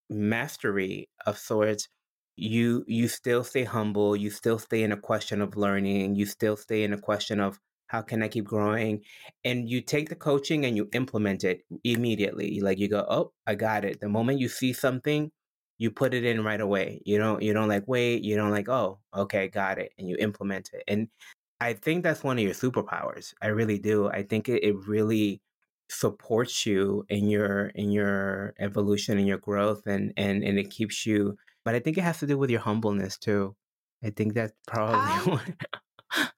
mastery 0.09 1.09
of 1.25 1.37
sorts 1.37 1.87
you 2.35 2.83
you 2.87 3.07
still 3.07 3.43
stay 3.43 3.63
humble 3.63 4.15
you 4.15 4.29
still 4.29 4.59
stay 4.59 4.83
in 4.83 4.91
a 4.91 4.97
question 4.97 5.41
of 5.41 5.55
learning 5.55 6.15
you 6.15 6.25
still 6.25 6.55
stay 6.57 6.83
in 6.83 6.93
a 6.93 6.97
question 6.97 7.39
of 7.39 7.59
how 7.87 8.01
can 8.01 8.23
i 8.23 8.27
keep 8.27 8.45
growing? 8.45 9.01
And 9.43 9.69
you 9.69 9.81
take 9.81 10.09
the 10.09 10.15
coaching 10.15 10.65
and 10.65 10.75
you 10.75 10.89
implement 10.93 11.43
it 11.43 11.61
immediately. 11.83 12.59
Like 12.61 12.79
you 12.79 12.87
go 12.89 13.05
oh 13.09 13.31
i 13.47 13.55
got 13.55 13.85
it. 13.85 13.99
The 14.01 14.09
moment 14.09 14.39
you 14.39 14.49
see 14.49 14.73
something 14.73 15.31
you 15.77 15.91
put 15.91 16.13
it 16.13 16.23
in 16.25 16.43
right 16.43 16.61
away. 16.61 17.01
You 17.05 17.17
don't 17.17 17.41
you 17.41 17.53
don't 17.53 17.67
like 17.67 17.83
wait 17.87 18.23
you 18.23 18.35
don't 18.35 18.51
like 18.51 18.69
oh 18.69 18.99
okay 19.15 19.47
got 19.49 19.77
it 19.77 19.91
and 19.97 20.09
you 20.09 20.17
implement 20.19 20.71
it. 20.73 20.83
And 20.87 21.09
i 21.61 21.73
think 21.73 22.03
that's 22.03 22.23
one 22.23 22.37
of 22.37 22.43
your 22.43 22.53
superpowers 22.53 23.33
i 23.41 23.47
really 23.47 23.79
do 23.79 24.07
i 24.09 24.23
think 24.23 24.49
it, 24.49 24.63
it 24.63 24.75
really 24.87 25.41
supports 25.89 26.65
you 26.65 27.05
in 27.09 27.29
your 27.29 27.67
in 27.67 27.91
your 27.91 28.55
evolution 28.59 29.17
and 29.17 29.27
your 29.27 29.37
growth 29.37 29.85
and 29.85 30.11
and 30.17 30.43
and 30.43 30.57
it 30.57 30.71
keeps 30.71 31.05
you 31.05 31.37
but 31.65 31.73
I 31.73 31.79
think 31.79 31.97
it 31.97 32.03
has 32.03 32.19
to 32.19 32.27
do 32.27 32.37
with 32.37 32.51
your 32.51 32.61
humbleness 32.61 33.17
too. 33.17 33.55
I 34.03 34.11
think 34.11 34.35
that's 34.35 34.53
probably 34.67 35.39
I, 36.11 36.29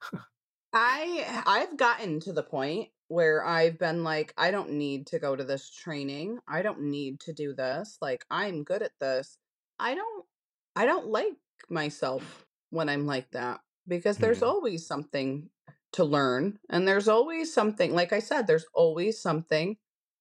I 0.72 1.42
I've 1.46 1.76
gotten 1.76 2.18
to 2.20 2.32
the 2.32 2.42
point 2.42 2.88
where 3.08 3.44
I've 3.44 3.78
been 3.78 4.04
like, 4.04 4.32
I 4.36 4.50
don't 4.50 4.72
need 4.72 5.06
to 5.08 5.18
go 5.18 5.36
to 5.36 5.44
this 5.44 5.70
training. 5.70 6.38
I 6.48 6.62
don't 6.62 6.82
need 6.82 7.20
to 7.20 7.32
do 7.32 7.54
this. 7.54 7.98
Like 8.00 8.24
I'm 8.30 8.64
good 8.64 8.82
at 8.82 8.98
this. 9.00 9.36
I 9.78 9.94
don't 9.94 10.24
I 10.74 10.86
don't 10.86 11.08
like 11.08 11.34
myself 11.68 12.46
when 12.70 12.88
I'm 12.88 13.06
like 13.06 13.30
that 13.32 13.60
because 13.88 14.18
there's 14.18 14.40
mm. 14.40 14.46
always 14.46 14.86
something 14.86 15.48
to 15.92 16.04
learn 16.04 16.58
and 16.68 16.86
there's 16.86 17.08
always 17.08 17.52
something 17.52 17.94
like 17.94 18.12
I 18.12 18.18
said 18.18 18.46
there's 18.46 18.66
always 18.74 19.20
something 19.20 19.78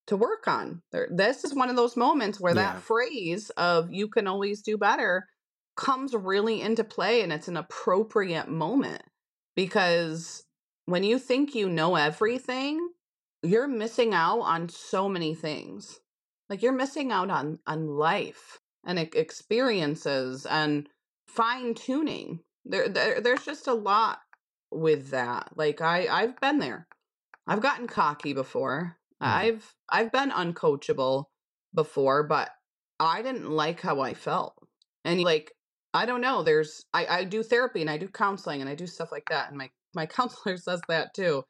to 0.08 0.16
work 0.16 0.48
on. 0.48 0.82
There, 0.92 1.08
this 1.12 1.44
is 1.44 1.54
one 1.54 1.70
of 1.70 1.76
those 1.76 1.96
moments 1.96 2.40
where 2.40 2.56
yeah. 2.56 2.74
that 2.74 2.82
phrase 2.82 3.50
of 3.52 3.92
you 3.92 4.08
can 4.08 4.26
always 4.26 4.62
do 4.62 4.78
better 4.78 5.28
comes 5.76 6.16
really 6.16 6.62
into 6.62 6.84
play 6.84 7.22
and 7.22 7.32
it's 7.32 7.48
an 7.48 7.58
appropriate 7.58 8.50
moment 8.50 9.04
because 9.56 10.44
when 10.86 11.04
you 11.04 11.20
think 11.20 11.54
you 11.54 11.70
know 11.70 11.96
everything, 11.96 12.90
you're 13.44 13.68
missing 13.68 14.14
out 14.14 14.40
on 14.40 14.70
so 14.70 15.08
many 15.08 15.36
things. 15.36 16.00
Like 16.50 16.62
you're 16.62 16.72
missing 16.72 17.12
out 17.12 17.30
on 17.30 17.60
on 17.68 17.88
life 17.88 18.60
and 18.86 18.98
experiences 18.98 20.46
and 20.46 20.88
fine 21.28 21.74
tuning. 21.74 22.40
There, 22.70 22.90
there 22.90 23.22
there's 23.22 23.46
just 23.46 23.68
a 23.68 23.74
lot 23.74 24.20
with 24.72 25.10
that. 25.12 25.50
Like 25.56 25.82
I 25.82 26.08
I've 26.08 26.40
been 26.40 26.60
there. 26.60 26.88
I've 27.48 27.62
gotten 27.62 27.88
cocky 27.88 28.34
before. 28.34 28.98
Mm. 29.22 29.28
I've 29.28 29.76
I've 29.90 30.12
been 30.12 30.32
uncoachable 30.32 31.26
before, 31.74 32.24
but 32.24 32.50
I 33.00 33.22
didn't 33.22 33.50
like 33.50 33.82
how 33.82 34.02
I 34.02 34.14
felt. 34.14 34.56
And 35.06 35.22
like 35.22 35.52
I 35.94 36.06
don't 36.06 36.22
know, 36.22 36.44
there's 36.44 36.86
I, 36.94 37.06
I 37.06 37.24
do 37.24 37.44
therapy 37.44 37.82
and 37.82 37.90
I 37.90 37.98
do 37.98 38.08
counseling 38.08 38.62
and 38.62 38.70
I 38.70 38.76
do 38.76 38.88
stuff 38.88 39.12
like 39.12 39.28
that. 39.30 39.50
And 39.50 39.58
my 39.58 39.70
my 39.94 40.06
counselor 40.18 40.58
says 40.58 40.82
that 40.88 41.14
too. 41.14 41.44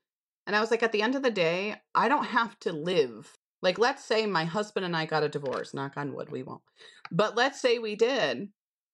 And 0.46 0.56
I 0.56 0.62
was 0.62 0.72
like, 0.72 0.82
at 0.82 0.94
the 0.94 1.02
end 1.02 1.16
of 1.16 1.24
the 1.24 1.30
day, 1.30 1.76
I 1.94 2.08
don't 2.08 2.26
have 2.26 2.58
to 2.60 2.72
live. 2.72 3.38
Like, 3.62 3.78
let's 3.78 4.06
say 4.06 4.26
my 4.26 4.46
husband 4.46 4.86
and 4.86 4.96
I 4.96 5.06
got 5.06 5.24
a 5.24 5.30
divorce, 5.30 5.74
knock 5.74 5.94
on 5.98 6.14
wood, 6.14 6.32
we 6.32 6.42
won't. 6.42 6.62
But 7.12 7.36
let's 7.36 7.60
say 7.60 7.80
we 7.80 7.96
did. 7.96 8.48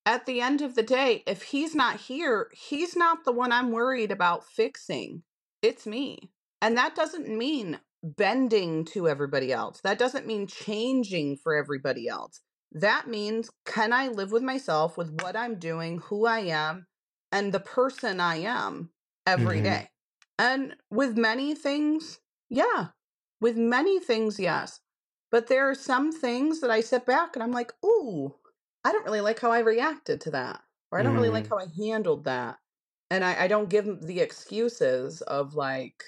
At 0.06 0.26
the 0.26 0.42
end 0.42 0.62
of 0.62 0.76
the 0.76 0.84
day, 0.84 1.24
if 1.26 1.44
he's 1.44 1.74
not 1.74 2.00
here, 2.02 2.50
he's 2.54 2.96
not 2.96 3.24
the 3.24 3.32
one 3.32 3.52
I'm 3.52 3.72
worried 3.72 4.12
about 4.12 4.46
fixing. 4.46 5.24
It's 5.62 5.86
me. 5.86 6.32
And 6.62 6.78
that 6.78 6.96
doesn't 6.96 7.30
mean 7.30 7.80
bending 8.04 8.84
to 8.86 9.08
everybody 9.08 9.54
else. 9.54 9.80
That 9.82 9.98
doesn't 10.00 10.28
mean 10.28 10.48
changing 10.48 11.38
for 11.38 11.56
everybody 11.56 12.08
else. 12.08 12.42
That 12.74 13.08
means 13.08 13.50
can 13.66 13.94
I 13.94 14.10
live 14.10 14.32
with 14.32 14.44
myself, 14.44 14.98
with 14.98 15.22
what 15.22 15.36
I'm 15.38 15.58
doing, 15.60 16.00
who 16.00 16.26
I 16.26 16.40
am, 16.40 16.88
and 17.32 17.54
the 17.54 17.60
person 17.60 18.20
I 18.20 18.38
am 18.38 18.92
every 19.26 19.60
Mhm. 19.60 19.64
day? 19.64 19.90
And 20.38 20.76
with 20.90 21.16
many 21.18 21.56
things, 21.56 22.20
yeah. 22.50 22.90
With 23.40 23.58
many 23.58 24.00
things, 24.00 24.40
yes. 24.40 24.82
But 25.32 25.48
there 25.48 25.70
are 25.70 25.76
some 25.76 26.12
things 26.12 26.60
that 26.62 26.72
I 26.72 26.82
sit 26.82 27.06
back 27.06 27.36
and 27.36 27.44
I'm 27.44 27.52
like, 27.52 27.74
ooh, 27.86 28.36
I 28.84 28.92
don't 28.92 29.06
really 29.06 29.22
like 29.22 29.40
how 29.40 29.52
I 29.52 29.60
reacted 29.60 30.22
to 30.22 30.32
that. 30.32 30.62
Or 30.92 31.00
I 31.00 31.04
don't 31.04 31.14
really 31.14 31.30
like 31.30 31.48
Mhm. 31.48 31.50
how 31.50 31.58
I 31.58 31.68
handled 31.78 32.26
that. 32.26 32.60
And 33.10 33.24
I, 33.24 33.44
I 33.44 33.48
don't 33.48 33.70
give 33.70 34.02
the 34.02 34.20
excuses 34.20 35.22
of 35.24 35.56
like, 35.56 36.04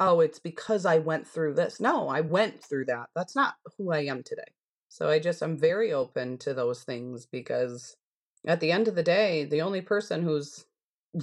oh, 0.00 0.20
it's 0.20 0.38
because 0.38 0.84
I 0.86 0.98
went 0.98 1.26
through 1.26 1.54
this. 1.54 1.80
No, 1.80 2.08
I 2.08 2.20
went 2.20 2.62
through 2.62 2.86
that. 2.86 3.10
That's 3.14 3.36
not 3.36 3.56
who 3.76 3.92
I 3.92 4.00
am 4.04 4.22
today. 4.22 4.54
So 4.88 5.08
I 5.08 5.18
just, 5.18 5.42
I'm 5.42 5.56
very 5.56 5.92
open 5.92 6.38
to 6.38 6.54
those 6.54 6.84
things 6.84 7.26
because 7.26 7.96
at 8.46 8.60
the 8.60 8.72
end 8.72 8.88
of 8.88 8.94
the 8.94 9.02
day, 9.02 9.44
the 9.44 9.62
only 9.62 9.80
person 9.80 10.22
who's 10.22 10.66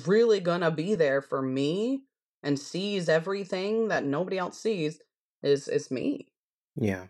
really 0.05 0.39
gonna 0.39 0.71
be 0.71 0.95
there 0.95 1.21
for 1.21 1.41
me 1.41 2.03
and 2.43 2.59
sees 2.59 3.09
everything 3.09 3.87
that 3.89 4.05
nobody 4.05 4.37
else 4.37 4.59
sees 4.59 5.01
is 5.43 5.67
is 5.67 5.91
me. 5.91 6.27
Yeah. 6.75 7.09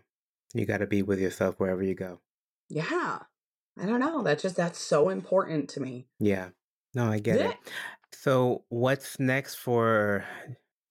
You 0.54 0.66
got 0.66 0.78
to 0.78 0.86
be 0.88 1.02
with 1.02 1.20
yourself 1.20 1.60
wherever 1.60 1.82
you 1.82 1.94
go. 1.94 2.22
Yeah. 2.70 3.24
I 3.78 3.86
don't 3.86 4.00
know. 4.00 4.22
That's 4.22 4.42
just 4.42 4.56
that's 4.56 4.78
so 4.78 5.08
important 5.08 5.70
to 5.70 5.80
me. 5.80 6.06
Yeah. 6.18 6.48
No, 6.94 7.10
I 7.10 7.18
get 7.18 7.36
it. 7.36 7.56
So, 8.12 8.64
what's 8.68 9.18
next 9.20 9.54
for 9.54 10.24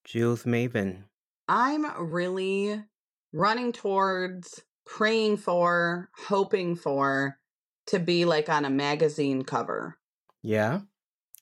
Jewels 0.06 0.44
Maben? 0.44 1.04
I'm 1.48 1.86
really 2.12 2.84
running 3.34 3.72
towards 3.72 4.62
praying 4.86 5.38
for, 5.38 6.10
hoping 6.28 6.76
for 6.76 7.38
to 7.88 8.00
be 8.00 8.26
like 8.26 8.50
on 8.50 8.66
a 8.66 8.70
magazine 8.70 9.44
cover. 9.44 9.98
Yeah. 10.42 10.82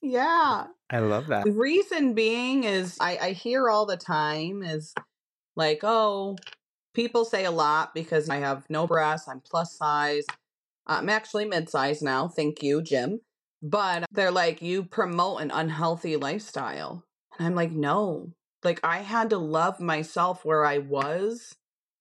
Yeah. 0.02 0.68
I 0.90 1.00
love 1.00 1.28
that. 1.28 1.46
The 1.46 1.52
reason 1.52 2.14
being 2.14 2.64
is 2.64 2.98
I, 3.00 3.18
I 3.18 3.32
hear 3.32 3.70
all 3.70 3.86
the 3.86 3.98
time 3.98 4.64
is 4.64 4.94
like, 5.56 5.80
oh, 5.84 6.38
people 6.94 7.26
say 7.26 7.46
a 7.46 7.52
lot 7.52 7.94
because 7.94 8.30
I 8.30 8.38
have 8.38 8.70
no 8.70 8.88
breasts, 8.88 9.28
I'm 9.28 9.42
plus 9.42 9.78
size. 9.78 10.26
I'm 10.88 11.10
actually 11.10 11.46
mid 11.46 11.70
size 11.70 12.02
now. 12.02 12.28
Thank 12.30 12.64
you, 12.64 12.82
gym. 12.82 13.22
But 13.62 14.06
they're 14.12 14.32
like, 14.32 14.62
you 14.62 14.84
promote 14.84 15.42
an 15.42 15.52
unhealthy 15.52 16.16
lifestyle. 16.18 17.06
And 17.38 17.48
I'm 17.48 17.56
like, 17.56 17.72
no. 17.72 18.34
Like, 18.64 18.80
I 18.84 19.00
had 19.00 19.30
to 19.32 19.38
love 19.38 19.80
myself 19.80 20.46
where 20.46 20.66
I 20.66 20.80
was 20.80 21.56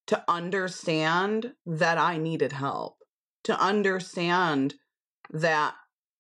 to 0.09 0.25
understand 0.29 1.55
that 1.67 1.99
I 1.99 2.19
needed 2.19 2.53
help, 2.53 2.99
to 3.45 3.61
understand 3.61 4.75
that 5.33 5.75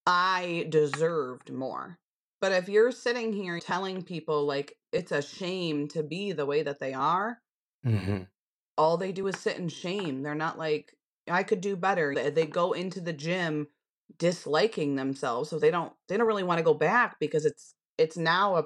I 0.07 0.67
deserved 0.71 1.53
more. 1.53 1.99
But 2.41 2.53
if 2.53 2.69
you're 2.69 2.93
sitting 2.93 3.33
here 3.33 3.61
telling 3.61 4.03
people 4.03 4.45
like 4.47 4.77
it's 4.93 5.12
a 5.12 5.23
shame 5.23 5.89
to 5.89 6.03
be 6.03 6.33
the 6.33 6.47
way 6.47 6.62
that 6.62 6.81
they 6.81 6.93
are, 6.95 7.41
hmm 7.85 8.23
all 8.79 8.97
they 8.97 9.12
do 9.12 9.27
is 9.27 9.39
sit 9.39 9.59
in 9.59 9.69
shame. 9.69 10.23
They're 10.23 10.35
not 10.35 10.59
like, 10.59 10.95
I 11.29 11.43
could 11.43 11.61
do 11.61 11.77
better. 11.77 12.14
They, 12.14 12.47
go 12.47 12.72
into 12.72 13.01
the 13.01 13.12
gym 13.12 13.68
disliking 14.18 14.97
themselves. 14.97 15.51
So 15.51 15.59
they 15.59 15.70
don't 15.70 15.93
they 16.09 16.16
don't 16.16 16.27
really 16.27 16.43
want 16.45 16.59
to 16.59 16.64
go 16.64 16.74
back 16.74 17.18
because 17.18 17.45
it's 17.45 17.74
it's 17.99 18.16
now 18.16 18.57
a 18.57 18.64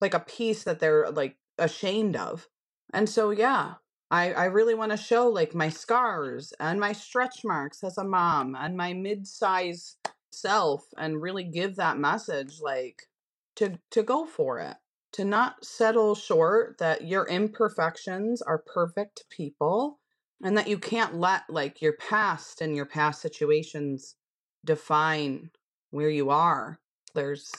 like 0.00 0.14
a 0.14 0.20
piece 0.20 0.64
that 0.64 0.80
they're 0.80 1.10
like 1.10 1.36
ashamed 1.58 2.16
of. 2.16 2.48
And 2.92 3.08
so 3.08 3.30
yeah, 3.30 3.74
I 4.10 4.32
I 4.32 4.44
really 4.46 4.74
want 4.74 4.92
to 4.92 4.96
show 4.98 5.28
like 5.28 5.54
my 5.54 5.68
scars 5.68 6.52
and 6.58 6.80
my 6.80 6.92
stretch 6.92 7.44
marks 7.44 7.84
as 7.84 7.98
a 7.98 8.04
mom 8.04 8.56
and 8.56 8.76
my 8.76 8.92
mid-size 8.92 9.96
self 10.32 10.86
and 10.96 11.22
really 11.22 11.44
give 11.44 11.76
that 11.76 11.98
message 11.98 12.60
like 12.60 13.08
to 13.56 13.78
to 13.90 14.02
go 14.02 14.26
for 14.26 14.58
it 14.60 14.76
to 15.12 15.24
not 15.24 15.64
settle 15.64 16.14
short 16.14 16.78
that 16.78 17.06
your 17.06 17.26
imperfections 17.26 18.40
are 18.42 18.58
perfect 18.58 19.24
people 19.30 19.99
and 20.42 20.56
that 20.56 20.68
you 20.68 20.78
can't 20.78 21.16
let 21.16 21.42
like 21.48 21.82
your 21.82 21.94
past 21.94 22.60
and 22.60 22.74
your 22.74 22.86
past 22.86 23.20
situations 23.20 24.16
define 24.64 25.50
where 25.90 26.10
you 26.10 26.30
are 26.30 26.78
there's 27.14 27.50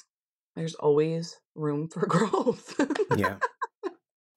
there's 0.55 0.75
always 0.75 1.39
room 1.55 1.87
for 1.87 2.05
growth 2.07 2.79
Yeah. 3.17 3.37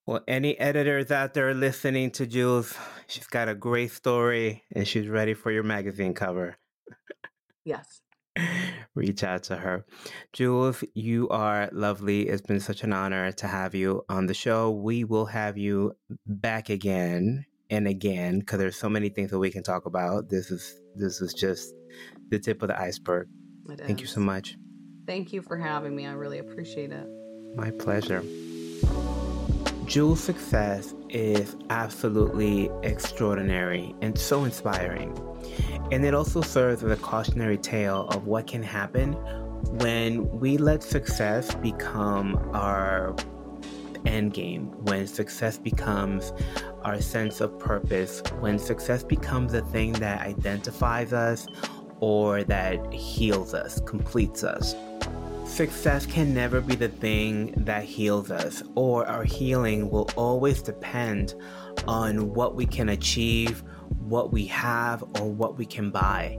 Well, 0.06 0.20
any 0.28 0.58
editors 0.58 1.10
out 1.10 1.32
there 1.32 1.54
listening 1.54 2.10
to 2.12 2.26
Jewels, 2.26 2.74
she's 3.06 3.26
got 3.26 3.48
a 3.48 3.54
great 3.54 3.90
story 3.90 4.62
and 4.74 4.86
she's 4.86 5.08
ready 5.08 5.32
for 5.32 5.50
your 5.50 5.62
magazine 5.62 6.12
cover. 6.12 6.56
yes 7.64 8.02
Reach 8.94 9.24
out 9.24 9.44
to 9.44 9.56
her. 9.56 9.84
Jewels, 10.32 10.84
you 10.94 11.28
are 11.30 11.70
lovely. 11.72 12.28
It's 12.28 12.42
been 12.42 12.60
such 12.60 12.82
an 12.82 12.92
honor 12.92 13.32
to 13.32 13.46
have 13.46 13.74
you 13.74 14.04
on 14.08 14.26
the 14.26 14.34
show. 14.34 14.70
We 14.70 15.04
will 15.04 15.26
have 15.26 15.56
you 15.56 15.96
back 16.26 16.68
again 16.68 17.46
and 17.74 17.86
again 17.88 18.38
because 18.40 18.58
there's 18.58 18.76
so 18.76 18.88
many 18.88 19.08
things 19.08 19.30
that 19.30 19.38
we 19.38 19.50
can 19.50 19.62
talk 19.62 19.86
about. 19.86 20.28
This 20.28 20.50
is 20.50 20.80
this 20.94 21.20
is 21.20 21.34
just 21.34 21.72
the 22.30 22.38
tip 22.38 22.62
of 22.62 22.68
the 22.68 22.80
iceberg. 22.80 23.28
it 23.70 23.80
Thank 23.80 24.00
you 24.00 24.06
so 24.06 24.20
much. 24.20 24.56
thank 25.06 25.32
you 25.32 25.42
for 25.42 25.56
having 25.56 25.94
me 25.94 26.06
i 26.06 26.12
really 26.12 26.38
appreciate 26.38 26.90
it 26.92 27.06
My 27.56 27.70
pleasure. 27.70 28.22
Jewels' 29.86 30.20
success 30.20 30.94
is 31.10 31.56
absolutely 31.68 32.70
extraordinary 32.82 33.94
and 34.00 34.18
so 34.18 34.44
inspiring. 34.44 35.10
And 35.92 36.04
it 36.04 36.14
also 36.14 36.40
serves 36.40 36.82
as 36.82 36.90
a 36.90 36.96
cautionary 36.96 37.58
tale 37.58 38.08
of 38.08 38.26
what 38.26 38.46
can 38.46 38.62
happen 38.62 39.12
when 39.82 40.28
we 40.40 40.56
let 40.56 40.82
success 40.82 41.54
become 41.56 42.36
our 42.54 43.14
end 44.04 44.34
game, 44.34 44.66
when 44.84 45.06
success 45.06 45.58
becomes 45.58 46.32
our 46.82 47.00
sense 47.00 47.40
of 47.40 47.58
purpose, 47.58 48.22
when 48.40 48.58
success 48.58 49.02
becomes 49.02 49.54
a 49.54 49.62
thing 49.62 49.92
that 49.94 50.20
identifies 50.20 51.12
us 51.12 51.46
or 52.00 52.44
that 52.44 52.92
heals 52.92 53.54
us, 53.54 53.80
completes 53.80 54.44
us. 54.44 54.74
Success 55.46 56.06
can 56.06 56.34
never 56.34 56.60
be 56.60 56.74
the 56.74 56.88
thing 56.88 57.52
that 57.64 57.84
heals 57.84 58.30
us, 58.30 58.62
or 58.74 59.06
our 59.06 59.24
healing 59.24 59.90
will 59.90 60.08
always 60.16 60.62
depend 60.62 61.34
on 61.86 62.32
what 62.34 62.54
we 62.54 62.66
can 62.66 62.88
achieve, 62.88 63.62
what 63.98 64.32
we 64.32 64.46
have, 64.46 65.02
or 65.20 65.30
what 65.30 65.56
we 65.56 65.66
can 65.66 65.90
buy. 65.90 66.38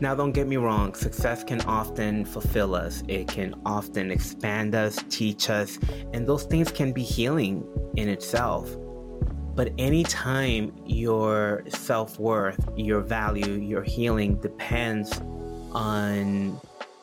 Now, 0.00 0.14
don't 0.14 0.32
get 0.32 0.46
me 0.46 0.56
wrong, 0.56 0.94
success 0.94 1.44
can 1.44 1.60
often 1.62 2.24
fulfill 2.24 2.74
us, 2.74 3.02
it 3.08 3.28
can 3.28 3.54
often 3.66 4.10
expand 4.10 4.74
us, 4.74 4.98
teach 5.10 5.50
us, 5.50 5.78
and 6.12 6.26
those 6.26 6.44
things 6.44 6.70
can 6.70 6.92
be 6.92 7.02
healing 7.02 7.66
in 7.96 8.08
itself. 8.08 8.74
But 9.54 9.72
anytime 9.78 10.72
your 10.86 11.64
self 11.68 12.18
worth, 12.18 12.66
your 12.76 13.00
value, 13.00 13.52
your 13.52 13.82
healing 13.82 14.36
depends 14.36 15.20
on 15.72 16.58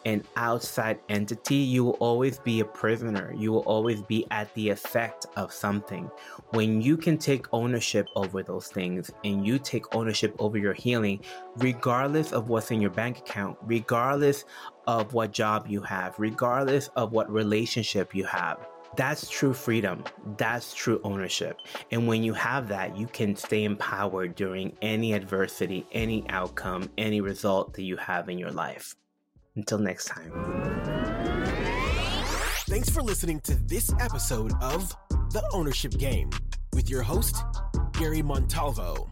an 0.08 0.24
outside 0.38 1.02
entity, 1.10 1.56
you 1.56 1.84
will 1.84 1.98
always 2.00 2.40
be 2.40 2.62
a 2.62 2.66
prisoner. 2.66 3.34
You 3.38 3.52
will 3.52 3.64
always 3.64 4.02
be 4.02 4.26
at 4.32 4.52
the 4.54 4.70
effect 4.70 5.26
of 5.36 5.52
something. 5.52 6.10
When 6.52 6.82
you 6.82 6.96
can 6.96 7.18
take 7.18 7.46
ownership 7.52 8.08
over 8.16 8.42
those 8.42 8.70
things 8.70 9.12
and 9.26 9.46
you 9.46 9.60
take 9.60 9.94
ownership 9.94 10.34
over 10.40 10.58
your 10.58 10.72
healing, 10.72 11.20
regardless 11.58 12.32
of 12.32 12.48
what's 12.48 12.72
in 12.72 12.80
your 12.80 12.90
bank 12.90 13.20
account, 13.20 13.58
regardless 13.64 14.46
of 14.88 15.14
what 15.14 15.34
job 15.34 15.68
you 15.68 15.82
have, 15.82 16.16
regardless 16.18 16.88
of 16.96 17.12
what 17.12 17.30
relationship 17.30 18.16
you 18.16 18.24
have, 18.24 18.66
that's 18.96 19.30
true 19.30 19.54
freedom. 19.54 20.06
That's 20.38 20.74
true 20.74 21.02
ownership. 21.04 21.60
And 21.92 22.08
when 22.08 22.24
you 22.24 22.32
have 22.34 22.70
that, 22.70 22.96
you 22.98 23.08
can 23.08 23.36
stay 23.36 23.66
empowered 23.66 24.36
during 24.36 24.72
any 24.82 25.12
adversity, 25.12 25.86
any 25.92 26.24
outcome, 26.30 26.90
any 26.98 27.20
result 27.20 27.74
that 27.74 27.84
you 27.84 27.98
have 27.98 28.30
in 28.30 28.38
your 28.38 28.52
life. 28.52 28.96
Until 29.58 29.80
next 29.80 30.06
time. 30.06 30.32
Thanks 32.70 32.90
for 32.90 33.02
listening 33.02 33.40
to 33.42 33.56
this 33.56 33.92
episode 34.00 34.54
of 34.62 34.96
The 35.32 35.44
Ownership 35.52 35.94
Game 35.94 36.30
with 36.74 36.90
your 36.92 37.02
host, 37.02 37.38
Gary 37.94 38.22
Montalvo. 38.22 39.10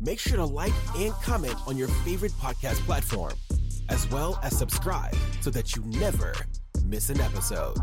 Make 0.00 0.18
sure 0.18 0.38
to 0.38 0.44
like 0.44 0.72
and 0.96 1.12
comment 1.22 1.54
on 1.68 1.76
your 1.76 1.88
favorite 2.04 2.32
podcast 2.32 2.84
platform, 2.84 3.34
as 3.88 4.10
well 4.10 4.40
as 4.42 4.58
subscribe 4.58 5.14
so 5.40 5.50
that 5.50 5.76
you 5.76 5.84
never 5.84 6.34
miss 6.84 7.08
an 7.08 7.20
episode. 7.20 7.76